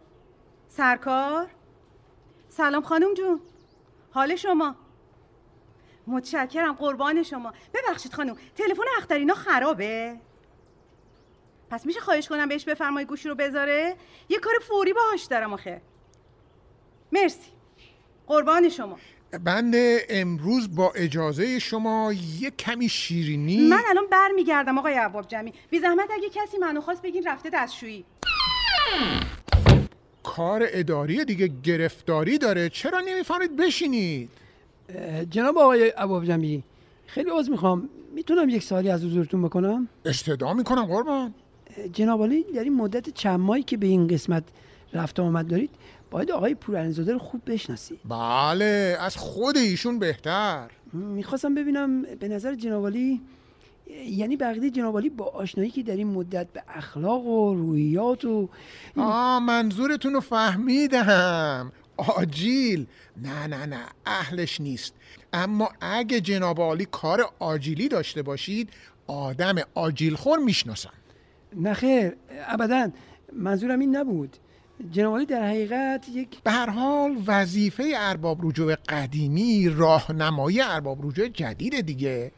سرکار؟ 0.68 1.48
سلام 2.48 2.82
خانم 2.82 3.14
جون. 3.14 3.40
حال 4.10 4.36
شما؟ 4.36 4.74
متشکرم 6.06 6.72
قربان 6.72 7.22
شما. 7.22 7.52
ببخشید 7.74 8.14
خانم 8.14 8.36
تلفن 8.56 8.82
اخترینا 8.98 9.34
خرابه. 9.34 10.16
پس 11.70 11.86
میشه 11.86 12.00
خواهش 12.00 12.28
کنم 12.28 12.48
بهش 12.48 12.64
بفرمای 12.64 13.04
گوشی 13.04 13.28
رو 13.28 13.34
بذاره؟ 13.34 13.96
یه 14.28 14.38
کار 14.38 14.54
فوری 14.68 14.92
باهاش 14.92 15.24
دارم 15.24 15.52
آخه. 15.52 15.82
مرسی. 17.12 17.52
قربان 18.32 18.68
شما. 18.68 18.98
بنده 19.44 20.06
امروز 20.08 20.74
با 20.74 20.92
اجازه 20.96 21.58
شما 21.58 22.12
یه 22.40 22.50
کمی 22.50 22.88
شیرینی 22.88 23.68
من 23.68 23.82
الان 23.88 24.04
برمیگردم 24.10 24.78
آقای 24.78 24.94
عباب 24.94 25.28
جمعی 25.28 25.52
بی 25.70 25.80
زحمت 25.80 26.08
اگه 26.10 26.28
کسی 26.28 26.58
منو 26.58 26.80
خواست 26.80 27.02
بگین 27.02 27.24
رفته 27.26 27.50
دستشویی. 27.52 28.04
کار 30.22 30.66
اداری 30.68 31.24
دیگه 31.24 31.50
گرفتاری 31.62 32.38
داره. 32.38 32.68
چرا 32.68 33.00
نمی‌فهمید 33.00 33.56
بشینید؟ 33.56 34.30
جناب 35.30 35.58
آقای 35.58 35.88
عباب 35.88 36.24
جمعی 36.24 36.62
خیلی 37.06 37.30
عذر 37.30 37.50
می‌خوام. 37.50 37.88
می‌تونم 38.14 38.48
یک 38.48 38.62
سوالی 38.62 38.90
از 38.90 39.04
حضورتون 39.04 39.42
بکنم؟ 39.42 39.88
استدعا 40.04 40.54
می‌کنم 40.54 40.84
قربان. 40.84 41.34
جناب 41.92 42.20
عالی 42.20 42.44
در 42.54 42.64
این 42.64 42.76
مدت 42.76 43.10
چند 43.10 43.40
ماهی 43.40 43.62
که 43.62 43.76
به 43.76 43.86
این 43.86 44.06
قسمت 44.06 44.44
رفت 44.94 45.20
و 45.20 45.22
آمد 45.22 45.46
دارید 45.46 45.70
باید 46.12 46.30
آقای 46.30 46.54
پورعلیزاده 46.54 47.12
رو 47.12 47.18
خوب 47.18 47.40
بشناسی. 47.46 47.98
بله 48.08 48.96
از 49.00 49.16
خود 49.16 49.56
ایشون 49.56 49.98
بهتر. 49.98 50.70
می‌خواستم 50.92 51.54
ببینم 51.54 52.02
به 52.02 52.28
نظر 52.28 52.54
جناب 52.54 52.82
عالی 52.82 53.20
یعنی 54.06 54.36
بقیده 54.36 54.70
جناب 54.70 54.94
عالی 54.94 55.08
با 55.08 55.24
آشنایی 55.24 55.70
که 55.70 55.82
در 55.82 55.96
این 55.96 56.06
مدت 56.06 56.46
به 56.52 56.62
اخلاق 56.68 57.26
و 57.26 57.54
روحیات 57.54 58.24
و 58.24 58.48
آه 58.96 59.38
منظورتون 59.38 60.12
رو 60.12 60.20
فهمیدم. 60.20 61.72
آجیل. 61.96 62.86
نه 63.22 63.46
نه 63.46 63.66
نه 63.66 63.80
اهلش 64.06 64.60
نیست. 64.60 64.94
اما 65.32 65.68
اگه 65.80 66.20
جناب 66.20 66.60
عالی 66.60 66.86
کار 66.90 67.30
آجیلی 67.38 67.88
داشته 67.88 68.22
باشید 68.22 68.70
آدم 69.06 69.54
آجیل 69.74 70.14
خور 70.14 70.38
می‌شناسم 70.38 70.92
نخیر 71.56 72.12
ابدا. 72.48 72.88
منظورم 73.32 73.78
این 73.78 73.96
نبود. 73.96 74.36
جناب 74.90 75.24
در 75.24 75.48
حقیقت 75.48 76.08
یک 76.08 76.42
به 76.44 76.50
هر 76.50 76.70
حال 76.70 77.22
وظیفه 77.26 77.92
ارباب 77.96 78.38
رجوع 78.42 78.74
قدیمی 78.74 79.68
راهنمایی 79.68 80.60
ارباب 80.60 81.06
رجوع 81.06 81.28
جدید 81.28 81.80
دیگه. 81.80 82.32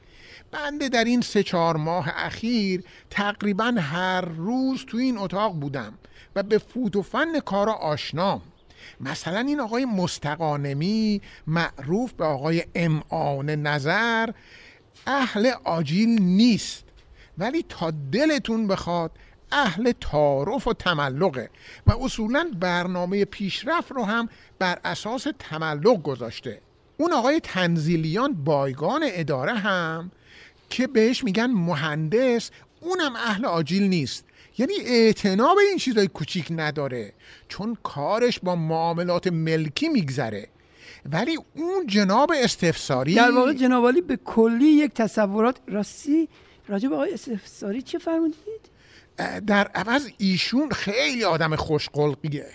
بنده 0.51 0.89
در 0.89 1.05
این 1.05 1.21
سه 1.21 1.43
چهار 1.43 1.77
ماه 1.77 2.09
اخیر 2.15 2.85
تقریبا 3.11 3.75
هر 3.79 4.21
روز 4.21 4.85
تو 4.87 4.97
این 4.97 5.19
اتاق 5.19 5.53
بودم 5.53 5.99
و 6.37 6.43
به 6.43 6.59
فوت 6.59 6.97
و 6.97 7.03
فن 7.03 7.41
کارا 7.41 7.73
آشنام 7.73 8.43
مثلا 9.01 9.39
این 9.39 9.61
آقای 9.61 9.85
مستقانمی 9.85 11.21
معروف 11.47 12.13
به 12.13 12.25
آقای 12.25 12.65
امعان 12.75 13.51
نظر 13.51 14.31
اهل 15.07 15.51
آجیل 15.65 16.23
نیست 16.23 16.85
ولی 17.39 17.65
تا 17.69 17.93
دلتون 18.13 18.67
بخواد 18.67 19.11
اهل 19.55 19.93
تعارف 19.93 20.67
و 20.67 20.73
تملقه 20.73 21.51
و 21.87 21.93
اصولا 21.93 22.51
برنامه 22.61 23.25
پیشرفت 23.25 23.93
رو 23.93 24.05
هم 24.05 24.29
بر 24.59 24.79
اساس 24.85 25.27
تملق 25.39 26.03
گذاشته. 26.03 26.61
اون 26.97 27.13
آقای 27.13 27.41
تنزیلیان 27.41 28.33
بایگان 28.33 29.03
اداره 29.05 29.55
هم 29.55 30.11
که 30.71 30.87
بهش 30.87 31.25
میگن 31.25 31.47
مهندس 31.47 32.51
اونم 32.81 33.17
اهل 33.17 33.45
آجیل 33.45 33.83
نیست. 33.83 34.25
یعنی 34.59 34.75
اعتنا 34.85 35.55
به 35.55 35.61
این 35.61 35.79
چیزای 35.79 36.09
کوچیک 36.09 36.47
نداره 36.51 37.13
چون 37.49 37.77
کارش 37.83 38.39
با 38.43 38.57
معاملات 38.57 39.27
ملکی 39.27 39.89
میگذره. 39.89 40.49
ولی 41.13 41.39
اون 41.55 41.87
جناب 41.87 42.33
استفساری 42.43 43.15
در 43.15 43.31
واقع 43.31 43.53
جناب 43.53 44.07
به 44.07 44.17
کلی 44.17 44.65
یک 44.65 44.93
تصورات 44.95 45.57
راستی. 45.69 46.29
راجع 46.69 46.89
به 46.89 46.95
آقای 46.95 47.15
استفساری 47.15 47.83
چه 47.83 47.99
فرمودید؟ 47.99 48.74
در 49.47 49.67
عوض 49.75 50.09
ایشون 50.19 50.71
خیلی 50.71 51.25
آدم 51.25 51.57
خوشقلقیه. 51.57 52.47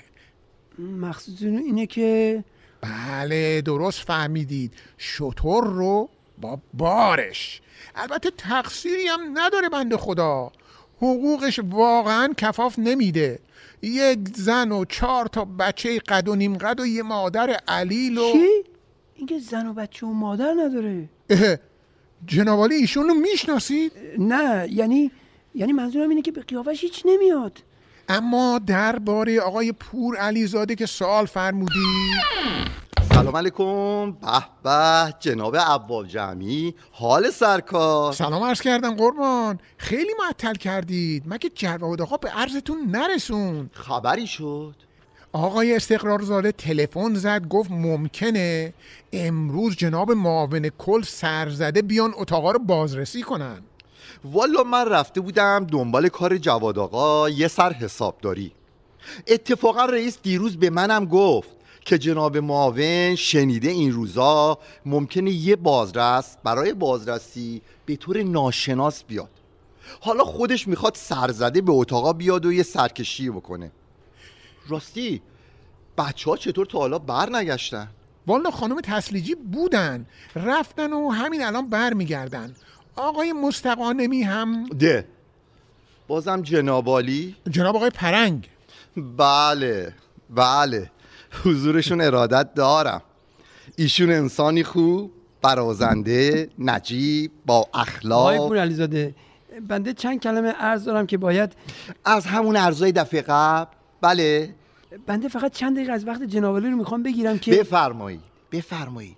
مقصودتون 0.80 1.58
اینه 1.58 1.86
که 1.86 2.44
بله 2.82 3.62
درست 3.62 4.00
فهمیدید. 4.00 4.74
شطور 4.98 5.68
رو 5.68 6.10
با 6.42 6.60
بارش. 6.74 7.62
البته 7.96 8.32
تقصیری 8.38 9.08
هم 9.08 9.20
نداره 9.34 9.70
بنده 9.70 9.98
خدا. 9.98 10.52
حقوقش 10.98 11.60
واقعا 11.70 12.34
کفاف 12.38 12.80
نمیده. 12.80 13.40
یک 13.82 14.20
زن 14.36 14.72
و 14.72 14.86
چهار 14.86 15.26
تا 15.26 15.46
بچه 15.46 16.00
قد 16.00 16.28
و 16.28 16.36
نیم 16.36 16.58
قد 16.58 16.80
و 16.80 16.86
یه 16.86 17.04
مادر 17.04 17.60
علیل 17.68 18.18
و 18.18 18.32
چی؟ 18.32 18.48
اینکه 19.16 19.40
زن 19.40 19.68
و 19.68 19.74
بچه 19.74 20.06
و 20.08 20.14
مادر 20.14 20.54
نداره. 20.58 21.10
جنابالی 22.26 22.76
ایشون 22.76 23.08
رو 23.08 23.14
می‌شناسید؟ 23.14 23.92
نه 24.18 24.68
یعنی 24.72 25.12
یعنی 25.56 25.74
منظورم 25.74 26.10
اینه 26.10 26.22
که 26.22 26.32
به 26.32 26.42
قیافش 26.42 26.82
هیچ 26.82 27.04
نمیاد. 27.06 27.58
اما 28.10 28.60
درباره 28.68 29.42
آقای 29.42 29.72
پور 29.72 30.16
علیزاده 30.18 30.76
که 30.76 30.86
سوال 30.86 31.26
فرمودی؟ 31.26 31.86
سلام 33.14 33.38
علیکم. 33.38 34.12
به 34.12 34.44
به 34.64 35.14
جناب 35.20 35.58
عباب 35.58 36.08
جمعی 36.08 36.76
حال 36.92 37.30
سرکار. 37.30 38.14
سلام 38.14 38.44
عرض 38.44 38.62
کردم 38.62 38.96
قربان. 38.96 39.60
خیلی 39.78 40.12
معطل 40.20 40.54
کردید. 40.54 41.24
مگه 41.26 41.50
جواد 41.56 42.02
آقا 42.02 42.18
به 42.18 42.30
عرضتون 42.30 42.78
نرسون؟ 42.92 43.70
خبری 43.74 44.28
شد. 44.28 44.76
آقای 45.32 45.76
استقرارزاده 45.76 46.52
تلفن 46.52 47.14
زد 47.14 47.48
گفت 47.48 47.72
ممکنه 47.72 48.74
امروز 49.14 49.76
جناب 49.76 50.12
معاون 50.12 50.70
کل 50.70 51.02
سرزده 51.02 51.82
بیان 51.82 52.14
اتاقا 52.18 52.52
رو 52.52 52.60
بازرسی 52.60 53.22
کنن. 53.22 53.62
والا 54.24 54.64
من 54.64 54.86
رفته 54.90 55.22
بودم 55.22 55.68
دنبال 55.72 56.10
کار 56.10 56.38
جواد 56.38 56.80
آقا 56.80 57.30
یه 57.30 57.48
سر 57.48 57.74
حسابداری. 57.74 58.52
اتفاقا 59.28 59.86
رئیس 59.86 60.18
دیروز 60.24 60.58
به 60.58 60.70
منم 60.70 61.06
گفت 61.06 61.50
که 61.86 61.98
جناب 61.98 62.38
معاون 62.38 63.16
شنیده 63.16 63.70
این 63.70 63.92
روزا 63.92 64.58
ممکنه 64.86 65.32
یه 65.32 65.56
بازرس 65.56 66.38
برای 66.44 66.74
بازرسی 66.74 67.62
به 67.86 67.96
طور 67.96 68.24
ناشناس 68.24 69.04
بیاد. 69.04 69.30
حالا 70.02 70.24
خودش 70.24 70.68
می‌خواد 70.68 70.96
سرزده 70.96 71.62
به 71.62 71.72
اتاقا 71.72 72.14
بیاد 72.14 72.46
و 72.46 72.54
یه 72.54 72.64
سرکشی 72.64 73.30
بکنه. 73.30 73.72
راستی 74.68 75.22
بچه 75.98 76.30
ها 76.30 76.38
چطور 76.38 76.66
تا 76.66 76.80
حالا 76.80 77.00
بر 77.00 77.30
نگشتن؟ 77.30 77.88
والا 78.28 78.52
خانم 78.52 78.82
تسلیجی 78.82 79.36
بودن 79.36 80.06
رفتن 80.36 80.94
و 80.94 81.10
همین 81.10 81.46
الان 81.46 81.70
بر 81.70 81.94
میگردن 81.94 82.56
آقای 83.00 83.34
مستقانمی 83.34 84.24
هم 84.24 84.66
ده. 84.66 85.08
بازم 86.08 86.42
جنابالی 86.42 87.36
جناب 87.50 87.76
آقای 87.76 87.90
پرنگ. 87.90 88.50
بله 89.18 89.94
بله. 90.30 90.92
حضورشون 91.44 92.02
ارادت 92.02 92.54
دارم. 92.54 93.02
ایشون 93.76 94.12
انسانی 94.12 94.64
خوب 94.64 95.12
برازنده 95.42 96.50
نجیب 96.60 97.32
با 97.46 97.56
آقای 97.58 97.82
اخلاق. 97.82 98.38
پور 98.38 98.58
علیزاده 98.58 99.16
بنده 99.68 99.94
چند 99.94 100.20
کلمه 100.20 100.52
عرض 100.52 100.84
دارم 100.84 101.08
که 101.08 101.18
باید 101.18 101.54
از 102.06 102.26
همون 102.26 102.56
ارزای 102.56 102.92
دفعه 102.92 103.22
قبل. 103.22 103.72
بله. 104.02 104.56
بنده 105.08 105.28
فقط 105.28 105.52
چند 105.52 105.76
دقیقه 105.76 105.92
از 105.92 106.08
وقت 106.08 106.24
جنابالی 106.24 106.70
رو 106.70 106.78
می‌خوام 106.78 107.04
بگیرم 107.04 107.40
که 107.40 107.52
بفرمایید 107.52 108.22
بفرمایید. 108.52 109.18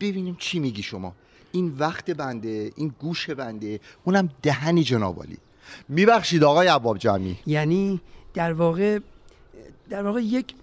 ببینیم 0.00 0.36
چی 0.40 0.58
میگی 0.58 0.82
شما. 0.82 1.14
این 1.52 1.76
وقت 1.78 2.10
بنده 2.10 2.72
این 2.76 2.94
گوش 3.00 3.30
بنده 3.30 3.80
اونم 4.04 4.30
دهنی 4.42 4.84
جنابالی 4.84 5.38
میبخشید 5.88 6.44
آقای 6.44 6.68
عباب 6.68 6.98
جمعی 6.98 7.36
یعنی 7.46 8.00
در 8.34 8.52
واقع 8.52 8.98
در 9.90 10.02
واقع 10.02 10.20
یک 10.20 10.54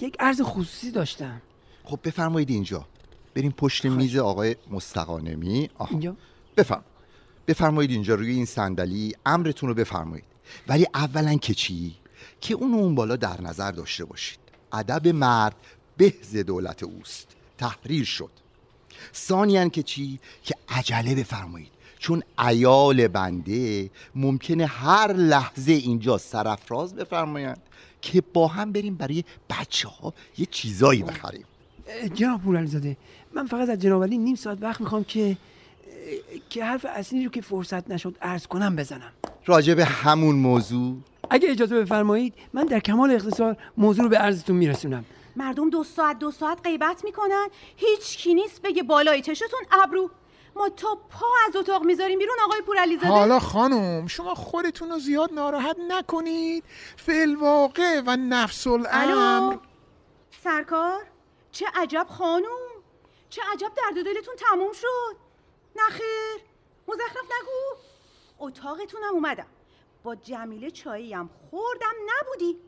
یک 0.00 0.16
عرض 0.20 0.40
خصوصی 0.42 0.90
داشتم. 0.90 1.42
خب 1.84 1.98
بفرمایید 2.04 2.50
اینجا. 2.50 2.86
بریم 3.34 3.50
پشت 3.50 3.84
میز 3.84 4.16
آقای 4.16 4.56
مستقانمی. 4.70 5.70
آها. 5.74 5.90
اینجا؟ 5.90 6.16
بفرم. 6.56 6.84
بفرمایید 7.46 7.90
اینجا 7.90 8.14
روی 8.14 8.30
این 8.30 8.44
صندلی 8.44 9.14
امرتون 9.26 9.68
رو 9.68 9.74
بفرمایید. 9.74 10.24
ولی 10.68 10.86
اولا 10.94 11.34
که 11.34 11.54
چی؟ 11.54 11.94
که 12.40 12.54
اون 12.54 12.74
اون 12.74 12.94
بالا 12.94 13.16
در 13.16 13.40
نظر 13.40 13.70
داشته 13.70 14.04
باشید. 14.04 14.38
ادب 14.72 15.08
مرد 15.08 15.56
بهز 15.96 16.36
دولت 16.36 16.82
اوست. 16.82 17.36
تحریر 17.58 18.04
شد. 18.04 18.30
ثانیا 19.14 19.68
که 19.68 19.82
چی؟ 19.82 20.18
که 20.44 20.54
عجله 20.68 21.14
بفرمایید. 21.14 21.70
چون 21.98 22.22
ایال 22.48 23.08
بنده 23.08 23.90
ممکنه 24.14 24.66
هر 24.66 25.12
لحظه 25.12 25.72
اینجا 25.72 26.18
سرفراز 26.18 26.94
بفرمایند 26.94 27.60
که 28.02 28.22
با 28.32 28.46
هم 28.46 28.72
بریم 28.72 28.94
برای 28.94 29.24
بچه 29.50 29.88
ها 29.88 30.14
یه 30.38 30.46
چیزایی 30.50 31.02
بخریم. 31.02 31.44
جناب 32.14 32.40
پور 32.40 32.56
علیزاده 32.56 32.96
من 33.34 33.46
فقط 33.46 33.68
از 33.68 33.78
جناب 33.78 34.02
علی 34.02 34.18
نیم 34.18 34.36
ساعت 34.36 34.58
وقت 34.62 34.80
می‌خوام 34.80 35.04
که 35.04 35.36
که 36.50 36.64
حرف 36.64 36.86
اصلی 36.88 37.24
رو 37.24 37.30
که 37.30 37.40
فرصت 37.40 37.90
نشد 37.90 38.14
عرض 38.22 38.46
کنم 38.46 38.76
بزنم. 38.76 39.12
راجع 39.46 39.74
به 39.74 39.84
همون 39.84 40.36
موضوع؟ 40.36 40.96
اگه 41.30 41.50
اجازه 41.50 41.80
بفرمایید 41.80 42.34
من 42.52 42.64
در 42.64 42.80
کمال 42.80 43.10
اختصار 43.10 43.56
موضوع 43.76 44.04
رو 44.04 44.10
به 44.10 44.18
عرضتون 44.18 44.56
میرسونم. 44.56 45.04
مردم 45.36 45.70
دو 45.70 45.84
ساعت 45.84 46.18
دو 46.18 46.30
ساعت 46.30 46.58
غیبت 46.64 47.04
می‌کنن. 47.04 47.48
هیچ 47.76 48.18
کی 48.18 48.34
نیست 48.34 48.62
بگه 48.62 48.82
بالای 48.82 49.22
چشتون 49.22 49.60
ابرو. 49.72 50.10
ما 50.56 50.68
تا 50.68 50.94
پا 51.10 51.26
از 51.48 51.56
اتاق 51.56 51.84
می‌ذاریم 51.84 52.18
بیرون 52.18 52.36
آقای 52.44 52.60
پورعلیزاده 52.60 53.08
حالا 53.08 53.38
خانم 53.38 54.06
شما 54.06 54.34
خودتون 54.34 54.90
رو 54.90 54.98
زیاد 54.98 55.32
ناراحت 55.32 55.76
نکنید. 55.88 56.64
فلواقع 56.96 58.02
و 58.06 58.16
نفس 58.16 58.66
الامر. 58.66 59.56
سرکار؟ 60.44 61.02
چه 61.52 61.66
عجب 61.74 62.06
خانوم 62.10 62.70
چه 63.30 63.42
عجب 63.52 63.72
درد 63.76 63.98
و 63.98 64.02
دلتون 64.02 64.34
تموم 64.36 64.72
شد. 64.72 65.16
نخیر. 65.76 66.44
مزخرف 66.88 67.24
نگو. 67.24 67.80
اتاقتونم 68.38 69.12
اومدم. 69.12 69.46
با 70.02 70.14
جمیله 70.14 70.70
چایی 70.70 71.12
هم 71.14 71.30
خوردم. 71.50 71.94
نبودی. 72.06 72.58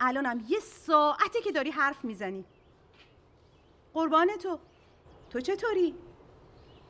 الانم 0.00 0.44
یه 0.48 0.60
ساعته 0.60 1.40
که 1.44 1.52
داری 1.52 1.70
حرف 1.70 2.04
می‌زنی. 2.04 2.44
قربان 3.94 4.36
تو. 4.42 4.58
تو 5.30 5.40
چطوری؟ 5.40 5.94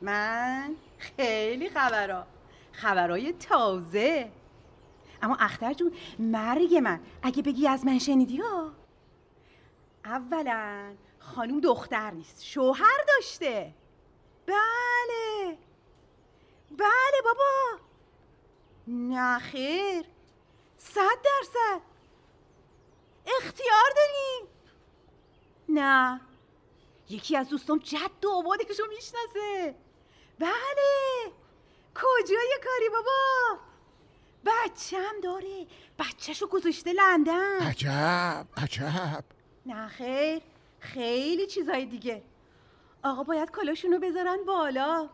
من 0.01 0.75
خیلی 0.97 1.69
خبرا. 1.69 2.27
خبرای 2.71 3.33
تازه. 3.33 4.31
اما 5.21 5.35
اختر 5.39 5.73
جون 5.73 5.93
مرگ 6.19 6.75
من. 6.75 6.99
اگه 7.23 7.41
بگی 7.41 7.67
از 7.67 7.85
من 7.85 7.99
شنیدی 7.99 8.37
ها. 8.37 8.71
اولا 10.05 10.95
خانوم 11.19 11.59
دختر 11.59 12.11
نیست. 12.11 12.43
شوهر 12.43 13.05
داشته. 13.07 13.73
بله. 14.45 15.57
بله 16.71 17.21
بابا. 17.23 17.81
نه 18.87 19.39
خیر. 19.39 20.05
صد 20.77 21.17
درصد. 21.23 21.81
اختیار 23.27 23.89
داریم 23.95 24.47
نه. 25.69 26.21
یکی 27.09 27.37
از 27.37 27.49
دوستام 27.49 27.79
جد 27.79 28.25
و 28.25 28.29
آبادشو 28.31 28.83
می‌شناسه. 28.89 29.75
بله. 30.39 31.31
کجای 31.95 32.59
کاری 32.63 32.89
بابا؟ 32.89 33.59
بچم 34.45 35.21
داره. 35.23 35.67
بچهشو 35.99 36.47
گذاشته 36.47 36.93
لندن. 36.93 37.59
عجب 37.59 38.47
عجب. 38.57 39.23
نه 39.65 39.87
خیر. 39.87 40.41
خیلی 40.79 41.47
چیزای 41.47 41.85
دیگه. 41.85 42.23
آقا 43.03 43.23
باید 43.23 43.51
کلاشونو 43.51 43.99
بذارن 43.99 44.37
بالا. 44.47 45.09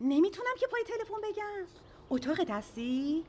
نمی‌تونم 0.00 0.54
که 0.60 0.66
پای 0.66 0.84
تلفن 0.84 1.20
بگم. 1.20 1.66
اتاق 2.10 2.50
هستی؟ 2.50 3.24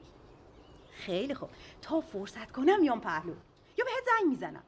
خیلی 0.92 1.34
خوب. 1.34 1.50
تا 1.82 2.02
فرصت 2.02 2.52
کنم 2.52 2.80
میام 2.82 3.02
پهلو. 3.02 3.34
یا 3.80 3.86
بهت 3.86 4.04
زنگ 4.06 4.30
می‌زنم. 4.30 4.64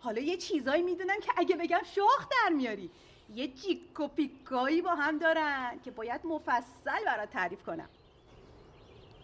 حالا 0.00 0.20
یه 0.20 0.36
چیزایی 0.36 0.82
می‌دونم 0.82 1.20
که 1.20 1.32
اگه 1.36 1.56
بگم 1.56 1.80
شاخ 1.94 2.28
در 2.30 2.54
میاری. 2.54 2.90
یه 3.34 3.48
جیک 3.48 4.00
و 4.00 4.08
پیکایی 4.08 4.82
با 4.82 4.94
هم 4.94 5.18
دارن 5.18 5.80
که 5.84 5.90
باید 5.90 6.20
مفصل 6.24 7.04
برات 7.06 7.30
تعریف 7.30 7.62
کنم. 7.62 7.88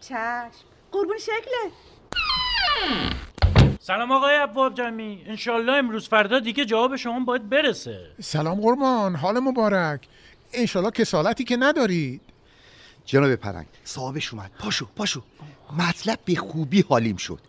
چشم. 0.01 0.49
قربون 0.91 1.17
شکله 1.17 1.71
سلام 3.79 4.11
آقای 4.11 4.35
ابواب 4.35 4.73
جمعی 4.73 5.23
انشالله 5.25 5.71
امروز 5.71 6.09
فردا 6.09 6.39
دیگه 6.39 6.65
جواب 6.65 6.95
شما 6.95 7.19
باید 7.19 7.49
برسه. 7.49 8.11
سلام 8.21 8.61
قربان. 8.61 9.15
حال 9.15 9.39
مبارک. 9.39 10.07
انشالله 10.53 10.91
کسالتی 10.91 11.43
که 11.43 11.57
ندارید. 11.57 12.21
جناب 13.05 13.35
پرنگ 13.35 13.67
صاحبش 13.83 14.33
اومد. 14.33 14.51
پاشو 14.59 14.87
پاشو. 14.95 15.21
مطلب 15.79 16.19
به 16.25 16.35
خوبی 16.35 16.81
حالیم 16.89 17.15
شد. 17.15 17.39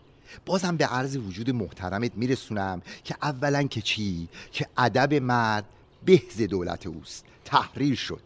بازم 0.45 0.77
به 0.77 0.85
عرض 0.85 1.17
وجود 1.17 1.49
محترمت 1.49 2.11
میرسونم 2.15 2.81
که 3.03 3.15
اولا 3.21 3.63
که 3.63 3.81
چی؟ 3.81 4.27
که 4.51 4.67
ادب 4.77 5.13
مرد 5.13 5.65
بهز 6.05 6.41
دولت 6.41 6.87
اوست. 6.87 7.25
تحریر 7.45 7.95
شد. 7.95 8.21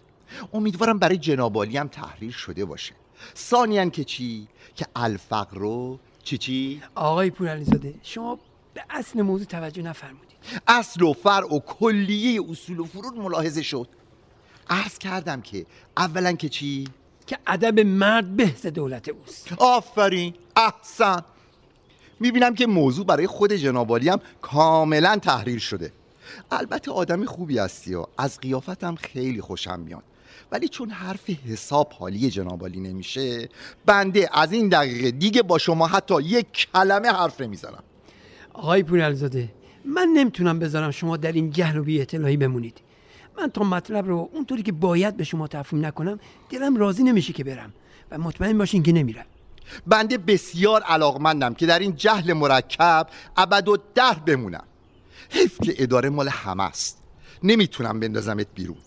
امیدوارم 0.53 0.99
برای 0.99 1.17
جنابالی 1.17 1.77
هم 1.77 1.87
تحریر 1.87 2.31
شده 2.31 2.65
باشه. 2.65 2.93
ثانیا 3.37 3.89
که 3.89 4.03
چی؟ 4.03 4.47
که 4.75 4.85
الفقر 4.95 5.57
رو 5.57 5.99
چی 6.23 6.37
چی؟ 6.37 6.81
آقای 6.95 7.29
پور 7.29 7.47
علیزاده 7.47 7.93
شما 8.03 8.39
به 8.73 8.83
اصل 8.89 9.21
موضوع 9.21 9.47
توجه 9.47 9.81
نفرمودید. 9.81 10.37
اصل 10.67 11.03
و 11.03 11.13
فرع 11.13 11.53
و 11.55 11.59
کلیه 11.59 12.41
اصول 12.49 12.79
و 12.79 12.85
فروض 12.85 13.13
ملاحظه 13.13 13.61
شد. 13.61 13.87
عرض 14.69 14.97
کردم 14.97 15.41
که 15.41 15.65
اولا 15.97 16.31
که 16.31 16.49
چی؟ 16.49 16.87
که 17.27 17.37
ادب 17.47 17.79
مرد 17.79 18.35
بهز 18.35 18.65
دولت 18.65 19.09
اوست. 19.09 19.53
آفرین 19.57 20.33
احسن. 20.55 21.21
می‌بینم 22.19 22.55
که 22.55 22.67
موضوع 22.67 23.05
برای 23.05 23.27
خود 23.27 23.53
جنابالی 23.53 24.09
هم 24.09 24.19
کاملا 24.41 25.17
تحریر 25.17 25.59
شده. 25.59 25.91
البته 26.51 26.91
آدم 26.91 27.25
خوبی 27.25 27.57
هستی 27.57 27.95
و 27.95 28.05
از 28.17 28.39
قیافتم 28.39 28.95
خیلی 28.95 29.41
خوشم 29.41 29.79
میاد. 29.79 30.03
ولی 30.51 30.67
چون 30.67 30.89
حرف 30.89 31.29
حساب 31.29 31.93
حالی 31.93 32.29
جنابالی 32.29 32.79
نمیشه 32.79 33.49
بنده 33.85 34.29
از 34.39 34.51
این 34.51 34.69
دقیقه 34.69 35.11
دیگه 35.11 35.41
با 35.41 35.57
شما 35.57 35.87
حتی 35.87 36.21
یک 36.21 36.67
کلمه 36.73 37.07
حرف 37.07 37.41
نمی‌زنم. 37.41 37.83
آقای 38.53 38.83
پور 38.83 39.01
علیزاده 39.01 39.49
من 39.85 40.07
نمی‌تونم 40.13 40.59
بذارم 40.59 40.91
شما 40.91 41.17
در 41.17 41.31
این 41.31 41.51
جهل 41.51 41.77
و 41.77 41.83
بی 41.83 42.37
بمونید. 42.37 42.77
من 43.37 43.47
تا 43.47 43.63
مطلب 43.63 44.07
رو 44.07 44.29
اونطوری 44.33 44.63
که 44.63 44.71
باید 44.71 45.17
به 45.17 45.23
شما 45.23 45.47
تفهیم 45.47 45.85
نکنم 45.85 46.19
دلم 46.49 46.77
راضی 46.77 47.03
نمیشه 47.03 47.33
که 47.33 47.43
برم. 47.43 47.73
و 48.11 48.17
مطمئن 48.17 48.57
باشین 48.57 48.83
که 48.83 48.91
نمیرم. 48.91 49.25
بنده 49.87 50.17
بسیار 50.17 50.81
علاقمندم 50.81 51.53
که 51.53 51.65
در 51.65 51.79
این 51.79 51.95
جهل 51.95 52.33
مرکب 52.33 53.07
ابد 53.37 53.67
و 53.67 53.77
در 53.95 54.13
بمونم. 54.13 54.63
حیف 55.29 55.61
که 55.61 55.75
اداره 55.77 56.09
مال 56.09 56.27
همه 56.27 56.63
است. 56.63 57.03
نمی‌تونم 57.43 57.99
بندازمت 57.99 58.47
بیرون. 58.55 58.77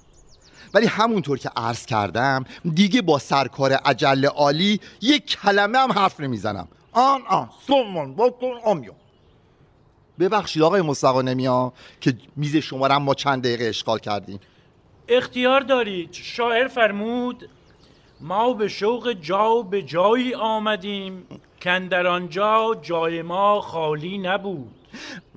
ولی 0.75 0.87
همونطور 0.87 1.39
که 1.39 1.51
عرض 1.57 1.87
کردم 1.87 2.45
دیگه 2.75 3.03
با 3.03 3.19
سرکار 3.19 3.73
عجل 3.73 4.27
عالی 4.27 4.81
یک 5.01 5.27
کلمه 5.27 5.79
هم 5.79 5.93
حرف 5.93 6.21
نمی‌زنم. 6.21 6.69
آن 6.93 7.23
آن 7.29 7.51
سومون 7.67 8.15
بکن 8.15 8.53
آمیون 8.65 8.97
ببخشید 10.19 10.63
آقای 10.63 10.83
مستقانمی 10.83 11.47
ها 11.47 11.73
که 12.01 12.15
میز 12.37 12.57
شما 12.57 12.99
ما 12.99 13.15
چند 13.15 13.43
دقیقه 13.43 13.65
اشغال 13.65 13.99
کردیم. 13.99 14.41
اختیار 15.09 15.61
دارید. 15.61 16.13
شاعر 16.13 16.69
فرمود 16.69 17.49
ما 18.21 18.53
به 18.53 18.69
شوق 18.69 19.13
جا 19.13 19.63
به 19.63 19.83
جایی 19.83 20.35
آمدیم 20.35 21.27
کن 21.63 21.89
در 21.89 22.07
آنجا 22.07 22.77
جای 22.83 23.23
ما 23.23 23.61
خالی 23.61 24.19
نبود. 24.19 24.71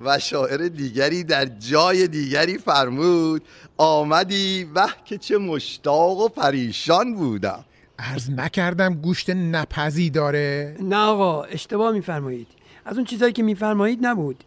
و 0.04 0.18
شاعر 0.18 0.68
دیگری 0.68 1.24
در 1.24 1.44
جای 1.44 2.08
دیگری 2.08 2.58
فرمود 2.58 3.42
آمدی 3.76 4.64
وه 4.74 4.90
که 5.04 5.18
چه 5.18 5.38
مشتاق 5.38 6.18
و 6.18 6.28
پریشان 6.28 7.14
بودم. 7.14 7.64
عرض 7.98 8.30
نکردم 8.30 8.94
گوشت 8.94 9.30
نپزی 9.30 10.10
داره. 10.10 10.76
نه 10.80 10.96
آقا 10.96 11.42
اشتباه 11.42 11.92
میفرمایید. 11.92 12.48
از 12.84 12.96
اون 12.96 13.04
چیزایی 13.04 13.32
که 13.32 13.42
میفرمایید 13.42 14.06
نبود. 14.06 14.44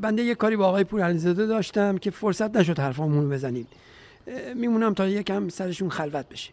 بنده 0.00 0.22
یه 0.22 0.34
کاری 0.34 0.56
با 0.56 0.66
آقای 0.66 0.84
پور 0.84 1.00
علیزاده 1.00 1.46
داشتم 1.46 1.98
که 1.98 2.10
فرصت 2.10 2.56
نشد 2.56 2.78
حرفامون 2.78 3.30
بزنیم 3.30 3.66
میمونم 4.54 4.94
تا 4.94 5.08
یکم 5.08 5.48
سرشون 5.48 5.88
خلوت 5.88 6.28
بشه. 6.28 6.50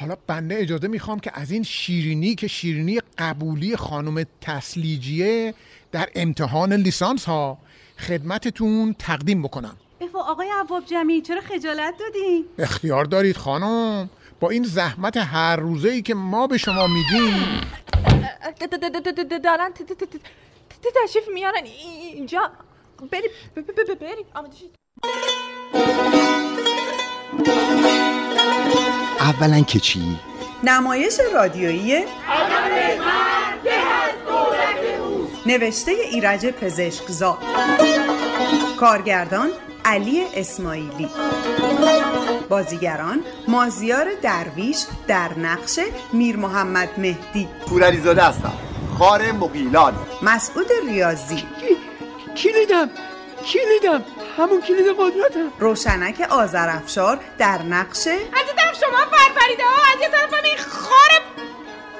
حالا 0.00 0.16
بنده 0.26 0.54
اجازه 0.58 0.88
می‌خوام 0.88 1.20
که 1.20 1.30
از 1.34 1.50
این 1.50 1.62
شیرینی 1.62 2.34
که 2.34 2.46
شیرینی 2.46 3.00
قبولی 3.18 3.76
خانم 3.76 4.24
تسلیجیه 4.40 5.54
در 5.92 6.08
امتحان 6.14 6.72
لیسانس 6.72 7.24
ها 7.24 7.58
خدمتتون 7.98 8.94
تقدیم 8.98 9.42
بکنم. 9.42 9.76
آقای 10.14 10.48
عواب 10.50 10.84
جمعی 10.84 11.20
چرا 11.20 11.40
خجالت 11.40 11.94
دادین؟ 11.98 12.44
اختیار 12.58 13.04
دارید 13.04 13.36
خانم. 13.36 14.10
با 14.40 14.50
این 14.50 14.64
زحمت 14.64 15.16
هر 15.16 15.56
روزه 15.56 15.88
ای 15.88 16.02
که 16.02 16.14
ما 16.14 16.46
به 16.46 16.58
شما 16.58 16.86
میدیم 16.86 17.60
دارن 19.44 19.72
تشریف 21.04 21.28
میارن. 21.34 21.64
اینجا. 22.14 22.50
بریم 23.10 23.30
بریم 24.00 24.24
آماده 24.34 24.56
شید 24.56 24.70
اولا 29.20 29.60
که 29.60 29.80
چی؟ 29.80 30.20
نمایش 30.64 31.20
رادیویی 31.34 32.04
نوشته 35.46 35.92
ایرج 35.92 36.46
پزشکزاد. 36.46 37.38
کارگردان 38.80 39.50
علی 39.84 40.24
اسماعیلی. 40.34 41.08
بازیگران 42.48 43.20
مازیار 43.48 44.06
درویش 44.22 44.84
در 45.08 45.38
نقش 45.38 45.78
میر 46.12 46.36
محمد 46.36 46.88
مهدی. 46.98 47.48
پورعلیزاده 47.68 48.22
هستم. 48.22 48.52
خار 48.98 49.32
مقیلان 49.32 49.94
مسعود 50.22 50.66
ریاضی. 50.88 51.44
کلیدم 52.36 52.90
کلیدم 53.46 54.04
همون 54.38 54.60
کلید 54.60 54.86
قدرتم 54.98 55.52
روشنک 55.58 56.20
آذرافشار 56.30 57.20
در 57.38 57.62
نقش 57.62 58.06
از 58.06 58.16
یه 58.48 58.54
طرف 58.56 58.80
شما 58.80 58.98
فرفریده 58.98 59.62
ها 59.62 59.94
از 59.94 60.00
یه 60.00 60.08
طرف 60.08 60.34
هم 60.34 60.44
این 60.44 60.58
خار 60.58 61.06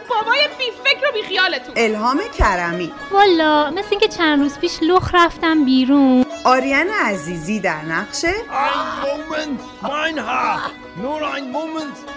بابای 0.09 0.49
بی 0.59 0.65
فکر 0.85 1.09
و 1.09 1.13
بی 1.13 1.23
خیالتون 1.23 1.75
الهام 1.77 2.21
کرمی. 2.39 2.93
والا 3.11 3.71
مثل 3.71 3.89
اینکه 3.91 4.09
چند 4.09 4.41
روز 4.41 4.59
پیش 4.59 4.79
لخ 4.83 5.11
رفتم 5.15 5.65
بیرون. 5.65 6.25
آریان 6.45 6.89
عزیزی 6.89 7.61
در 7.61 7.83
نقش 7.83 8.25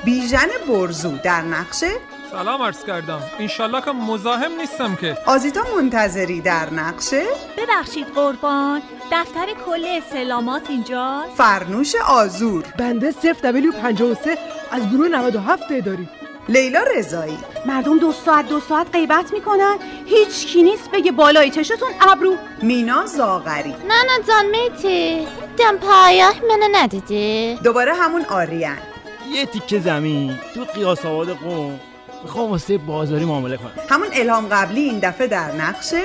بیژن 0.06 0.48
برزو 0.68 1.18
در 1.24 1.42
نقش 1.42 1.84
سلام 2.32 2.62
عرض 2.62 2.86
کردم. 2.86 3.22
انشالله 3.40 3.82
که 3.82 3.92
مزاحم 3.92 4.52
نیستم 4.52 4.96
که. 4.96 5.18
آزیتا 5.26 5.62
منتظری 5.76 6.42
در 6.42 6.74
نقش 6.74 7.14
ببخشید 7.58 8.08
قربان. 8.16 8.82
دفتر 9.12 9.46
کل 9.66 9.86
اصطلاحات 9.86 10.70
اینجا؟ 10.70 11.24
فرنوش 11.36 11.96
آزور. 12.08 12.64
بنده 12.78 13.12
0 13.12 13.34
دبلیو 13.34 13.72
53 13.72 14.38
از 14.72 14.90
گروه 14.90 15.08
97 15.08 15.64
اداری 15.72 16.10
لیلا 16.50 16.80
رضایی. 16.98 17.38
مردم 17.66 18.00
دو 18.00 18.12
ساعت 18.12 18.50
دو 18.50 18.60
ساعت 18.60 18.88
غیبت 18.94 19.34
می‌کنن. 19.34 19.76
هیچ 20.06 20.48
کی 20.48 20.64
نیست 20.64 20.92
بگه 20.92 21.12
بالای 21.12 21.50
چشتون 21.50 21.90
ابرو. 22.02 22.36
مینا 22.62 23.06
زاغری. 23.06 23.70
نه 23.70 24.04
نه 24.04 24.24
جان 24.28 24.46
میتی. 24.46 25.28
دم 25.58 25.78
پایه 25.78 26.30
منو 26.42 26.68
ندیدی؟ 26.72 27.60
دوباره 27.64 27.94
همون 27.94 28.26
آریان. 28.26 28.78
یه 29.32 29.46
تیکه 29.46 29.80
زمین. 29.80 30.40
تو 30.56 30.64
قیاس 30.64 31.06
آباد 31.06 31.30
قوم. 31.30 31.80
می‌خوام 32.24 32.50
واسه 32.50 32.78
بازاری 32.78 33.26
معامله 33.26 33.58
کنم. 33.58 33.72
همون 33.90 34.08
الهام 34.14 34.48
قبلی 34.48 34.82
این 34.82 35.00
دفعه 35.00 35.28
در 35.28 35.52
نقشه؟ 35.52 36.02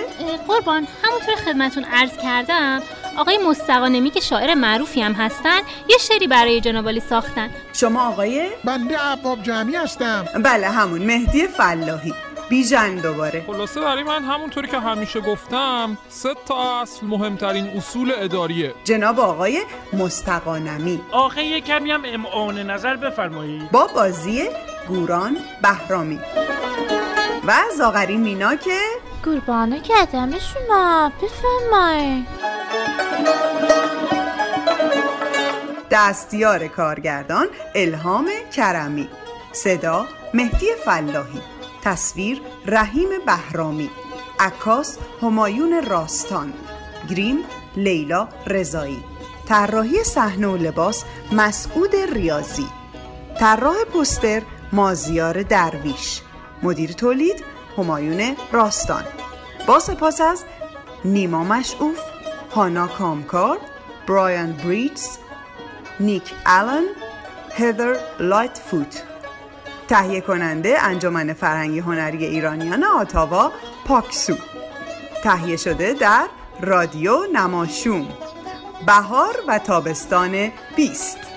قربان. 0.48 0.86
همونطور 1.02 1.34
خدمتون 1.44 1.84
عرض 1.84 2.16
کردم 2.22 2.82
آقای 3.16 3.38
مستقانمی 3.48 4.10
که 4.10 4.20
شاعر 4.20 4.54
معروفی 4.54 5.02
هم 5.02 5.12
هستن 5.12 5.60
یه 5.88 5.98
شعری 5.98 6.26
برای 6.26 6.60
جناب 6.60 6.84
عالی 6.84 7.00
ساختن. 7.00 7.50
شما 7.72 8.08
آقای؟ 8.08 8.48
بنده 8.64 8.98
عباب 8.98 9.42
جمعی 9.42 9.76
هستم. 9.76 10.24
بله 10.44 10.68
همون 10.68 11.02
مهدی 11.02 11.46
فلاحی. 11.46 12.14
بیژن 12.48 12.94
دوباره. 12.94 13.44
خلاصه 13.46 13.80
برای 13.80 14.02
من 14.02 14.24
همونطوری 14.24 14.68
که 14.68 14.78
همیشه 14.78 15.20
گفتم 15.20 15.98
سه 16.08 16.34
تا 16.46 16.80
اصل 16.80 17.06
مهمترین 17.06 17.66
اصول 17.66 18.12
اداریه. 18.16 18.74
جناب 18.84 19.20
آقای 19.20 19.62
مستقانمی 19.92 21.00
آخه 21.12 21.44
یه 21.44 21.60
کمی 21.60 21.90
هم 21.90 22.02
امعان 22.06 22.58
نظر 22.58 22.96
بفرمایید 22.96 23.70
با 23.70 23.86
بازی 23.94 24.48
گوران 24.88 25.36
بهرامی. 25.62 26.20
و 27.46 27.52
زاغری 27.78 28.16
مینا 28.16 28.56
که 28.56 28.78
قربانه 29.22 29.80
کردمشونا 29.80 31.12
بفرمایید 31.22 32.26
دستیار 35.90 36.68
کارگردان 36.68 37.46
الهام 37.74 38.30
کرمی. 38.56 39.08
صدا 39.52 40.06
مهدی 40.34 40.66
فلاحی. 40.84 41.40
تصویر 41.82 42.42
رحیم 42.66 43.08
بهرامی. 43.26 43.90
عکاس 44.40 44.98
همایون 45.22 45.84
راستان. 45.86 46.52
گریم 47.10 47.38
لیلا 47.76 48.28
رضایی. 48.46 49.04
طراحی 49.48 50.04
صحنه 50.04 50.46
و 50.46 50.56
لباس 50.56 51.04
مسعود 51.32 51.96
ریاضی. 51.96 52.66
طراح 53.40 53.84
پوستر 53.92 54.42
مازیار 54.74 55.42
درویش. 55.42 56.20
مدیر 56.62 56.92
تولید 56.92 57.44
همایون 57.78 58.36
راستان. 58.52 59.04
با 59.66 59.78
سپاس 59.78 60.20
از 60.20 60.44
نیما 61.04 61.44
مشعوف 61.44 61.98
هانا 62.54 62.86
کامکار 62.86 63.58
برایان 64.08 64.52
بریدز 64.52 65.18
نیک 66.00 66.32
آلن 66.46 66.84
لایت 68.20 68.58
فوت، 68.58 69.02
تهیه 69.88 70.20
کننده 70.20 70.82
انجمن 70.82 71.32
فرهنگی 71.32 71.78
هنری 71.78 72.26
ایرانیان 72.26 72.84
آتاوا 72.84 73.52
پاکسو. 73.86 74.36
تهیه 75.24 75.56
شده 75.56 75.92
در 75.92 76.26
رادیو 76.60 77.26
نماشوم. 77.32 78.08
بهار 78.86 79.34
و 79.48 79.58
تابستان 79.58 80.52
20 80.76 81.33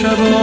Shadow. 0.00 0.39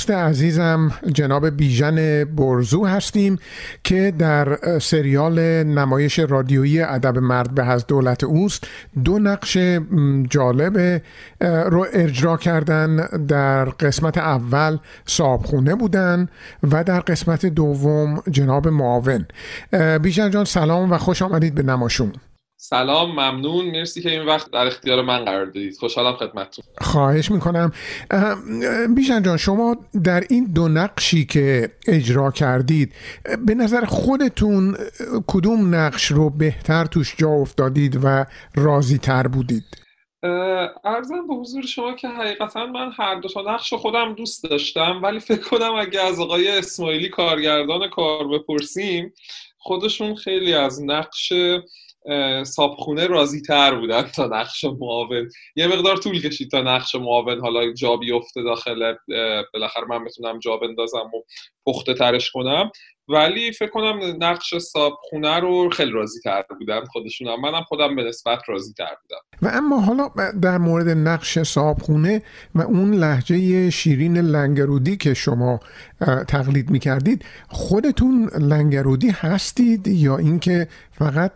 دوست 0.00 0.10
عزیزم 0.10 0.92
جناب 1.14 1.50
بیژن 1.50 2.24
برزو 2.24 2.84
هستیم 2.84 3.38
که 3.84 4.12
در 4.18 4.78
سریال 4.78 5.40
نمایش 5.62 6.18
رادیویی 6.18 6.80
ادب 6.82 7.18
مرد 7.18 7.54
به 7.54 7.66
از 7.66 7.86
دولت 7.86 8.24
اوست. 8.24 8.64
دو 9.04 9.18
نقش 9.18 9.58
جالب 10.30 11.02
رو 11.40 11.86
اجرا 11.92 12.36
کردن. 12.36 12.96
در 13.28 13.64
قسمت 13.64 14.18
اول 14.18 14.78
صابخونه 15.06 15.74
بودن 15.74 16.28
و 16.70 16.84
در 16.84 17.00
قسمت 17.00 17.46
دوم 17.46 18.22
جناب 18.30 18.68
معاون. 18.68 19.26
بیژن 20.02 20.30
جان 20.30 20.44
سلام 20.44 20.92
و 20.92 20.98
خوش 20.98 21.22
آمدید 21.22 21.54
به 21.54 21.62
نماشون. 21.62 22.12
سلام 22.62 23.10
ممنون. 23.10 23.64
مرسی 23.64 24.02
که 24.02 24.10
این 24.10 24.26
وقت 24.26 24.50
در 24.50 24.66
اختیار 24.66 25.02
من 25.02 25.24
قرار 25.24 25.44
دادید. 25.44 25.76
خوشحالم 25.76 26.16
خدمتتون. 26.16 26.64
خواهش 26.80 27.30
می‌کنم. 27.30 27.72
بیژن 28.96 29.22
جان 29.22 29.36
شما 29.36 29.76
در 30.04 30.24
این 30.30 30.44
دو 30.44 30.68
نقشی 30.68 31.24
که 31.24 31.70
اجرا 31.86 32.30
کردید 32.30 32.94
به 33.46 33.54
نظر 33.54 33.84
خودتون 33.84 34.76
کدوم 35.26 35.74
نقش 35.74 36.06
رو 36.06 36.30
بهتر 36.30 36.84
توش 36.84 37.14
جا 37.16 37.28
افتادید 37.28 38.00
و 38.04 38.24
راضی 38.54 38.98
تر 38.98 39.26
بودید 39.26 39.64
ارزم 40.84 41.26
به 41.28 41.34
حضور 41.34 41.66
شما 41.66 41.94
که 41.94 42.08
حقیقتا 42.08 42.66
من 42.66 42.92
هر 42.98 43.20
دو 43.20 43.28
تا 43.28 43.54
نقش 43.54 43.74
خودم 43.74 44.14
دوست 44.14 44.44
داشتم 44.44 45.00
ولی 45.02 45.20
فکر 45.20 45.40
کنم 45.40 45.74
اگه 45.74 46.00
از 46.00 46.20
آقای 46.20 46.58
اسماعیلی 46.58 47.08
کارگردان 47.08 47.88
کار 47.88 48.28
بپرسیم 48.28 49.12
خودشون 49.58 50.14
خیلی 50.14 50.54
از 50.54 50.82
نقش 50.82 51.32
صابخونه 52.44 53.06
راضی 53.06 53.40
تر 53.40 53.74
بودن 53.74 54.02
تا 54.02 54.26
نقش 54.26 54.64
معاون. 54.64 55.28
یه 55.56 55.66
مقدار 55.66 55.96
طول 55.96 56.22
کشید 56.22 56.50
تا 56.50 56.62
نقش 56.62 56.94
معاون 56.94 57.40
حالا 57.40 57.72
جا 57.72 57.96
بیفته 57.96 58.42
داخل 58.42 58.94
بالاخره 59.52 59.84
من 59.88 60.04
بتونم 60.04 60.38
جا 60.38 60.56
بندازم 60.56 61.10
و 61.14 61.22
پخته 61.66 61.94
ترش 61.94 62.30
کنم. 62.30 62.70
ولی 63.08 63.52
فکر 63.52 63.70
کنم 63.70 64.16
نقش 64.20 64.54
صابخونه 64.54 65.40
رو 65.40 65.70
خیلی 65.70 65.90
راضی 65.90 66.20
تر 66.20 66.44
بودن 66.58 66.84
خودشونم 66.84 67.40
منم 67.40 67.62
خودم 67.62 67.96
به 67.96 68.02
نسبت 68.02 68.38
راضی 68.48 68.72
تر 68.72 68.94
بودم. 69.02 69.20
و 69.42 69.56
اما 69.56 69.80
حالا 69.80 70.10
در 70.42 70.58
مورد 70.58 70.88
نقش 70.88 71.38
صابخونه 71.38 72.22
و 72.54 72.62
اون 72.62 72.94
لحجه 72.94 73.70
شیرین 73.70 74.16
لنگرودی 74.16 74.96
که 74.96 75.14
شما 75.14 75.60
تقلید 76.28 76.70
می‌کردید 76.70 77.24
خودتون 77.48 78.30
لنگرودی 78.38 79.10
هستید 79.10 79.86
یا 79.86 80.16
اینکه 80.16 80.68
فقط 80.92 81.32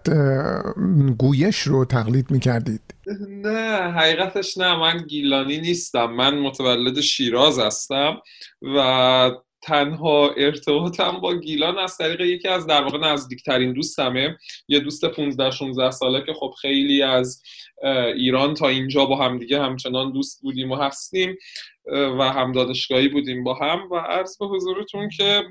گویش 1.18 1.58
رو 1.58 1.84
تقلید 1.84 2.30
می‌کردید؟ 2.30 2.94
نه 3.28 3.92
حقیقتش 3.92 4.58
نه. 4.58 4.76
من 4.76 4.98
گیلانی 4.98 5.60
نیستم. 5.60 6.06
من 6.06 6.38
متولد 6.38 7.00
شیراز 7.00 7.58
هستم 7.58 8.16
و 8.76 9.30
تنها 9.64 10.30
ارتباطم 10.30 11.20
با 11.20 11.34
گیلان 11.34 11.78
از 11.78 11.96
طریق 11.96 12.20
یکی 12.20 12.48
از 12.48 12.66
در 12.66 12.82
واقع 12.82 12.98
نزدیکترین 12.98 13.72
دوستمه. 13.72 14.38
یه 14.68 14.80
دوست 14.80 15.04
15 15.04 15.50
16 15.50 15.90
ساله 15.90 16.22
که 16.26 16.32
خب 16.32 16.54
خیلی 16.60 17.02
از 17.02 17.42
ایران 18.14 18.54
تا 18.54 18.68
اینجا 18.68 19.04
با 19.04 19.16
هم 19.16 19.38
دیگه 19.38 19.62
همچنان 19.62 20.12
دوست 20.12 20.42
بودیم 20.42 20.70
و 20.70 20.76
هستیم. 20.76 21.36
و 21.92 22.22
هم 22.32 22.52
دانشگاهی 22.52 23.08
بودیم 23.08 23.44
با 23.44 23.54
هم 23.54 23.88
و 23.90 23.96
عرض 23.96 24.38
به 24.38 24.46
حضورتون 24.46 25.08
که 25.08 25.44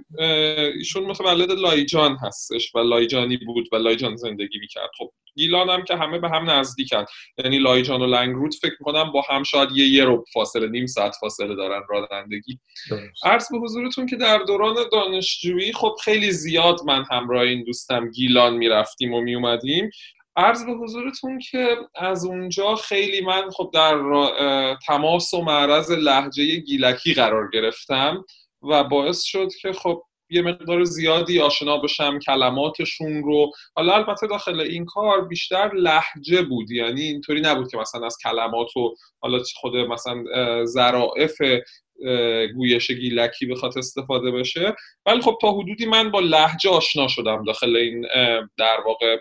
ایشون 0.77 1.03
متولد 1.03 1.51
لایجان 1.51 2.17
هستش 2.21 2.75
و 2.75 2.79
لایجانی 2.79 3.37
بود 3.37 3.69
و 3.71 3.75
لایجان 3.75 4.15
زندگی 4.15 4.59
می‌کرد. 4.59 4.89
خب 4.97 5.11
گیلان 5.35 5.69
هم 5.69 5.83
که 5.83 5.95
همه 5.95 6.19
به 6.19 6.29
هم 6.29 6.49
نزدیکن 6.49 7.05
یعنی 7.37 7.59
لایجان 7.59 8.01
و 8.01 8.05
لنگرود 8.05 8.55
فکر 8.61 8.75
می‌کنم 8.79 9.11
با 9.11 9.23
هم 9.29 9.43
شاید 9.43 9.69
یه 9.71 9.87
یه 9.87 10.05
رو 10.05 10.25
فاصله 10.33 10.67
نیم 10.67 10.85
ساعت 10.85 11.15
فاصله 11.19 11.55
دارن 11.55 11.81
رانندگی. 11.89 12.59
عرض 13.23 13.51
به 13.51 13.57
حضورتون 13.57 14.05
که 14.05 14.15
در 14.15 14.37
دوران 14.37 14.75
دانشجویی 14.91 15.73
خب 15.73 15.95
خیلی 16.03 16.31
زیاد 16.31 16.79
من 16.85 17.05
همراه 17.11 17.43
این 17.43 17.63
دوستم 17.63 18.11
گیلان 18.11 18.57
می‌رفتیم 18.57 19.13
و 19.13 19.21
میومدیم 19.21 19.89
عرض 20.35 20.65
به 20.65 20.71
حضورتون 20.71 21.39
که 21.39 21.77
از 21.95 22.25
اونجا 22.25 22.75
خیلی 22.75 23.21
من 23.21 23.49
خب 23.49 23.69
در 23.73 23.97
تماس 24.87 25.33
و 25.33 25.41
معرض 25.41 25.91
لحجه 25.91 26.55
گیلکی 26.55 27.13
قرار 27.13 27.49
گرفتم 27.53 28.25
و 28.61 28.83
باعث 28.83 29.23
شد 29.23 29.47
که 29.61 29.73
خب 29.73 30.03
یه 30.29 30.41
مقدار 30.41 30.83
زیادی 30.83 31.39
آشنا 31.39 31.77
بشم 31.77 32.19
کلماتشون 32.19 33.23
رو. 33.23 33.51
حالا 33.75 33.93
البته 33.93 34.27
داخل 34.27 34.59
این 34.59 34.85
کار 34.85 35.21
بیشتر 35.21 35.71
لحجه 35.73 36.41
بود. 36.41 36.71
یعنی 36.71 37.01
اینطوری 37.01 37.41
نبود 37.41 37.71
که 37.71 37.77
مثلا 37.77 38.05
از 38.05 38.17
کلمات 38.23 38.77
و 38.77 38.95
حالا 39.19 39.43
خود 39.55 39.75
مثلا 39.75 40.23
ظرائف 40.65 41.41
گویش 42.55 42.91
گیلکی 42.91 43.45
بخواد 43.45 43.77
استفاده 43.77 44.31
بشه. 44.31 44.75
ولی 45.05 45.21
خب 45.21 45.37
تا 45.41 45.51
حدودی 45.51 45.85
من 45.85 46.11
با 46.11 46.19
لحجه 46.19 46.69
آشنا 46.69 47.07
شدم 47.07 47.43
داخل 47.43 47.75
این 47.75 48.05
در 48.57 48.77
واقع 48.85 49.17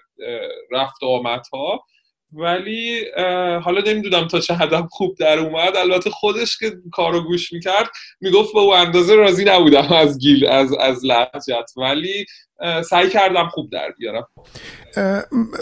رفت 0.70 1.02
و 1.02 1.06
آمدها. 1.06 1.84
ولی 2.32 3.04
حالا 3.64 3.80
نمی‌دونم 3.86 4.28
تا 4.28 4.40
چه 4.40 4.54
حدم 4.54 4.88
خوب 4.90 5.16
در 5.18 5.38
اومد. 5.38 5.76
البته 5.76 6.10
خودش 6.10 6.58
که 6.58 6.72
کارو 6.92 7.20
گوش 7.20 7.52
می‌کرد 7.52 7.90
می‌گفت 8.20 8.52
به 8.52 8.60
او 8.60 8.74
اندازه 8.74 9.14
راضی 9.14 9.44
نبودم 9.44 9.92
از 9.92 10.18
گیل 10.18 10.46
از 10.46 10.72
از 10.72 11.04
لحجت 11.04 11.70
ولی 11.76 12.26
سعی 12.84 13.10
کردم 13.10 13.48
خوب 13.48 13.70
در 13.70 13.94
بیارم. 13.98 14.26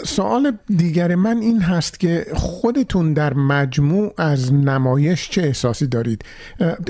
سوال 0.03 0.57
دیگر 0.77 1.15
من 1.15 1.37
این 1.37 1.61
هست 1.61 1.99
که 1.99 2.25
خودتون 2.35 3.13
در 3.13 3.33
مجموع 3.33 4.13
از 4.17 4.53
نمایش 4.53 5.29
چه 5.29 5.41
احساسی 5.41 5.87
دارید؟ 5.87 6.25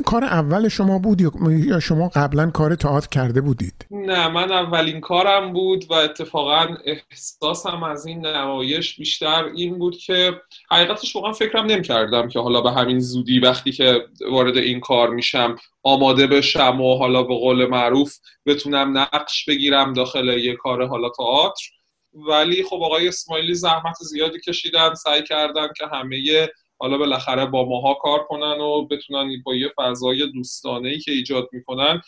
کار 0.06 0.24
اول 0.24 0.68
شما 0.68 1.00
بود 1.00 1.22
یا 1.46 1.80
شما 1.80 2.08
قبلا 2.16 2.50
کار 2.50 2.76
تئاتر 2.76 3.08
کرده 3.08 3.42
بودید؟ 3.42 3.86
نه 3.92 4.28
من 4.28 4.52
اولین 4.52 5.02
کارم 5.02 5.54
بود 5.54 5.86
و 5.90 5.94
اتفاقا 5.94 6.68
احساسم 6.86 7.84
از 7.84 8.06
این 8.06 8.26
نمایش 8.26 8.98
بیشتر 8.98 9.44
این 9.56 9.80
بود 9.80 9.98
که 9.98 10.32
حقیقتش 10.72 11.16
واقعا 11.16 11.32
فکرم 11.32 11.66
نمی 11.66 11.82
کردم 11.82 12.28
که 12.28 12.40
حالا 12.40 12.62
به 12.62 12.72
همین 12.72 13.00
زودی 13.00 13.40
وقتی 13.40 13.72
که 13.72 14.06
وارد 14.32 14.58
این 14.58 14.80
کار 14.80 15.10
میشم 15.10 15.56
آماده 15.84 16.28
بشم 16.28 16.82
و 16.82 16.98
حالا 16.98 17.24
به 17.24 17.36
قول 17.36 17.66
معروف 17.66 18.18
بتونم 18.46 18.98
نقش 18.98 19.46
بگیرم 19.46 19.94
داخل 19.94 20.28
یه 20.28 20.56
کار 20.56 20.88
حالا 20.88 21.10
تئاتر. 21.10 21.70
ولی 22.14 22.64
خب 22.64 22.84
آقای 22.84 23.08
اسماعیلی 23.08 23.54
زحمت 23.54 23.96
زیادی 23.96 24.40
کشیدن 24.40 24.94
سعی 24.94 25.24
کردن 25.24 25.68
که 25.78 25.88
همه 25.88 26.50
حالا 26.80 26.98
بالاخره 26.98 27.46
با 27.46 27.66
ماها 27.66 27.94
کار 27.94 28.24
کنن 28.24 28.60
و 28.60 28.88
بتونن 28.88 29.44
با 29.46 29.56
یه 29.56 29.72
فضای 29.78 30.32
دوستانه 30.32 30.90
ای 30.90 31.00
که 31.00 31.12
ایجاد 31.12 31.50
می‌کنن 31.52 32.02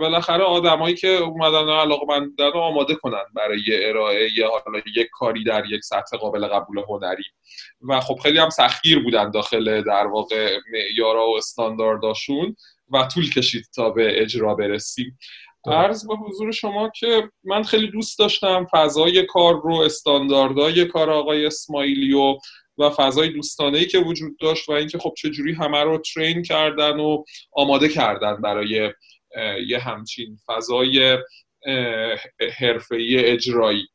بالاخره 0.00 0.44
آدمایی 0.44 0.94
که 0.94 1.08
اومدن 1.08 1.68
علاقه 1.68 2.06
مندن 2.08 2.52
رو 2.52 2.60
آماده 2.60 2.94
کنن 2.94 3.24
برای 3.34 3.88
ارائه 3.88 4.28
یه 4.38 4.46
حالا 4.46 4.78
یک 4.96 5.08
کاری 5.12 5.44
در 5.44 5.64
یک 5.70 5.84
سطح 5.84 6.16
قابل 6.16 6.46
قبول 6.46 6.78
هنری. 6.88 7.24
و 7.88 8.00
خب 8.00 8.18
خیلی 8.22 8.38
هم 8.38 8.50
سخیر 8.50 9.02
بودن 9.02 9.30
داخل 9.30 9.82
در 9.82 10.06
واقع 10.06 10.58
معیارا 10.72 11.28
و 11.28 11.36
استاندارداشون. 11.36 12.56
و 12.92 13.08
طول 13.14 13.30
کشید 13.30 13.64
تا 13.74 13.90
به 13.90 14.22
اجرا 14.22 14.54
برسیم. 14.54 15.18
عرض 15.66 16.06
به 16.06 16.16
حضور 16.16 16.52
شما 16.52 16.88
که 16.88 17.30
من 17.44 17.62
خیلی 17.62 17.90
دوست 17.90 18.18
داشتم 18.18 18.66
فضای 18.72 19.26
کار 19.26 19.60
رو 19.62 19.74
استانداردهای 19.74 20.84
کار 20.84 21.10
آقای 21.10 21.46
اسماعیلی 21.46 22.12
و 22.14 22.38
و 22.78 22.90
فضای 22.90 23.28
دوستانه 23.28 23.78
ای 23.78 23.86
که 23.86 23.98
وجود 23.98 24.36
داشت 24.38 24.68
و 24.68 24.72
اینکه 24.72 24.98
خب 24.98 25.14
چجوری 25.16 25.52
همه 25.52 25.82
رو 25.82 25.98
ترین 25.98 26.42
کردن 26.42 27.00
و 27.00 27.24
آماده 27.52 27.88
کردن 27.88 28.40
برای 28.40 28.92
یه 29.66 29.78
همچین 29.78 30.38
فضای 30.46 31.18
حرفه‌ای 32.58 33.24
اجرایی. 33.24 33.86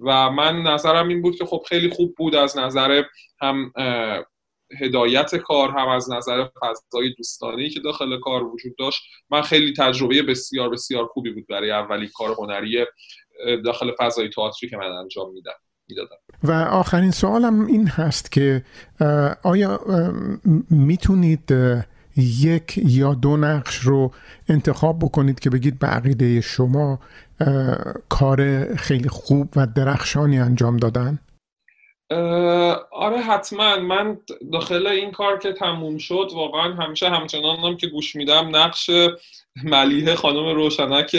و 0.00 0.30
من 0.30 0.62
نظرم 0.62 1.08
این 1.08 1.22
بود 1.22 1.36
که 1.36 1.44
خب 1.44 1.62
خیلی 1.68 1.88
خوب 1.88 2.14
بود 2.16 2.34
از 2.34 2.58
نظر 2.58 3.02
هم 3.40 3.72
هدایت 4.80 5.36
کار 5.36 5.70
هم 5.70 5.88
از 5.88 6.10
نظر 6.10 6.48
فضای 6.60 7.14
دوستانه 7.16 7.68
که 7.68 7.80
داخل 7.80 8.20
کار 8.20 8.44
وجود 8.44 8.76
داشت 8.78 9.02
من 9.30 9.42
خیلی 9.42 9.72
تجربه 9.72 10.22
بسیار 10.22 10.70
بسیار 10.70 11.06
خوبی 11.06 11.30
بود 11.30 11.46
برای 11.46 11.70
اولین 11.70 12.10
کار 12.14 12.34
هنری 12.38 12.86
داخل 13.64 13.90
فضای 13.98 14.28
تئاتری 14.28 14.70
که 14.70 14.76
من 14.76 14.92
انجام 14.92 15.32
میدم 15.32 15.52
و 16.44 16.52
آخرین 16.52 17.10
سوالم 17.10 17.66
این 17.66 17.88
هست 17.88 18.32
که 18.32 18.64
آیا 19.42 19.80
می‌تونید 20.70 21.54
یک 22.16 22.80
یا 22.84 23.14
دو 23.14 23.36
نقش 23.36 23.76
رو 23.76 24.12
انتخاب 24.48 24.98
بکنید 24.98 25.40
که 25.40 25.50
بگید 25.50 25.78
به 25.78 25.86
عقیده 25.86 26.40
شما 26.40 27.00
کار 28.08 28.64
خیلی 28.74 29.08
خوب 29.08 29.48
و 29.56 29.66
درخشانی 29.66 30.38
انجام 30.38 30.76
دادن؟ 30.76 31.18
آره 32.90 33.20
حتما. 33.20 33.76
من 33.76 34.18
داخل 34.52 34.86
این 34.86 35.10
کار 35.10 35.38
که 35.38 35.52
تموم 35.52 35.98
شد 35.98 36.30
واقعا 36.34 36.74
همیشه 36.74 37.08
همچنانم 37.08 37.76
که 37.76 37.86
گوش 37.86 38.16
میدم 38.16 38.56
نقش 38.56 38.90
ملیه 39.64 40.14
خانم 40.14 40.54
روشنک 40.54 41.16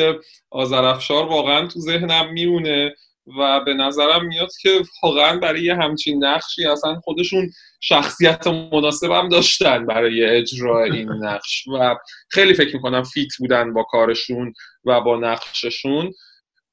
آذرفشار 0.49 1.25
واقعا 1.25 1.67
تو 1.67 1.79
ذهنم 1.79 2.33
میمونه 2.33 2.95
و 3.39 3.59
به 3.65 3.73
نظرم 3.73 4.25
میاد 4.25 4.49
که 4.61 4.81
واقعا 5.03 5.39
برای 5.39 5.63
یه 5.63 5.75
همچین 5.75 6.23
نقشی 6.23 6.65
اصلا 6.65 6.95
خودشون 6.95 7.51
شخصیت 7.79 8.47
مناسبم 8.47 9.29
داشتن 9.29 9.85
برای 9.85 10.25
اجرای 10.25 10.91
این 10.91 11.09
نقش. 11.25 11.67
و 11.67 11.95
خیلی 12.29 12.53
فکر 12.53 12.75
می‌کنم 12.75 13.03
فیت 13.03 13.35
بودن 13.39 13.73
با 13.73 13.83
کارشون 13.83 14.53
و 14.85 15.01
با 15.01 15.17
نقششون. 15.17 16.13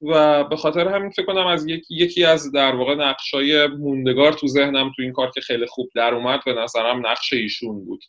و 0.03 0.43
به 0.43 0.55
خاطر 0.55 0.87
همین 0.87 1.09
فکر 1.09 1.25
کنم 1.25 1.47
از 1.47 1.67
یکی, 1.67 1.95
یکی 1.95 2.25
از 2.25 2.51
در 2.51 2.75
واقع 2.75 2.95
نقشای 2.95 3.67
موندگار 3.67 4.33
تو 4.33 4.47
ذهنم 4.47 4.91
تو 4.95 5.01
این 5.01 5.11
کار 5.11 5.31
که 5.31 5.41
خیلی 5.41 5.65
خوب 5.65 5.89
در 5.95 6.13
اومد 6.13 6.39
به 6.45 6.53
نظرم 6.53 7.07
نقش 7.07 7.33
ایشون 7.33 7.85
بود 7.85 8.03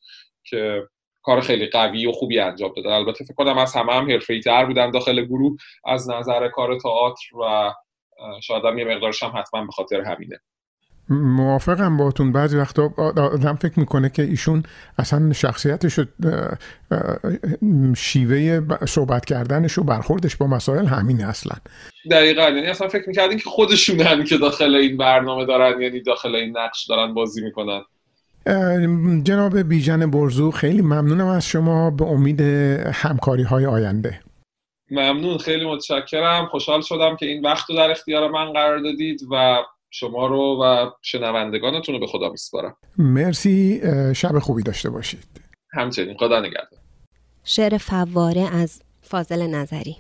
که 0.45 0.83
کار 1.23 1.41
خیلی 1.41 1.67
قوی 1.67 2.07
و 2.07 2.13
خوبی 2.13 2.39
انجام 2.39 2.73
داده. 2.77 2.89
البته 2.89 3.25
فکر 3.25 3.35
کنم 3.35 3.59
از 3.59 3.75
همه 3.75 3.93
هم 3.93 4.11
حرفه‌ای 4.11 4.41
تر 4.41 4.65
بودن 4.65 4.91
داخل 4.91 5.25
گروه 5.25 5.57
از 5.85 6.11
نظر 6.11 6.49
کار 6.49 6.79
تئاتر 6.79 7.37
و 7.41 7.73
شاید 8.43 8.65
هم 8.65 8.79
یه 8.79 8.85
مقدارش 8.85 9.23
هم 9.23 9.33
حتما 9.37 9.65
به 9.65 9.73
خاطر 9.73 10.01
همینه. 10.01 10.41
موافقم 11.09 11.97
باتون 11.97 12.33
بعضی 12.33 12.57
وقتا 12.57 12.93
آدم 13.17 13.55
فکر 13.55 13.81
می‌کنه 13.81 14.09
که 14.09 14.23
ایشون 14.23 14.63
اصلا 14.99 15.33
شخصیتش 15.33 16.01
شیوه 17.97 18.61
صحبت 18.87 19.25
کردنش 19.25 19.79
و 19.79 19.85
برخوردش 19.85 20.37
با 20.37 20.47
مسائل 20.47 20.87
همینه 20.87 21.25
اصلا. 21.29 21.57
دقیقا. 22.11 22.43
یعنی 22.43 22.67
اصلا 22.67 22.89
فکر 22.89 23.05
می‌کردین 23.07 23.39
که 23.39 23.51
خودشونن 23.51 24.25
که 24.25 24.39
داخل 24.39 24.75
این 24.75 24.97
برنامه 24.97 25.47
دارن 25.47 25.81
یعنی 25.81 26.03
داخل 26.03 26.35
این 26.35 26.59
نقش 26.59 26.87
دارن 26.87 27.15
بازی 27.15 27.45
می‌کنن. 27.45 27.83
جناب 29.23 29.59
بیژن 29.59 30.11
برزو 30.11 30.51
خیلی 30.51 30.83
ممنونم 30.83 31.27
از 31.27 31.47
شما 31.47 31.91
به 31.91 32.05
امید 32.05 32.41
همکاری 32.93 33.43
های 33.43 33.67
آینده. 33.67 34.21
ممنون. 34.91 35.39
خیلی 35.39 35.71
متشکرم. 35.71 36.47
خوشحال 36.47 36.81
شدم 36.81 37.17
که 37.17 37.27
این 37.27 37.45
وقت 37.45 37.71
رو 37.71 37.77
در 37.77 37.91
اختیار 37.91 38.31
من 38.31 38.53
قرار 38.53 38.79
دادید 38.79 39.21
و 39.33 39.57
شما 39.97 40.27
رو 40.27 40.63
و 40.63 40.91
شنوندگانتون 41.03 41.95
رو 41.95 42.01
به 42.01 42.07
خدا 42.07 42.29
میسپارم. 42.29 42.77
مرسی 42.99 43.81
شب 44.15 44.39
خوبی 44.39 44.63
داشته 44.63 44.91
باشید. 44.91 45.25
همچنین 45.73 46.17
خدا 46.17 46.41
نگهدار. 46.41 46.81
شعر 47.45 47.79
فواره 47.79 48.41
از 48.41 48.83
فاضل 49.03 49.47
نظری. 49.47 49.97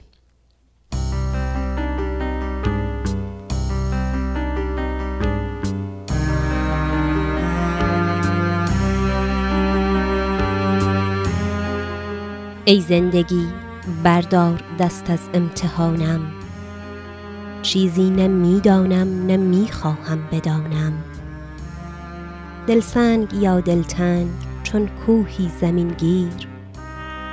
ای 12.64 12.80
زندگی 12.80 13.48
بردار 14.04 14.62
دست 14.78 15.10
از 15.10 15.28
امتحانم. 15.34 16.43
چیزی 17.64 18.10
نه 18.10 18.28
می‌دانم 18.28 19.26
نه 19.26 19.36
می‌خواهم 19.36 20.18
بدانم. 20.32 20.92
دلسنگ 22.66 23.32
یا 23.32 23.60
دلتنگ 23.60 24.28
چون 24.62 24.88
کوهی 25.06 25.50
زمین 25.60 25.88
گیر. 25.88 26.48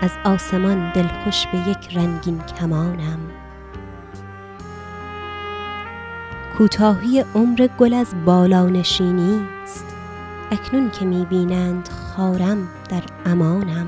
از 0.01 0.11
آسمان 0.25 0.91
دلخوش 0.91 1.47
به 1.47 1.57
یک 1.69 1.97
رنگین 1.97 2.41
کمانم. 2.59 3.19
کوتاهی 6.57 7.23
عمر 7.35 7.67
گل 7.79 7.93
از 7.93 8.07
بالا 8.25 8.65
نشینی 8.65 9.41
است. 9.63 9.85
اکنون 10.51 10.89
که 10.91 11.05
می‌بینند 11.05 11.89
خارم 11.89 12.67
در 12.89 13.03
امانم. 13.25 13.87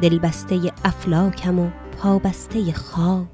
دلبسته 0.00 0.72
افلاکم 0.84 1.58
و 1.58 1.70
پابسته 1.98 2.72
خاک. 2.72 3.26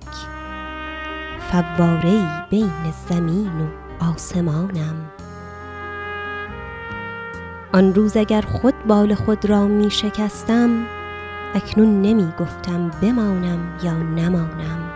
فواره 1.50 2.46
بین 2.50 2.92
زمین 3.08 3.60
و 3.60 4.04
آسمانم. 4.04 5.10
آن 7.72 7.94
روز 7.94 8.16
اگر 8.16 8.40
خود 8.40 8.74
بال 8.86 9.14
خود 9.14 9.44
را 9.44 9.66
می 9.66 9.90
شکستم 9.90 10.86
اکنون 11.54 12.02
نمی 12.02 12.32
گفتم 12.40 12.90
بمانم 13.02 13.78
یا 13.82 13.92
نمانم. 13.92 14.90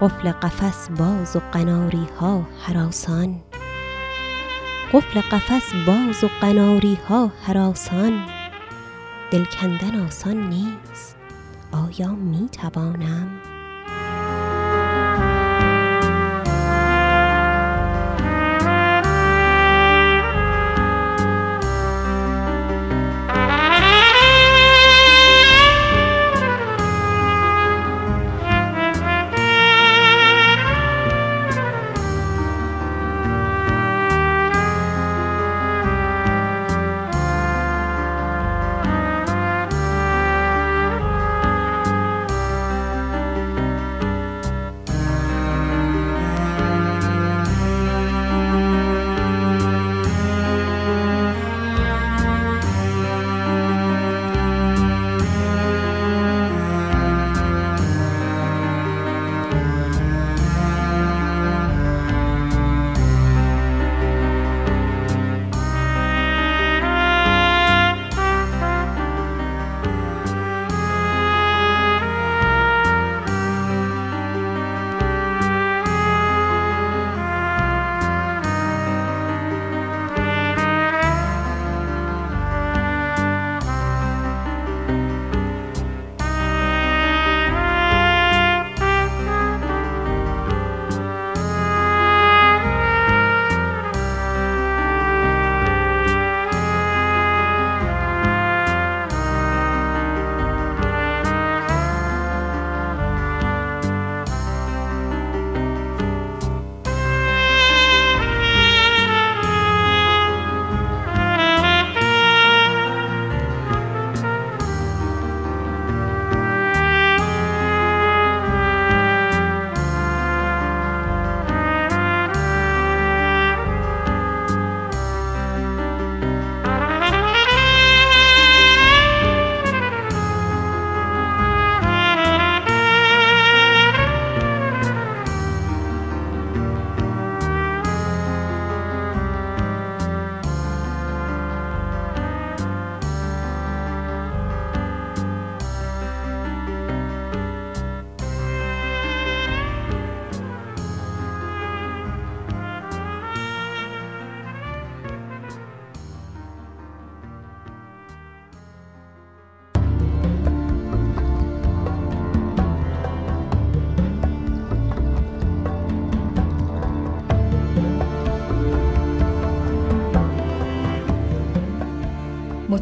قفل 0.00 0.32
قفس 0.32 0.90
باز 0.90 1.36
و 1.36 1.40
قناری 1.52 2.06
ها 2.20 2.42
حراسان. 2.66 3.40
قفل 4.92 5.20
قفس 5.20 5.74
باز 5.86 6.24
و 6.24 6.28
قناری 6.40 6.98
ها 7.08 7.32
حراسان. 7.46 8.22
دل 9.30 9.44
کندن 9.44 10.06
آسان 10.06 10.48
نیست. 10.48 11.19
آیا 11.72 12.12
می 12.14 12.48
توانم؟ 12.48 13.49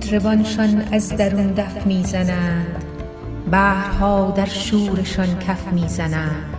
مطربانشان 0.09 0.85
از 0.93 1.09
درون 1.09 1.47
دف 1.47 1.87
می‌زنند. 1.87 2.85
بحرها 3.51 4.31
در 4.31 4.47
شورشان 4.47 5.39
کف 5.39 5.73
می‌زنند. 5.73 6.55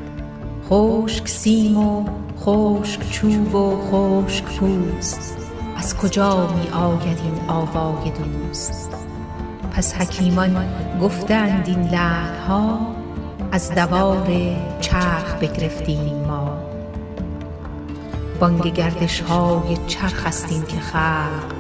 خشک 0.69 1.27
سیم 1.27 1.77
و 1.77 2.05
خشک 2.39 3.09
چوب 3.09 3.55
و 3.55 3.77
خشک 3.91 4.43
پوست. 4.43 5.37
از 5.77 5.97
کجا 5.97 6.47
می 6.47 6.69
آید 6.69 7.19
این 7.23 7.49
آوای 7.49 8.11
دوست؟ 8.11 8.89
پس 9.71 9.93
حکیمان 9.93 10.65
گفتند 11.01 11.67
این 11.67 11.83
لعلها 11.83 12.79
از 13.51 13.71
دوار 13.71 14.27
چرخ 14.81 15.35
بگرفتیم 15.41 16.15
ما. 16.27 16.57
بانگ 18.39 18.73
گردش 18.73 19.21
های 19.21 19.77
چرخ 19.87 20.25
است 20.25 20.47
که 20.67 20.79
خلق. 20.79 21.58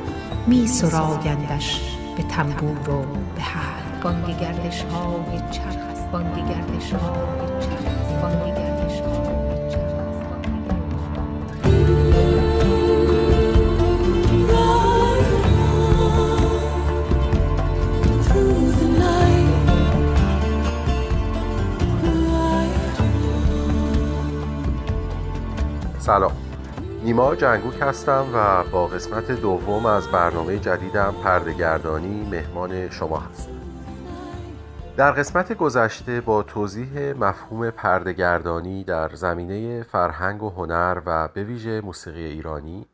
می 0.49 0.67
سرایندش 0.67 1.97
به 2.17 2.23
تنبور 2.23 2.89
و 2.89 3.05
به 3.35 3.41
حلق. 3.41 4.03
بانگ 4.03 4.39
گردش 4.39 4.83
های 4.83 5.39
چرخ 5.51 5.75
است 5.91 6.11
بانگ 6.11 6.35
گردش 6.35 6.93
های 6.93 7.59
چرخ 7.59 8.21
بانگ 8.21 8.55
گردش 8.55 9.01
های 9.01 9.29
سلام. 25.99 26.38
نیما 27.19 27.35
جنگوک 27.35 27.81
هستم 27.81 28.25
و 28.33 28.63
با 28.63 28.87
قسمت 28.87 29.31
دوم 29.31 29.85
از 29.85 30.07
برنامه 30.07 30.59
جدیدم 30.59 31.15
پردگردانی 31.23 32.29
مهمان 32.31 32.89
شما 32.89 33.17
هستم. 33.17 33.51
در 34.97 35.11
قسمت 35.11 35.53
گذشته 35.53 36.21
با 36.21 36.43
توضیح 36.43 37.13
مفهوم 37.13 37.69
پردگردانی 37.69 38.83
در 38.83 39.09
زمینه 39.15 39.83
فرهنگ 39.83 40.43
و 40.43 40.49
هنر 40.49 41.01
و 41.05 41.27
به 41.27 41.43
ویژه 41.43 41.81
موسیقی 41.81 42.23
ایرانی 42.23 42.85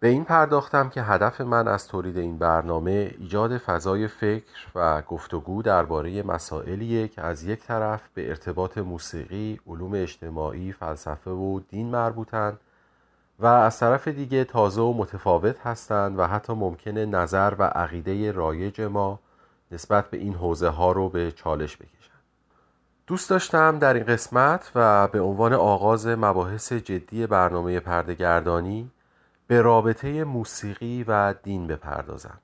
به 0.00 0.08
این 0.08 0.24
پرداختم 0.24 0.88
که 0.88 1.02
هدف 1.02 1.40
من 1.40 1.68
از 1.68 1.88
تولید 1.88 2.18
این 2.18 2.38
برنامه 2.38 3.14
ایجاد 3.18 3.58
فضای 3.58 4.08
فکر 4.08 4.66
و 4.74 5.02
گفتگو 5.02 5.62
درباره 5.62 6.22
مسائلیه 6.22 7.08
که 7.08 7.22
از 7.22 7.44
یک 7.44 7.60
طرف 7.60 8.00
به 8.14 8.28
ارتباط 8.28 8.78
موسیقی، 8.78 9.60
علوم 9.66 9.94
اجتماعی، 9.94 10.72
فلسفه 10.72 11.30
و 11.30 11.60
دین 11.70 11.90
مربوطند 11.90 12.58
و 13.38 13.46
از 13.46 13.78
طرف 13.78 14.08
دیگه 14.08 14.44
تازه 14.44 14.80
و 14.80 14.92
متفاوت 14.92 15.66
هستند 15.66 16.18
و 16.18 16.26
حتی 16.26 16.52
ممکنه 16.52 17.06
نظر 17.06 17.54
و 17.58 17.62
عقیده 17.62 18.32
رایج 18.32 18.80
ما 18.80 19.20
نسبت 19.72 20.10
به 20.10 20.16
این 20.16 20.34
حوزه 20.34 20.68
ها 20.68 20.92
رو 20.92 21.08
به 21.08 21.32
چالش 21.32 21.76
بکشن. 21.76 22.14
دوست 23.06 23.30
داشتم 23.30 23.78
در 23.78 23.94
این 23.94 24.04
قسمت 24.04 24.72
و 24.74 25.08
به 25.08 25.20
عنوان 25.20 25.52
آغاز 25.52 26.06
مباحث 26.06 26.72
جدی 26.72 27.26
برنامه 27.26 27.80
پردگردانی 27.80 28.90
به 29.46 29.60
رابطه 29.60 30.24
موسیقی 30.24 31.04
و 31.08 31.34
دین 31.42 31.66
بپردازم. 31.66 32.38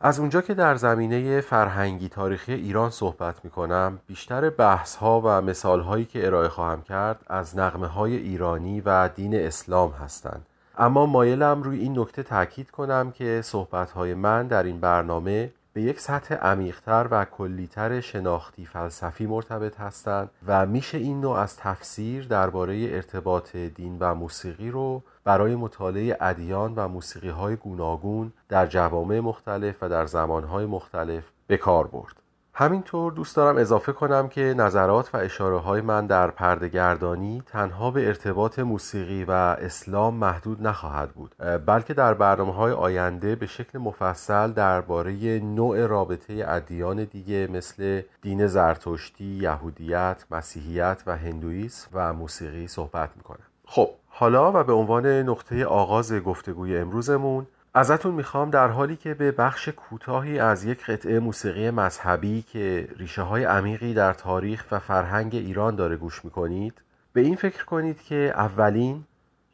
از 0.00 0.18
اونجا 0.18 0.40
که 0.40 0.54
در 0.54 0.76
زمینه 0.76 1.40
فرهنگی 1.40 2.08
تاریخی 2.08 2.52
ایران 2.52 2.90
صحبت 2.90 3.44
می 3.44 3.50
کنم 3.50 3.98
بیشتر 4.06 4.50
بحث 4.50 4.96
ها 4.96 5.20
و 5.24 5.42
مثال 5.42 5.80
هایی 5.80 6.04
که 6.04 6.26
ارائه 6.26 6.48
خواهم 6.48 6.82
کرد 6.82 7.24
از 7.26 7.58
نغمه 7.58 7.86
های 7.86 8.16
ایرانی 8.16 8.80
و 8.80 9.08
دین 9.08 9.34
اسلام 9.34 9.90
هستند. 9.90 10.46
اما 10.78 11.06
مایلم 11.06 11.62
روی 11.62 11.78
این 11.78 11.98
نکته 11.98 12.22
تاکید 12.22 12.70
کنم 12.70 13.10
که 13.10 13.40
صحبت 13.44 13.90
های 13.90 14.14
من 14.14 14.46
در 14.46 14.62
این 14.62 14.80
برنامه 14.80 15.50
به 15.74 15.82
یک 15.82 16.00
سطح 16.00 16.34
عمیقتر 16.34 17.08
و 17.10 17.24
کلیتر 17.24 18.00
شناختی 18.00 18.66
فلسفی 18.66 19.26
مرتبط 19.26 19.80
هستند 19.80 20.30
و 20.46 20.66
میشه 20.66 20.98
این 20.98 21.20
نوع 21.20 21.38
از 21.38 21.56
تفسیر 21.56 22.26
درباره 22.26 22.88
ارتباط 22.92 23.56
دین 23.56 23.96
و 24.00 24.14
موسیقی 24.14 24.70
رو 24.70 25.02
برای 25.24 25.54
مطالعه 25.54 26.16
ادیان 26.20 26.74
و 26.74 26.88
موسیقی 26.88 27.28
های 27.28 27.56
گوناگون 27.56 28.32
در 28.48 28.66
جوامع 28.66 29.20
مختلف 29.20 29.82
و 29.82 29.88
در 29.88 30.06
زمانهای 30.06 30.66
مختلف 30.66 31.24
به 31.46 31.56
کار 31.56 31.86
برد. 31.86 32.23
همینطور 32.56 33.12
دوست 33.12 33.36
دارم 33.36 33.56
اضافه 33.56 33.92
کنم 33.92 34.28
که 34.28 34.40
نظرات 34.40 35.14
و 35.14 35.16
اشاره 35.16 35.58
های 35.58 35.80
من 35.80 36.06
در 36.06 36.30
پردگردانی 36.30 37.42
تنها 37.46 37.90
به 37.90 38.06
ارتباط 38.06 38.58
موسیقی 38.58 39.24
و 39.24 39.30
اسلام 39.30 40.14
محدود 40.14 40.66
نخواهد 40.66 41.12
بود 41.12 41.34
بلکه 41.66 41.94
در 41.94 42.14
برنامه 42.14 42.54
های 42.54 42.72
آینده 42.72 43.36
به 43.36 43.46
شکل 43.46 43.78
مفصل 43.78 44.52
درباره 44.52 45.12
نوع 45.38 45.86
رابطه 45.86 46.44
ادیان 46.48 47.04
دیگه 47.04 47.48
مثل 47.52 48.02
دین 48.22 48.46
زرتشتی، 48.46 49.24
یهودیت، 49.24 50.24
مسیحیت 50.30 51.02
و 51.06 51.16
هندویسم 51.16 51.88
و 51.92 52.12
موسیقی 52.12 52.66
صحبت 52.66 53.10
می‌کنم. 53.16 53.46
خب 53.66 53.90
حالا 54.08 54.60
و 54.60 54.64
به 54.64 54.72
عنوان 54.72 55.06
نقطه 55.06 55.64
آغاز 55.64 56.12
گفتگوی 56.12 56.78
امروزمون 56.78 57.46
ازتون 57.76 58.14
می‌خوام 58.14 58.50
در 58.50 58.68
حالی 58.68 58.96
که 58.96 59.14
به 59.14 59.32
بخش 59.32 59.68
کوتاهی 59.68 60.38
از 60.38 60.64
یک 60.64 60.84
قطعه 60.86 61.20
موسیقی 61.20 61.70
مذهبی 61.70 62.42
که 62.42 62.88
ریشه 62.96 63.22
های 63.22 63.44
عمیقی 63.44 63.94
در 63.94 64.12
تاریخ 64.12 64.64
و 64.70 64.78
فرهنگ 64.78 65.34
ایران 65.34 65.76
داره 65.76 65.96
گوش 65.96 66.24
می‌کنید 66.24 66.82
به 67.12 67.20
این 67.20 67.36
فکر 67.36 67.64
کنید 67.64 68.02
که 68.02 68.32
اولین 68.36 69.04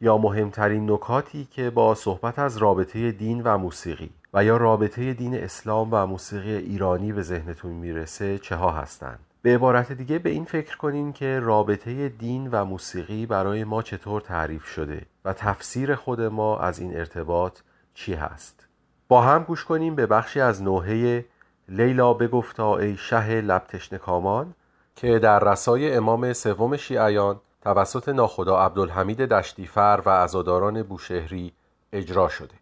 یا 0.01 0.17
مهمترین 0.17 0.91
نکاتی 0.91 1.47
که 1.51 1.69
با 1.69 1.95
صحبت 1.95 2.39
از 2.39 2.57
رابطه 2.57 3.11
دین 3.11 3.41
و 3.43 3.57
موسیقی 3.57 4.09
و 4.33 4.43
یا 4.43 4.57
رابطه 4.57 5.13
دین 5.13 5.35
اسلام 5.35 5.89
و 5.91 6.05
موسیقی 6.05 6.55
ایرانی 6.55 7.13
به 7.13 7.21
ذهنتون 7.21 7.71
می‌رسه 7.71 8.37
چه 8.37 8.55
ها 8.55 8.71
هستند؟ 8.71 9.19
به 9.41 9.55
عبارت 9.55 9.91
دیگه 9.91 10.19
به 10.19 10.29
این 10.29 10.45
فکر 10.45 10.77
کنین 10.77 11.13
که 11.13 11.39
رابطه 11.39 12.09
دین 12.09 12.49
و 12.51 12.65
موسیقی 12.65 13.25
برای 13.25 13.63
ما 13.63 13.81
چطور 13.81 14.21
تعریف 14.21 14.65
شده 14.65 15.01
و 15.25 15.33
تفسیر 15.33 15.95
خود 15.95 16.21
ما 16.21 16.59
از 16.59 16.79
این 16.79 16.97
ارتباط 16.97 17.59
چی 17.93 18.13
هست؟ 18.13 18.67
با 19.07 19.21
هم 19.21 19.43
گوش 19.43 19.65
کنیم 19.65 19.95
به 19.95 20.05
بخشی 20.05 20.41
از 20.41 20.63
نوحه 20.63 21.25
لیلا 21.69 22.13
بگفتا 22.13 22.77
ای 22.77 22.97
شه 22.97 23.41
لبتشن 23.41 23.97
کامان 23.97 24.55
که 24.95 25.19
در 25.19 25.39
رسای 25.39 25.95
امام 25.95 26.33
سوم 26.33 26.77
شیعیان 26.77 27.41
توسط 27.61 28.09
ناخدا 28.09 28.57
عبدالحمید 28.57 29.21
دشتیفر 29.21 30.01
و 30.05 30.09
عزاداران 30.09 30.83
بوشهری 30.83 31.53
اجرا 31.93 32.29
شده. 32.29 32.55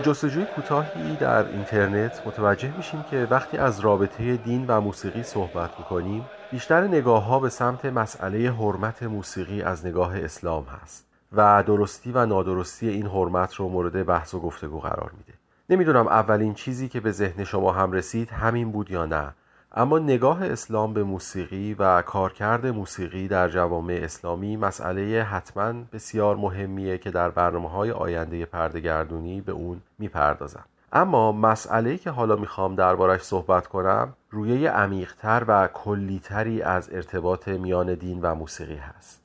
جستجوی 0.00 0.44
کوتاهی 0.44 1.16
در 1.16 1.48
اینترنت 1.48 2.26
متوجه 2.26 2.76
میشیم 2.76 3.04
که 3.10 3.26
وقتی 3.30 3.56
از 3.56 3.80
رابطه 3.80 4.36
دین 4.36 4.64
و 4.68 4.80
موسیقی 4.80 5.22
صحبت 5.22 5.70
می‌کنیم 5.78 6.24
بیشتر 6.50 6.80
نگاه 6.86 7.24
ها 7.24 7.40
به 7.40 7.48
سمت 7.48 7.84
مسئله 7.84 8.52
حرمت 8.52 9.02
موسیقی 9.02 9.62
از 9.62 9.86
نگاه 9.86 10.18
اسلام 10.18 10.64
هست 10.64 11.06
و 11.32 11.62
درستی 11.66 12.12
و 12.12 12.26
نادرستی 12.26 12.88
این 12.88 13.06
حرمت 13.06 13.54
رو 13.54 13.68
مورد 13.68 14.06
بحث 14.06 14.34
و 14.34 14.40
گفتگو 14.40 14.80
قرار 14.80 15.10
میده. 15.18 15.32
نمی‌دونم 15.70 16.08
اولین 16.08 16.54
چیزی 16.54 16.88
که 16.88 17.00
به 17.00 17.10
ذهن 17.10 17.44
شما 17.44 17.72
هم 17.72 17.92
رسید 17.92 18.30
همین 18.30 18.72
بود 18.72 18.90
یا 18.90 19.06
نه. 19.06 19.34
اما 19.72 19.98
نگاه 19.98 20.44
اسلام 20.44 20.94
به 20.94 21.02
موسیقی 21.02 21.74
و 21.74 22.02
کارکرد 22.02 22.66
موسیقی 22.66 23.28
در 23.28 23.48
جوامع 23.48 24.00
اسلامی 24.02 24.56
مسئله 24.56 25.22
حتما 25.22 25.72
بسیار 25.92 26.36
مهمیه 26.36 26.98
که 26.98 27.10
در 27.10 27.30
برنامه 27.30 27.70
های 27.70 27.90
آینده 27.90 28.44
پردگردونی 28.44 29.40
به 29.40 29.52
اون 29.52 29.80
می‌پردازم. 29.98 30.64
اما 30.92 31.32
مسئله 31.32 31.98
که 31.98 32.10
حالا 32.10 32.36
می‌خوام 32.36 32.74
دربارش 32.74 33.20
صحبت 33.22 33.66
کنم 33.66 34.12
رویه 34.30 34.70
عمیقتر 34.70 35.44
و 35.48 35.68
کلیتری 35.68 36.62
از 36.62 36.90
ارتباط 36.92 37.48
میان 37.48 37.94
دین 37.94 38.20
و 38.22 38.34
موسیقی 38.34 38.76
هست. 38.76 39.20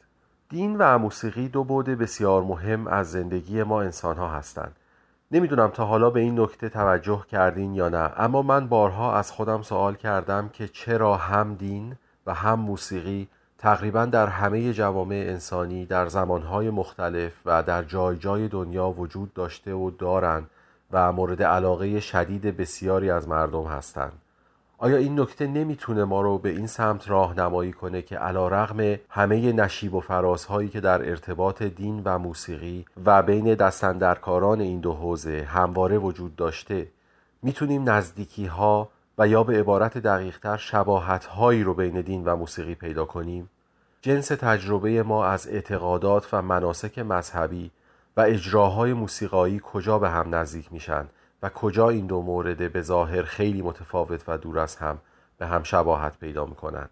دین 0.49 0.77
و 0.77 0.97
موسیقی 0.97 1.47
دو 1.47 1.63
بعد 1.63 1.85
بسیار 1.85 2.43
مهم 2.43 2.87
از 2.87 3.11
زندگی 3.11 3.63
ما 3.63 3.81
انسان 3.81 4.17
ها 4.17 4.29
هستند. 4.29 4.75
نمی‌دونم 5.31 5.67
تا 5.67 5.85
حالا 5.85 6.09
به 6.09 6.19
این 6.19 6.39
نکته 6.39 6.69
توجه 6.69 7.25
کردین 7.31 7.75
یا 7.75 7.89
نه 7.89 8.11
اما 8.17 8.41
من 8.41 8.67
بارها 8.67 9.15
از 9.15 9.31
خودم 9.31 9.61
سوال 9.61 9.95
کردم 9.95 10.49
که 10.49 10.67
چرا 10.67 11.15
هم 11.17 11.55
دین 11.55 11.95
و 12.25 12.33
هم 12.33 12.59
موسیقی 12.59 13.27
تقریبا 13.57 14.05
در 14.05 14.27
همه 14.27 14.73
جوامع 14.73 15.15
انسانی 15.15 15.85
در 15.85 16.07
زمانهای 16.07 16.69
مختلف 16.69 17.33
و 17.45 17.63
در 17.63 17.83
جای 17.83 18.17
جای 18.17 18.47
دنیا 18.47 18.89
وجود 18.89 19.33
داشته 19.33 19.73
و 19.73 19.91
دارند 19.91 20.49
و 20.91 21.11
مورد 21.11 21.43
علاقه 21.43 21.99
شدید 21.99 22.57
بسیاری 22.57 23.11
از 23.11 23.27
مردم 23.27 23.65
هستند 23.65 24.21
آیا 24.77 24.97
این 24.97 25.19
نکته 25.19 25.47
نمی‌تونه 25.47 26.03
ما 26.03 26.21
رو 26.21 26.37
به 26.37 26.49
این 26.49 26.67
سمت 26.67 27.09
راهنمایی 27.09 27.71
کنه 27.71 28.01
که 28.01 28.17
علا 28.17 28.47
رغم 28.47 28.99
همه 29.09 29.53
نشیب 29.53 29.93
و 29.93 29.99
فرازهایی 29.99 30.69
که 30.69 30.81
در 30.81 31.09
ارتباط 31.09 31.63
دین 31.63 32.01
و 32.05 32.19
موسیقی 32.19 32.85
و 33.05 33.23
بین 33.23 33.55
دستندرکاران 33.55 34.61
این 34.61 34.79
دو 34.79 34.93
حوزه 34.93 35.47
همواره 35.49 35.97
وجود 35.97 36.35
داشته 36.35 36.87
می‌تونیم 37.41 37.89
نزدیکی 37.89 38.45
ها 38.45 38.89
و 39.17 39.27
یا 39.27 39.43
به 39.43 39.59
عبارت 39.59 39.97
دقیقتر 39.97 40.57
شباهت 40.57 41.25
هایی 41.25 41.63
رو 41.63 41.73
بین 41.73 42.01
دین 42.01 42.25
و 42.25 42.35
موسیقی 42.35 42.75
پیدا 42.75 43.05
کنیم؟ 43.05 43.49
جنس 44.01 44.27
تجربه 44.27 45.03
ما 45.03 45.25
از 45.25 45.47
اعتقادات 45.47 46.33
و 46.33 46.41
مناسک 46.41 46.99
مذهبی 46.99 47.71
و 48.17 48.21
اجراهای 48.21 48.93
موسیقایی 48.93 49.61
کجا 49.63 49.99
به 49.99 50.09
هم 50.09 50.35
نزدیک 50.35 50.73
میشن؟ 50.73 51.05
و 51.45 51.49
کجا 51.49 51.89
این 51.89 52.07
دو 52.07 52.21
مورد 52.21 52.71
به 52.73 52.81
ظاهر 52.81 53.21
خیلی 53.21 53.61
متفاوت 53.61 54.21
و 54.27 54.37
دور 54.37 54.59
از 54.59 54.75
هم 54.75 54.97
به 55.37 55.45
هم 55.45 55.63
شباهت 55.63 56.17
پیدا 56.19 56.45
می‌کنند. 56.45 56.89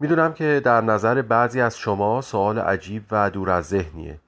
می‌دونم 0.00 0.32
که 0.32 0.60
در 0.64 0.80
نظر 0.80 1.22
بعضی 1.22 1.60
از 1.60 1.78
شما 1.78 2.20
سوال 2.20 2.58
عجیب 2.58 3.02
و 3.10 3.30
دور 3.30 3.50
از 3.50 3.64
ذهنیه. 3.64 4.18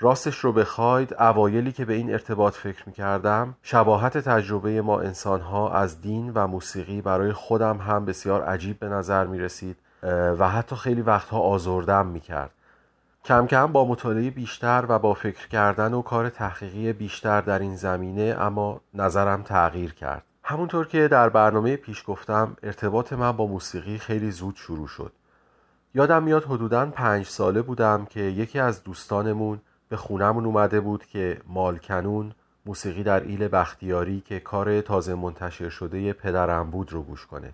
راستش 0.00 0.38
رو 0.38 0.52
بخواید 0.52 1.14
اوایلی 1.14 1.72
که 1.72 1.84
به 1.84 1.94
این 1.94 2.12
ارتباط 2.12 2.54
فکر 2.54 2.82
می‌کردم 2.86 3.54
شباهت 3.62 4.18
تجربه 4.18 4.82
ما 4.82 5.00
انسانها 5.00 5.72
از 5.72 6.00
دین 6.00 6.32
و 6.34 6.46
موسیقی 6.46 7.00
برای 7.00 7.32
خودم 7.32 7.76
هم 7.78 8.04
بسیار 8.04 8.42
عجیب 8.42 8.78
به 8.78 8.88
نظر 8.88 9.26
می‌رسید 9.26 9.76
و 10.38 10.48
حتی 10.48 10.76
خیلی 10.76 11.02
وقتها 11.02 11.38
آزردم 11.38 12.06
می‌کرد. 12.06 12.50
کم 13.24 13.46
کم 13.46 13.72
با 13.72 13.84
مطالعه 13.84 14.30
بیشتر 14.30 14.84
و 14.88 14.98
با 14.98 15.14
فکر 15.14 15.48
کردن 15.48 15.94
و 15.94 16.02
کار 16.02 16.28
تحقیقی 16.28 16.92
بیشتر 16.92 17.40
در 17.40 17.58
این 17.58 17.76
زمینه 17.76 18.36
اما 18.38 18.80
نظرم 18.94 19.42
تغییر 19.42 19.94
کرد. 19.94 20.22
همونطور 20.42 20.86
که 20.86 21.08
در 21.08 21.28
برنامه 21.28 21.76
پیش 21.76 22.04
گفتم 22.06 22.56
ارتباط 22.62 23.12
من 23.12 23.32
با 23.32 23.46
موسیقی 23.46 23.98
خیلی 23.98 24.30
زود 24.30 24.56
شروع 24.56 24.86
شد. 24.86 25.12
یادم 25.94 26.22
میاد 26.22 26.44
حدودا 26.44 26.86
پنج 26.86 27.26
ساله 27.26 27.62
بودم 27.62 28.06
که 28.10 28.20
یکی 28.20 28.58
از 28.58 28.84
دوستانمون 28.84 29.60
به 29.88 29.96
خونمون 29.96 30.46
اومده 30.46 30.80
بود 30.80 31.06
که 31.06 31.40
مالکنون 31.46 32.32
موسیقی 32.66 33.02
در 33.02 33.20
ایل 33.20 33.48
بختیاری 33.48 34.20
که 34.20 34.40
کار 34.40 34.80
تازه 34.80 35.14
منتشر 35.14 35.68
شده 35.68 36.12
پدرم 36.12 36.70
بود 36.70 36.92
رو 36.92 37.02
گوش 37.02 37.26
کنه. 37.26 37.52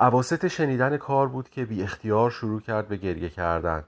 عواست 0.00 0.48
شنیدن 0.48 0.96
کار 0.96 1.28
بود 1.28 1.48
که 1.48 1.64
بی 1.64 1.82
اختیار 1.82 2.30
شروع 2.30 2.60
کرد 2.60 2.88
به 2.88 2.96
گریه 2.96 3.28
کردن. 3.28 3.84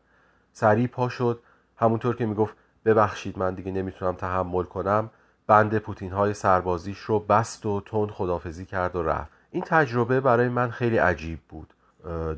سریع 0.56 0.86
پا 0.86 1.08
شد. 1.08 1.40
همونطور 1.76 2.16
که 2.16 2.26
می‌گفت 2.26 2.56
ببخشید 2.84 3.38
من 3.38 3.54
دیگه 3.54 3.72
نمی‌تونم 3.72 4.14
تحمل 4.14 4.62
کنم. 4.62 5.10
بند 5.46 5.78
پوتین 5.78 6.12
های 6.12 6.34
سربازیش 6.34 6.98
رو 6.98 7.18
بست 7.18 7.66
و 7.66 7.80
تند 7.80 8.10
خدافزی 8.10 8.64
کرد 8.64 8.96
و 8.96 9.02
رفت. 9.02 9.32
این 9.50 9.62
تجربه 9.66 10.20
برای 10.20 10.48
من 10.48 10.70
خیلی 10.70 10.96
عجیب 10.96 11.38
بود. 11.48 11.74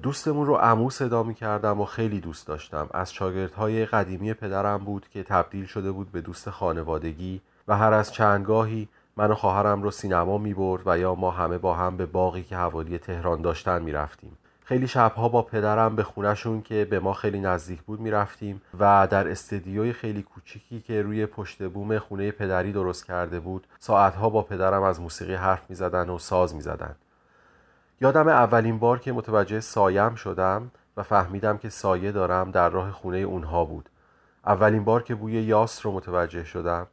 دوستمون 0.02 0.47
رو 0.47 0.55
عمو 0.55 0.90
صدا 0.90 1.22
می 1.22 1.34
کردم 1.34 1.80
و 1.80 1.84
خیلی 1.84 2.20
دوست 2.20 2.47
داشتم. 2.47 2.88
از 2.90 3.12
شاگردهای 3.12 3.86
قدیمی 3.86 4.34
پدرم 4.34 4.78
بود 4.78 5.09
که 5.09 5.22
تبدیل 5.22 5.66
شده 5.66 5.93
بود 5.93 6.12
به 6.12 6.20
دوست 6.20 6.51
خانوادگی 6.51 7.40
و 7.68 7.76
هر 7.76 7.93
از 7.93 8.12
چندگاهی 8.12 8.88
من 9.16 9.30
و 9.30 9.34
خواهرم 9.34 9.82
رو 9.82 9.90
سینما 9.90 10.38
می 10.38 10.55
برد 10.55 10.82
و 10.86 10.98
یا 10.98 11.14
ما 11.14 11.30
همه 11.30 11.59
با 11.59 11.74
هم 11.74 11.97
به 11.97 12.06
باقی 12.06 12.43
که 12.43 12.56
حوالی 12.56 12.98
تهران 12.98 13.43
داشتن 13.43 13.82
می 13.82 13.93
رفتیم 13.93 14.38
خیلی 14.68 14.88
شبها 14.88 15.28
با 15.28 15.43
پدرم 15.43 15.97
به 15.97 16.02
خونشون 16.02 16.62
که 16.62 16.84
به 16.84 17.01
ما 17.01 17.12
خیلی 17.12 17.40
نزدیک 17.40 17.82
بود 17.82 18.01
می‌رفتیم 18.01 18.62
و 18.78 19.09
در 19.10 19.28
استدیوی 19.28 19.93
خیلی 19.93 20.22
کوچیکی 20.22 20.80
که 20.80 21.02
روی 21.02 21.26
پشت 21.26 21.62
بوم 21.62 21.98
خونه 21.98 22.30
پدری 22.30 22.72
درست 22.72 23.06
کرده 23.06 23.40
بود 23.40 23.66
ساعتها 23.78 24.30
با 24.30 24.43
پدرم 24.43 24.82
از 24.82 25.01
موسیقی 25.01 25.34
حرف 25.34 25.70
می‌زدن 25.70 26.10
و 26.10 26.18
ساز 26.18 26.55
می‌زدن. 26.55 26.94
یادم 28.01 28.28
اولین 28.28 28.78
بار 28.78 28.98
که 28.98 29.12
متوجه 29.12 29.60
سایم 29.60 30.14
شدم 30.14 30.70
و 30.97 31.02
فهمیدم 31.02 31.59
که 31.59 31.68
سایه 31.68 32.12
دارم 32.12 32.51
در 32.51 32.68
راه 32.68 32.90
خونه 32.90 33.18
اونها 33.18 33.64
بود. 33.64 33.88
اولین 34.47 34.84
بار 34.84 35.02
که 35.02 35.14
بوی 35.14 35.32
یاس 35.32 35.86
رو 35.86 35.93
متوجه 35.93 36.44
شدم 36.44 36.86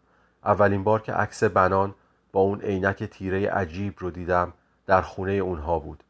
اولین 0.46 0.84
بار 0.84 1.02
که 1.02 1.14
عکس 1.14 1.44
بنان 1.44 1.96
با 2.32 2.42
اون 2.42 2.62
عینک 2.62 3.04
تیره 3.04 3.50
عجیب 3.50 3.96
رو 4.00 4.12
دیدم 4.12 4.54
در 4.86 5.02
خونه 5.02 5.32
اونها 5.32 5.80
بود. 5.80 6.04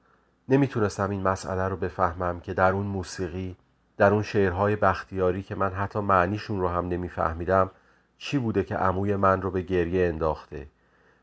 نمی‌تونستم 0.50 1.10
این 1.10 1.22
مسئله 1.22 1.68
رو 1.68 1.78
بفهمم 1.78 2.40
که 2.40 2.54
در 2.54 2.72
اون 2.72 2.86
موسیقی 2.86 3.56
در 3.98 4.14
اون 4.14 4.24
شعرهای 4.24 4.76
بختیاری 4.76 5.44
که 5.44 5.56
من 5.56 5.74
حتی 5.74 6.00
معنیشون 6.00 6.60
رو 6.60 6.68
هم 6.68 6.88
نمیفهمیدم 6.88 7.72
چی 8.18 8.38
بوده 8.38 8.64
که 8.64 8.76
عموی 8.76 9.16
من 9.16 9.42
رو 9.42 9.52
به 9.52 9.62
گریه 9.62 10.08
انداخته؟ 10.08 10.68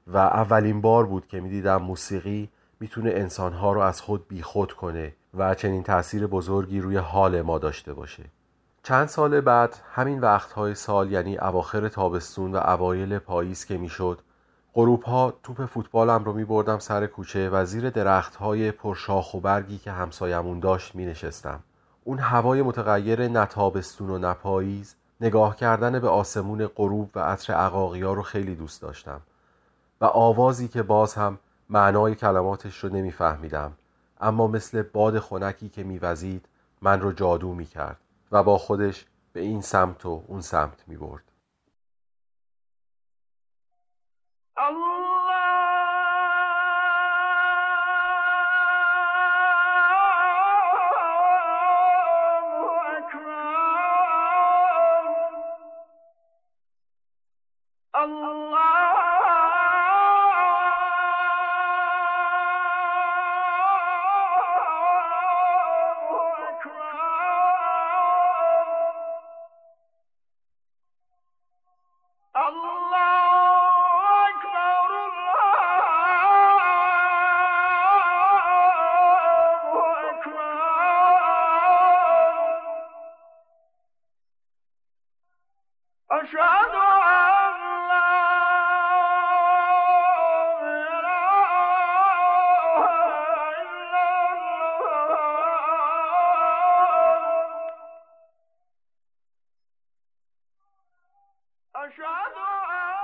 و 0.06 0.16
اولین 0.16 0.80
بار 0.80 1.06
بود 1.06 1.26
که 1.26 1.40
می‌دیدم 1.40 1.76
موسیقی 1.76 2.50
می‌تونه 2.80 3.10
انسانها 3.10 3.72
رو 3.72 3.80
از 3.80 4.00
خود 4.00 4.28
بیخود 4.28 4.72
کنه 4.72 5.14
و 5.34 5.54
چنین 5.54 5.82
تاثیر 5.82 6.26
بزرگی 6.26 6.80
روی 6.80 6.96
حال 6.96 7.42
ما 7.42 7.58
داشته 7.58 7.92
باشه. 7.94 8.24
چند 8.82 9.08
سال 9.08 9.40
بعد 9.40 9.76
همین 9.94 10.20
وقتهای 10.20 10.74
سال 10.74 11.12
یعنی 11.12 11.38
اواخر 11.38 11.88
تابستون 11.88 12.52
و 12.52 12.56
اوایل 12.56 13.18
پاییز 13.18 13.64
که 13.64 13.78
می‌شد 13.78 14.18
غروب 14.74 15.02
ها 15.02 15.34
توپ 15.42 15.66
فوتبالم 15.66 16.24
رو 16.24 16.32
می 16.32 16.44
بردم 16.44 16.78
سر 16.78 17.06
کوچه 17.06 17.50
و 17.50 17.64
زیر 17.64 17.90
درخت 17.90 18.36
های 18.36 18.70
پرشاخ 18.70 19.34
و 19.34 19.40
برگی 19.40 19.78
که 19.78 19.92
همسایمون 19.92 20.60
داشت 20.60 20.94
می 20.94 21.06
نشستم. 21.06 21.60
اون 22.04 22.18
هوای 22.18 22.62
متغیر 22.62 23.28
نتابستون 23.28 24.10
و 24.10 24.18
نپاییز 24.18 24.94
نگاه 25.20 25.56
کردن 25.56 25.98
به 25.98 26.08
آسمون 26.08 26.66
غروب 26.66 27.10
و 27.14 27.20
عطر 27.20 27.52
عقاقیا 27.52 28.12
رو 28.12 28.22
خیلی 28.22 28.54
دوست 28.54 28.82
داشتم 28.82 29.20
و 30.00 30.04
آوازی 30.04 30.68
که 30.68 30.82
باز 30.82 31.14
هم 31.14 31.38
معنای 31.68 32.14
کلماتش 32.14 32.78
رو 32.78 32.90
نمیفهمیدم 32.90 33.72
اما 34.20 34.46
مثل 34.46 34.82
باد 34.82 35.18
خنکی 35.18 35.68
که 35.68 35.84
میوزید 35.84 36.46
من 36.82 37.00
رو 37.00 37.12
جادو 37.12 37.54
می‌کرد 37.54 37.96
و 38.32 38.42
با 38.42 38.58
خودش 38.58 39.06
به 39.32 39.40
این 39.40 39.60
سمت 39.60 40.06
و 40.06 40.22
اون 40.26 40.40
سمت 40.40 40.84
می 40.86 40.96
برد. 58.06 58.79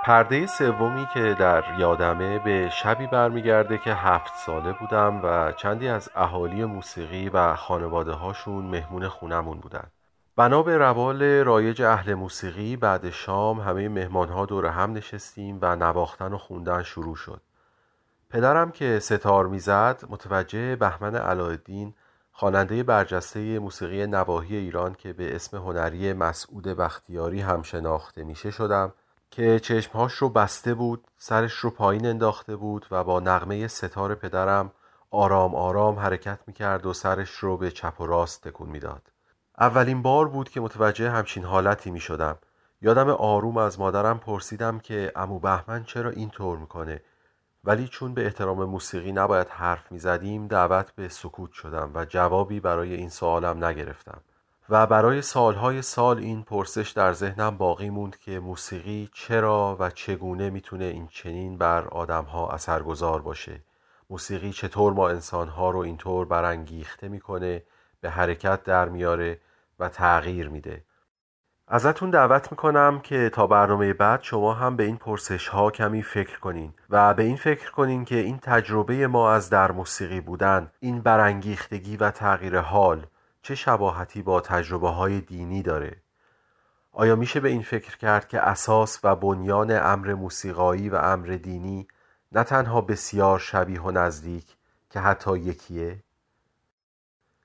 پرده 0.07 0.47
سومی 0.47 1.07
که 1.15 1.37
در 1.39 1.65
یادمه 1.79 2.39
به 2.39 2.71
شبی 2.71 3.07
برمیگرده 3.07 3.79
که 3.79 3.95
هفت 3.95 4.33
ساله 4.47 4.73
بودم 4.73 5.21
و 5.25 5.53
چندی 5.53 5.89
از 5.89 6.11
اهالی 6.15 6.65
موسیقی 6.65 7.29
و 7.29 7.55
خانواده 7.57 8.13
هاشون 8.13 8.65
مهمون 8.65 9.09
خونمون 9.09 9.59
بودن. 9.59 9.87
بنا 10.37 10.63
به 10.63 10.79
روال 10.79 11.23
رایج 11.23 11.83
اهل 11.83 12.15
موسیقی 12.15 12.77
بعد 12.77 13.11
شام 13.11 13.61
همه 13.61 13.89
مهمان 13.89 14.29
ها 14.29 14.47
دور 14.47 14.67
هم 14.67 14.93
نشستیم 14.93 15.59
و 15.63 15.77
نواختن 15.77 16.33
و 16.33 16.39
خوندن 16.39 16.83
شروع 16.83 17.17
شد. 17.17 17.41
پدرم 18.31 18.71
که 18.71 18.99
ستار 18.99 19.47
می‌زد 19.47 20.05
متوجه 20.11 20.77
بهمن 20.77 21.17
علایالدین 21.17 21.95
خواننده 22.33 22.83
برجسته 22.83 23.59
موسیقی 23.59 24.07
نواحی 24.07 24.57
ایران 24.57 24.95
که 24.95 25.13
به 25.13 25.37
اسم 25.37 25.57
هنری 25.57 26.13
مسعود 26.13 26.65
بختیاری 26.65 27.41
هم 27.41 27.63
شناخته 27.63 28.25
میشه 28.25 28.51
شدم. 28.51 28.93
که 29.31 29.61
چشمهاش 29.61 30.13
رو 30.13 30.29
بسته 30.29 30.75
بود 30.75 31.09
سرش 31.17 31.53
رو 31.53 31.71
پایین 31.71 32.07
انداخته 32.07 32.57
بود 32.57 32.87
و 32.91 33.05
با 33.05 33.21
نغمه 33.21 33.69
ستار 33.69 34.15
پدرم 34.15 34.73
آرام 35.11 35.55
آرام 35.55 35.99
حرکت 35.99 36.39
می‌کرد 36.47 36.87
و 36.87 36.93
سرش 36.93 37.31
رو 37.31 37.57
به 37.57 37.71
چپ 37.71 38.01
و 38.01 38.07
راست 38.07 38.49
تکون 38.49 38.69
می‌داد. 38.69 39.03
اولین 39.59 40.03
بار 40.03 40.29
بود 40.29 40.49
که 40.49 40.61
متوجه 40.61 41.11
همچین 41.11 41.45
حالتی 41.45 41.91
می 41.91 42.01
شدم. 42.01 42.39
یادم 42.83 43.09
آروم 43.09 43.57
از 43.57 43.81
مادرم 43.81 44.19
پرسیدم 44.19 44.79
که 44.79 45.13
امو 45.17 45.39
بهمن 45.39 45.85
چرا 45.85 46.11
این 46.11 46.31
طور 46.31 46.59
می‌کنه 46.59 47.03
ولی 47.65 47.89
چون 47.89 48.15
به 48.15 48.25
احترام 48.25 48.65
موسیقی 48.65 49.13
نباید 49.13 49.49
حرف 49.49 49.93
می 49.93 49.99
زدیم 49.99 50.47
دعوت 50.47 50.93
به 50.93 51.09
سکوت 51.09 51.53
شدم 51.53 51.91
و 51.95 52.05
جوابی 52.05 52.61
برای 52.61 52.95
این 52.95 53.09
سوالم 53.09 53.65
نگرفتم 53.65 54.21
و 54.69 54.87
برای 54.87 55.23
سالهای 55.23 55.83
سال 55.83 56.19
این 56.19 56.43
پرسش 56.43 56.91
در 56.91 57.13
ذهنم 57.13 57.59
باقی 57.59 57.91
موند 57.91 58.19
که 58.19 58.41
موسیقی 58.41 59.09
چرا 59.13 59.77
و 59.81 59.91
چگونه 59.91 60.51
می‌تونه 60.51 60.85
این 60.85 61.07
چنین 61.07 61.59
بر 61.59 61.89
آدمها 61.89 62.51
اثرگذار 62.51 63.23
باشه. 63.23 63.61
موسیقی 64.11 64.53
چطور 64.53 64.93
ما 64.93 65.09
انسانها 65.09 65.71
رو 65.71 65.79
اینطور 65.79 66.27
برانگیخته 66.27 67.09
می‌کنه 67.09 67.63
به 68.01 68.11
حرکت 68.11 68.63
در 68.63 68.89
میاره 68.89 69.41
و 69.79 69.89
تغییر 69.89 70.49
میده. 70.49 70.85
ازتون 71.69 72.11
دعوت 72.11 72.53
می‌کنم 72.53 73.01
که 73.03 73.31
تا 73.31 73.47
برنامه 73.47 73.93
بعد 73.93 74.23
شما 74.23 74.53
هم 74.55 74.77
به 74.77 74.85
این 74.85 74.97
پرسش 74.97 75.49
ها 75.49 75.71
کمی 75.71 76.03
فکر 76.03 76.39
کنین 76.39 76.75
و 76.91 77.15
به 77.15 77.23
این 77.23 77.37
فکر 77.37 77.71
کنین 77.71 78.05
که 78.05 78.17
این 78.17 78.39
تجربه 78.39 79.07
ما 79.07 79.33
از 79.33 79.51
در 79.51 79.73
موسیقی 79.73 80.21
بودن 80.21 80.71
این 80.81 81.01
برانگیختگی 81.01 81.97
و 81.97 82.11
تغییر 82.11 82.59
حال 82.59 83.07
چه 83.47 83.55
شباهتی 83.55 84.23
با 84.23 84.41
تجربه 84.41 84.89
های 84.89 85.21
دینی 85.21 85.63
داره؟ 85.63 85.97
آیا 86.93 87.17
میشه 87.17 87.41
به 87.41 87.49
این 87.49 87.63
فکر 87.63 87.97
کرد 87.97 88.29
که 88.29 88.41
اساس 88.41 89.01
و 89.05 89.17
بنیان 89.17 89.71
امر 89.71 90.15
موسیقایی 90.15 90.89
و 90.89 90.95
امر 90.95 91.27
دینی 91.27 91.89
نه 92.33 92.45
تنها 92.45 92.81
بسیار 92.81 93.39
شبیه 93.39 93.83
و 93.83 93.91
نزدیک 93.91 94.57
که 94.91 95.01
حتی 95.01 95.39
یکیه؟ 95.39 96.03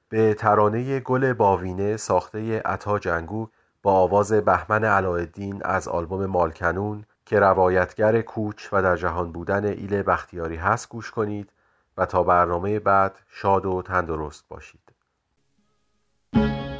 به 0.10 0.34
ترانه 0.34 0.99
گل 0.99 1.34
باوینه 1.34 1.98
ساخته 1.98 2.61
عطا 2.61 2.99
جنگو 2.99 3.48
با 3.84 3.94
آواز 3.94 4.34
بهمن 4.34 4.84
علایالدین 4.84 5.61
از 5.64 5.88
آلبوم 5.88 6.26
مالکنون 6.26 7.06
که 7.26 7.40
روایتگر 7.40 8.22
کوچ 8.22 8.69
و 8.72 8.82
در 8.82 8.95
جهان 8.95 9.32
بودن 9.32 9.65
ایل 9.65 10.03
بختیاری 10.03 10.56
هست 10.56 10.90
گوش 10.90 11.11
کنید 11.11 11.52
و 11.98 12.06
تا 12.06 12.23
برنامه 12.23 12.80
بعد 12.80 13.19
شاد 13.28 13.65
و 13.65 13.82
تندرست 13.82 14.48
باشید. 14.49 14.81
Thank 16.34 16.66
you. 16.66 16.70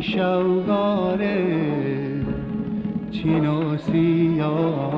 شوگاره 0.00 1.44
چین 3.10 3.46
و 3.46 3.76
سیاهه 3.76 4.89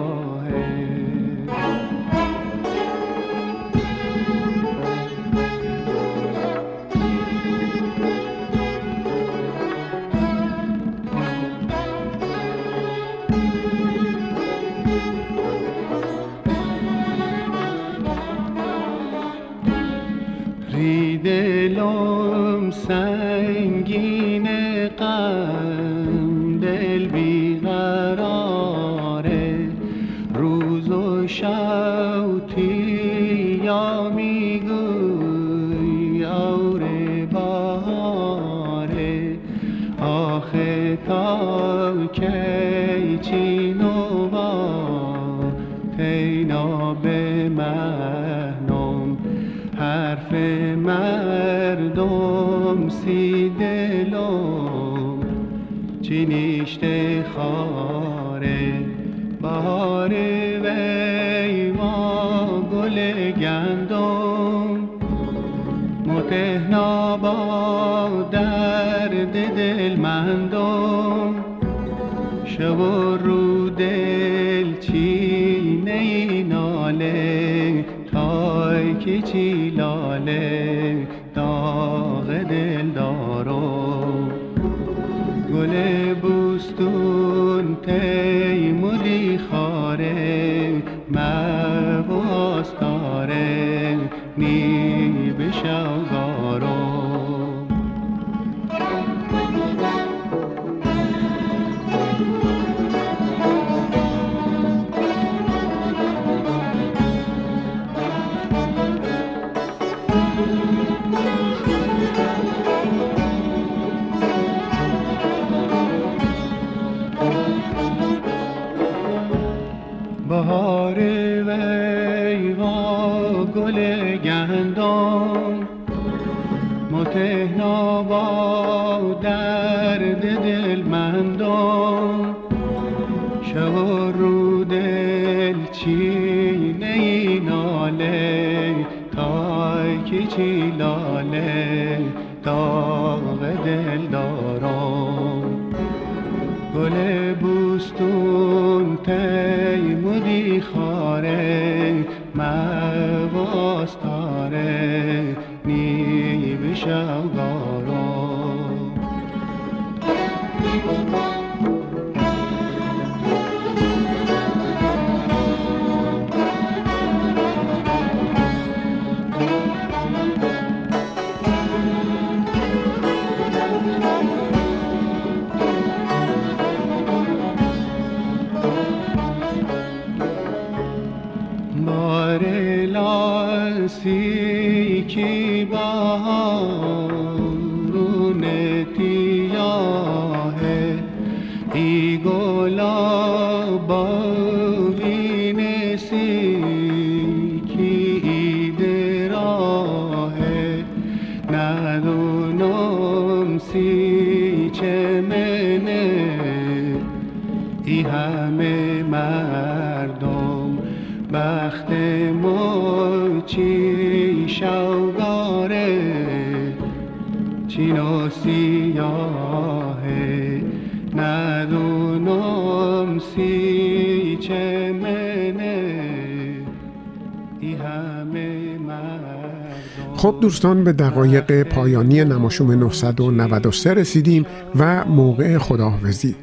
خب 230.22 230.34
دوستان 230.40 230.84
به 230.84 230.92
دقایق 230.92 231.62
پایانی 231.62 232.24
نماشوم 232.24 232.72
993 232.72 233.94
رسیدیم 233.94 234.46
و 234.76 235.04
موقع 235.04 235.58
خداحافظی. 235.58 236.34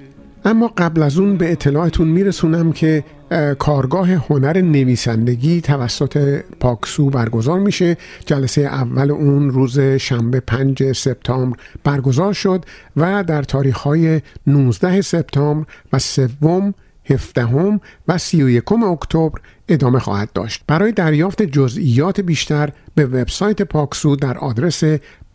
اما 0.46 0.72
قبل 0.78 1.04
از 1.04 1.18
اون 1.18 1.38
به 1.38 1.52
اطلاعتون 1.52 2.08
میرسونم 2.08 2.72
که 2.72 3.04
کارگاه 3.60 4.12
هنر 4.12 4.62
نویسندگی 4.62 5.62
توسط 5.62 6.44
پاکسو 6.60 7.10
برگزار 7.10 7.60
میشه. 7.60 7.98
جلسه 8.26 8.62
اول 8.62 9.12
اون 9.12 9.50
روز 9.50 9.80
شنبه 9.80 10.40
5 10.40 10.92
سپتامبر 10.92 11.58
برگزار 11.84 12.34
شد 12.34 12.66
و 12.98 13.24
در 13.24 13.44
تاریخ 13.44 13.78
های 13.78 14.22
19 14.48 15.02
سپتامبر 15.02 15.66
و 15.94 16.00
سوم 16.00 16.74
هفدهم 17.10 17.82
و 18.08 18.18
سی 18.18 18.44
و 18.44 18.50
یکم 18.50 18.84
اکتبر 18.84 19.42
ادامه 19.68 20.00
خواهد 20.00 20.34
داشت 20.34 20.64
برای 20.68 20.92
دریافت 20.92 21.42
جزئیات 21.42 22.22
بیشتر 22.22 22.70
به 22.96 23.06
وبسایت 23.06 23.62
پاکسو 23.62 24.16
در 24.16 24.38
آدرس 24.38 24.84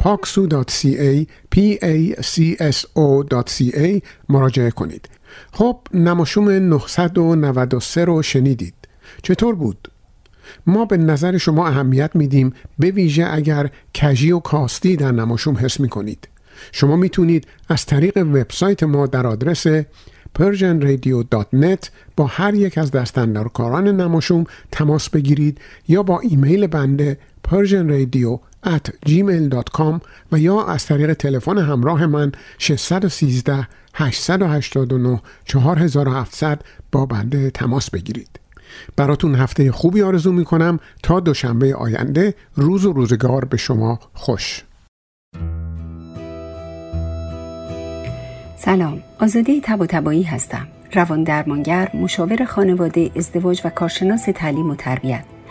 paksu.ca 0.02 1.26
pacso.ca 1.56 3.02
مراجعه 4.28 4.70
کنید 4.70 5.08
خب 5.52 5.78
نماشوم 5.94 6.50
993 6.50 8.04
رو 8.04 8.22
شنیدید 8.22 8.74
چطور 9.22 9.54
بود؟ 9.54 9.88
ما 10.66 10.84
به 10.84 10.96
نظر 10.96 11.38
شما 11.38 11.68
اهمیت 11.68 12.10
میدیم 12.14 12.52
به 12.78 12.90
ویژه 12.90 13.26
اگر 13.30 13.70
کجی 13.94 14.32
و 14.32 14.38
کاستی 14.38 14.96
در 14.96 15.12
نماشوم 15.12 15.56
حس 15.56 15.80
می 15.80 15.88
کنید. 15.88 16.28
شما 16.72 16.96
می‌تونید 16.96 17.46
از 17.68 17.86
طریق 17.86 18.16
وبسایت 18.16 18.82
ما 18.82 19.06
در 19.06 19.26
آدرس 19.26 19.66
persianradio.net 20.38 21.88
با 22.16 22.26
هر 22.26 22.54
یک 22.54 22.78
از 22.78 22.90
دستندرکاران 22.90 23.88
نماشوم 23.88 24.44
تماس 24.72 25.10
بگیرید 25.10 25.58
یا 25.88 26.02
با 26.02 26.20
ایمیل 26.20 26.66
بنده 26.66 27.18
persianradio 27.48 28.38
at 28.66 29.08
gmail.com 29.08 30.00
و 30.32 30.38
یا 30.38 30.64
از 30.64 30.86
طریق 30.86 31.12
تلفن 31.12 31.58
همراه 31.58 32.06
من 32.06 32.32
613 32.58 33.68
889 33.94 35.22
4700 35.44 36.62
با 36.92 37.06
بنده 37.06 37.50
تماس 37.50 37.90
بگیرید. 37.90 38.40
براتون 38.96 39.34
هفته 39.34 39.72
خوبی 39.72 40.02
آرزو 40.02 40.32
می 40.32 40.44
کنم 40.44 40.78
تا 41.02 41.20
دوشنبه 41.20 41.74
آینده. 41.74 42.34
روز 42.54 42.84
و 42.84 42.92
روزگار 42.92 43.44
به 43.44 43.56
شما 43.56 44.00
خوش. 44.14 44.64
سلام. 48.64 49.02
آزاده 49.20 49.60
تب 49.60 49.80
و 49.80 49.86
تبایی 49.86 50.22
هستم. 50.22 50.66
روان 50.92 51.22
درمانگر 51.22 51.90
مشاور 51.94 52.44
خانواده 52.44 53.10
ازدواج 53.16 53.60
و 53.64 53.70
کارشناس 53.70 54.24
تعلیم 54.34 54.70
و 54.70 54.74
تربیت. 54.74 55.33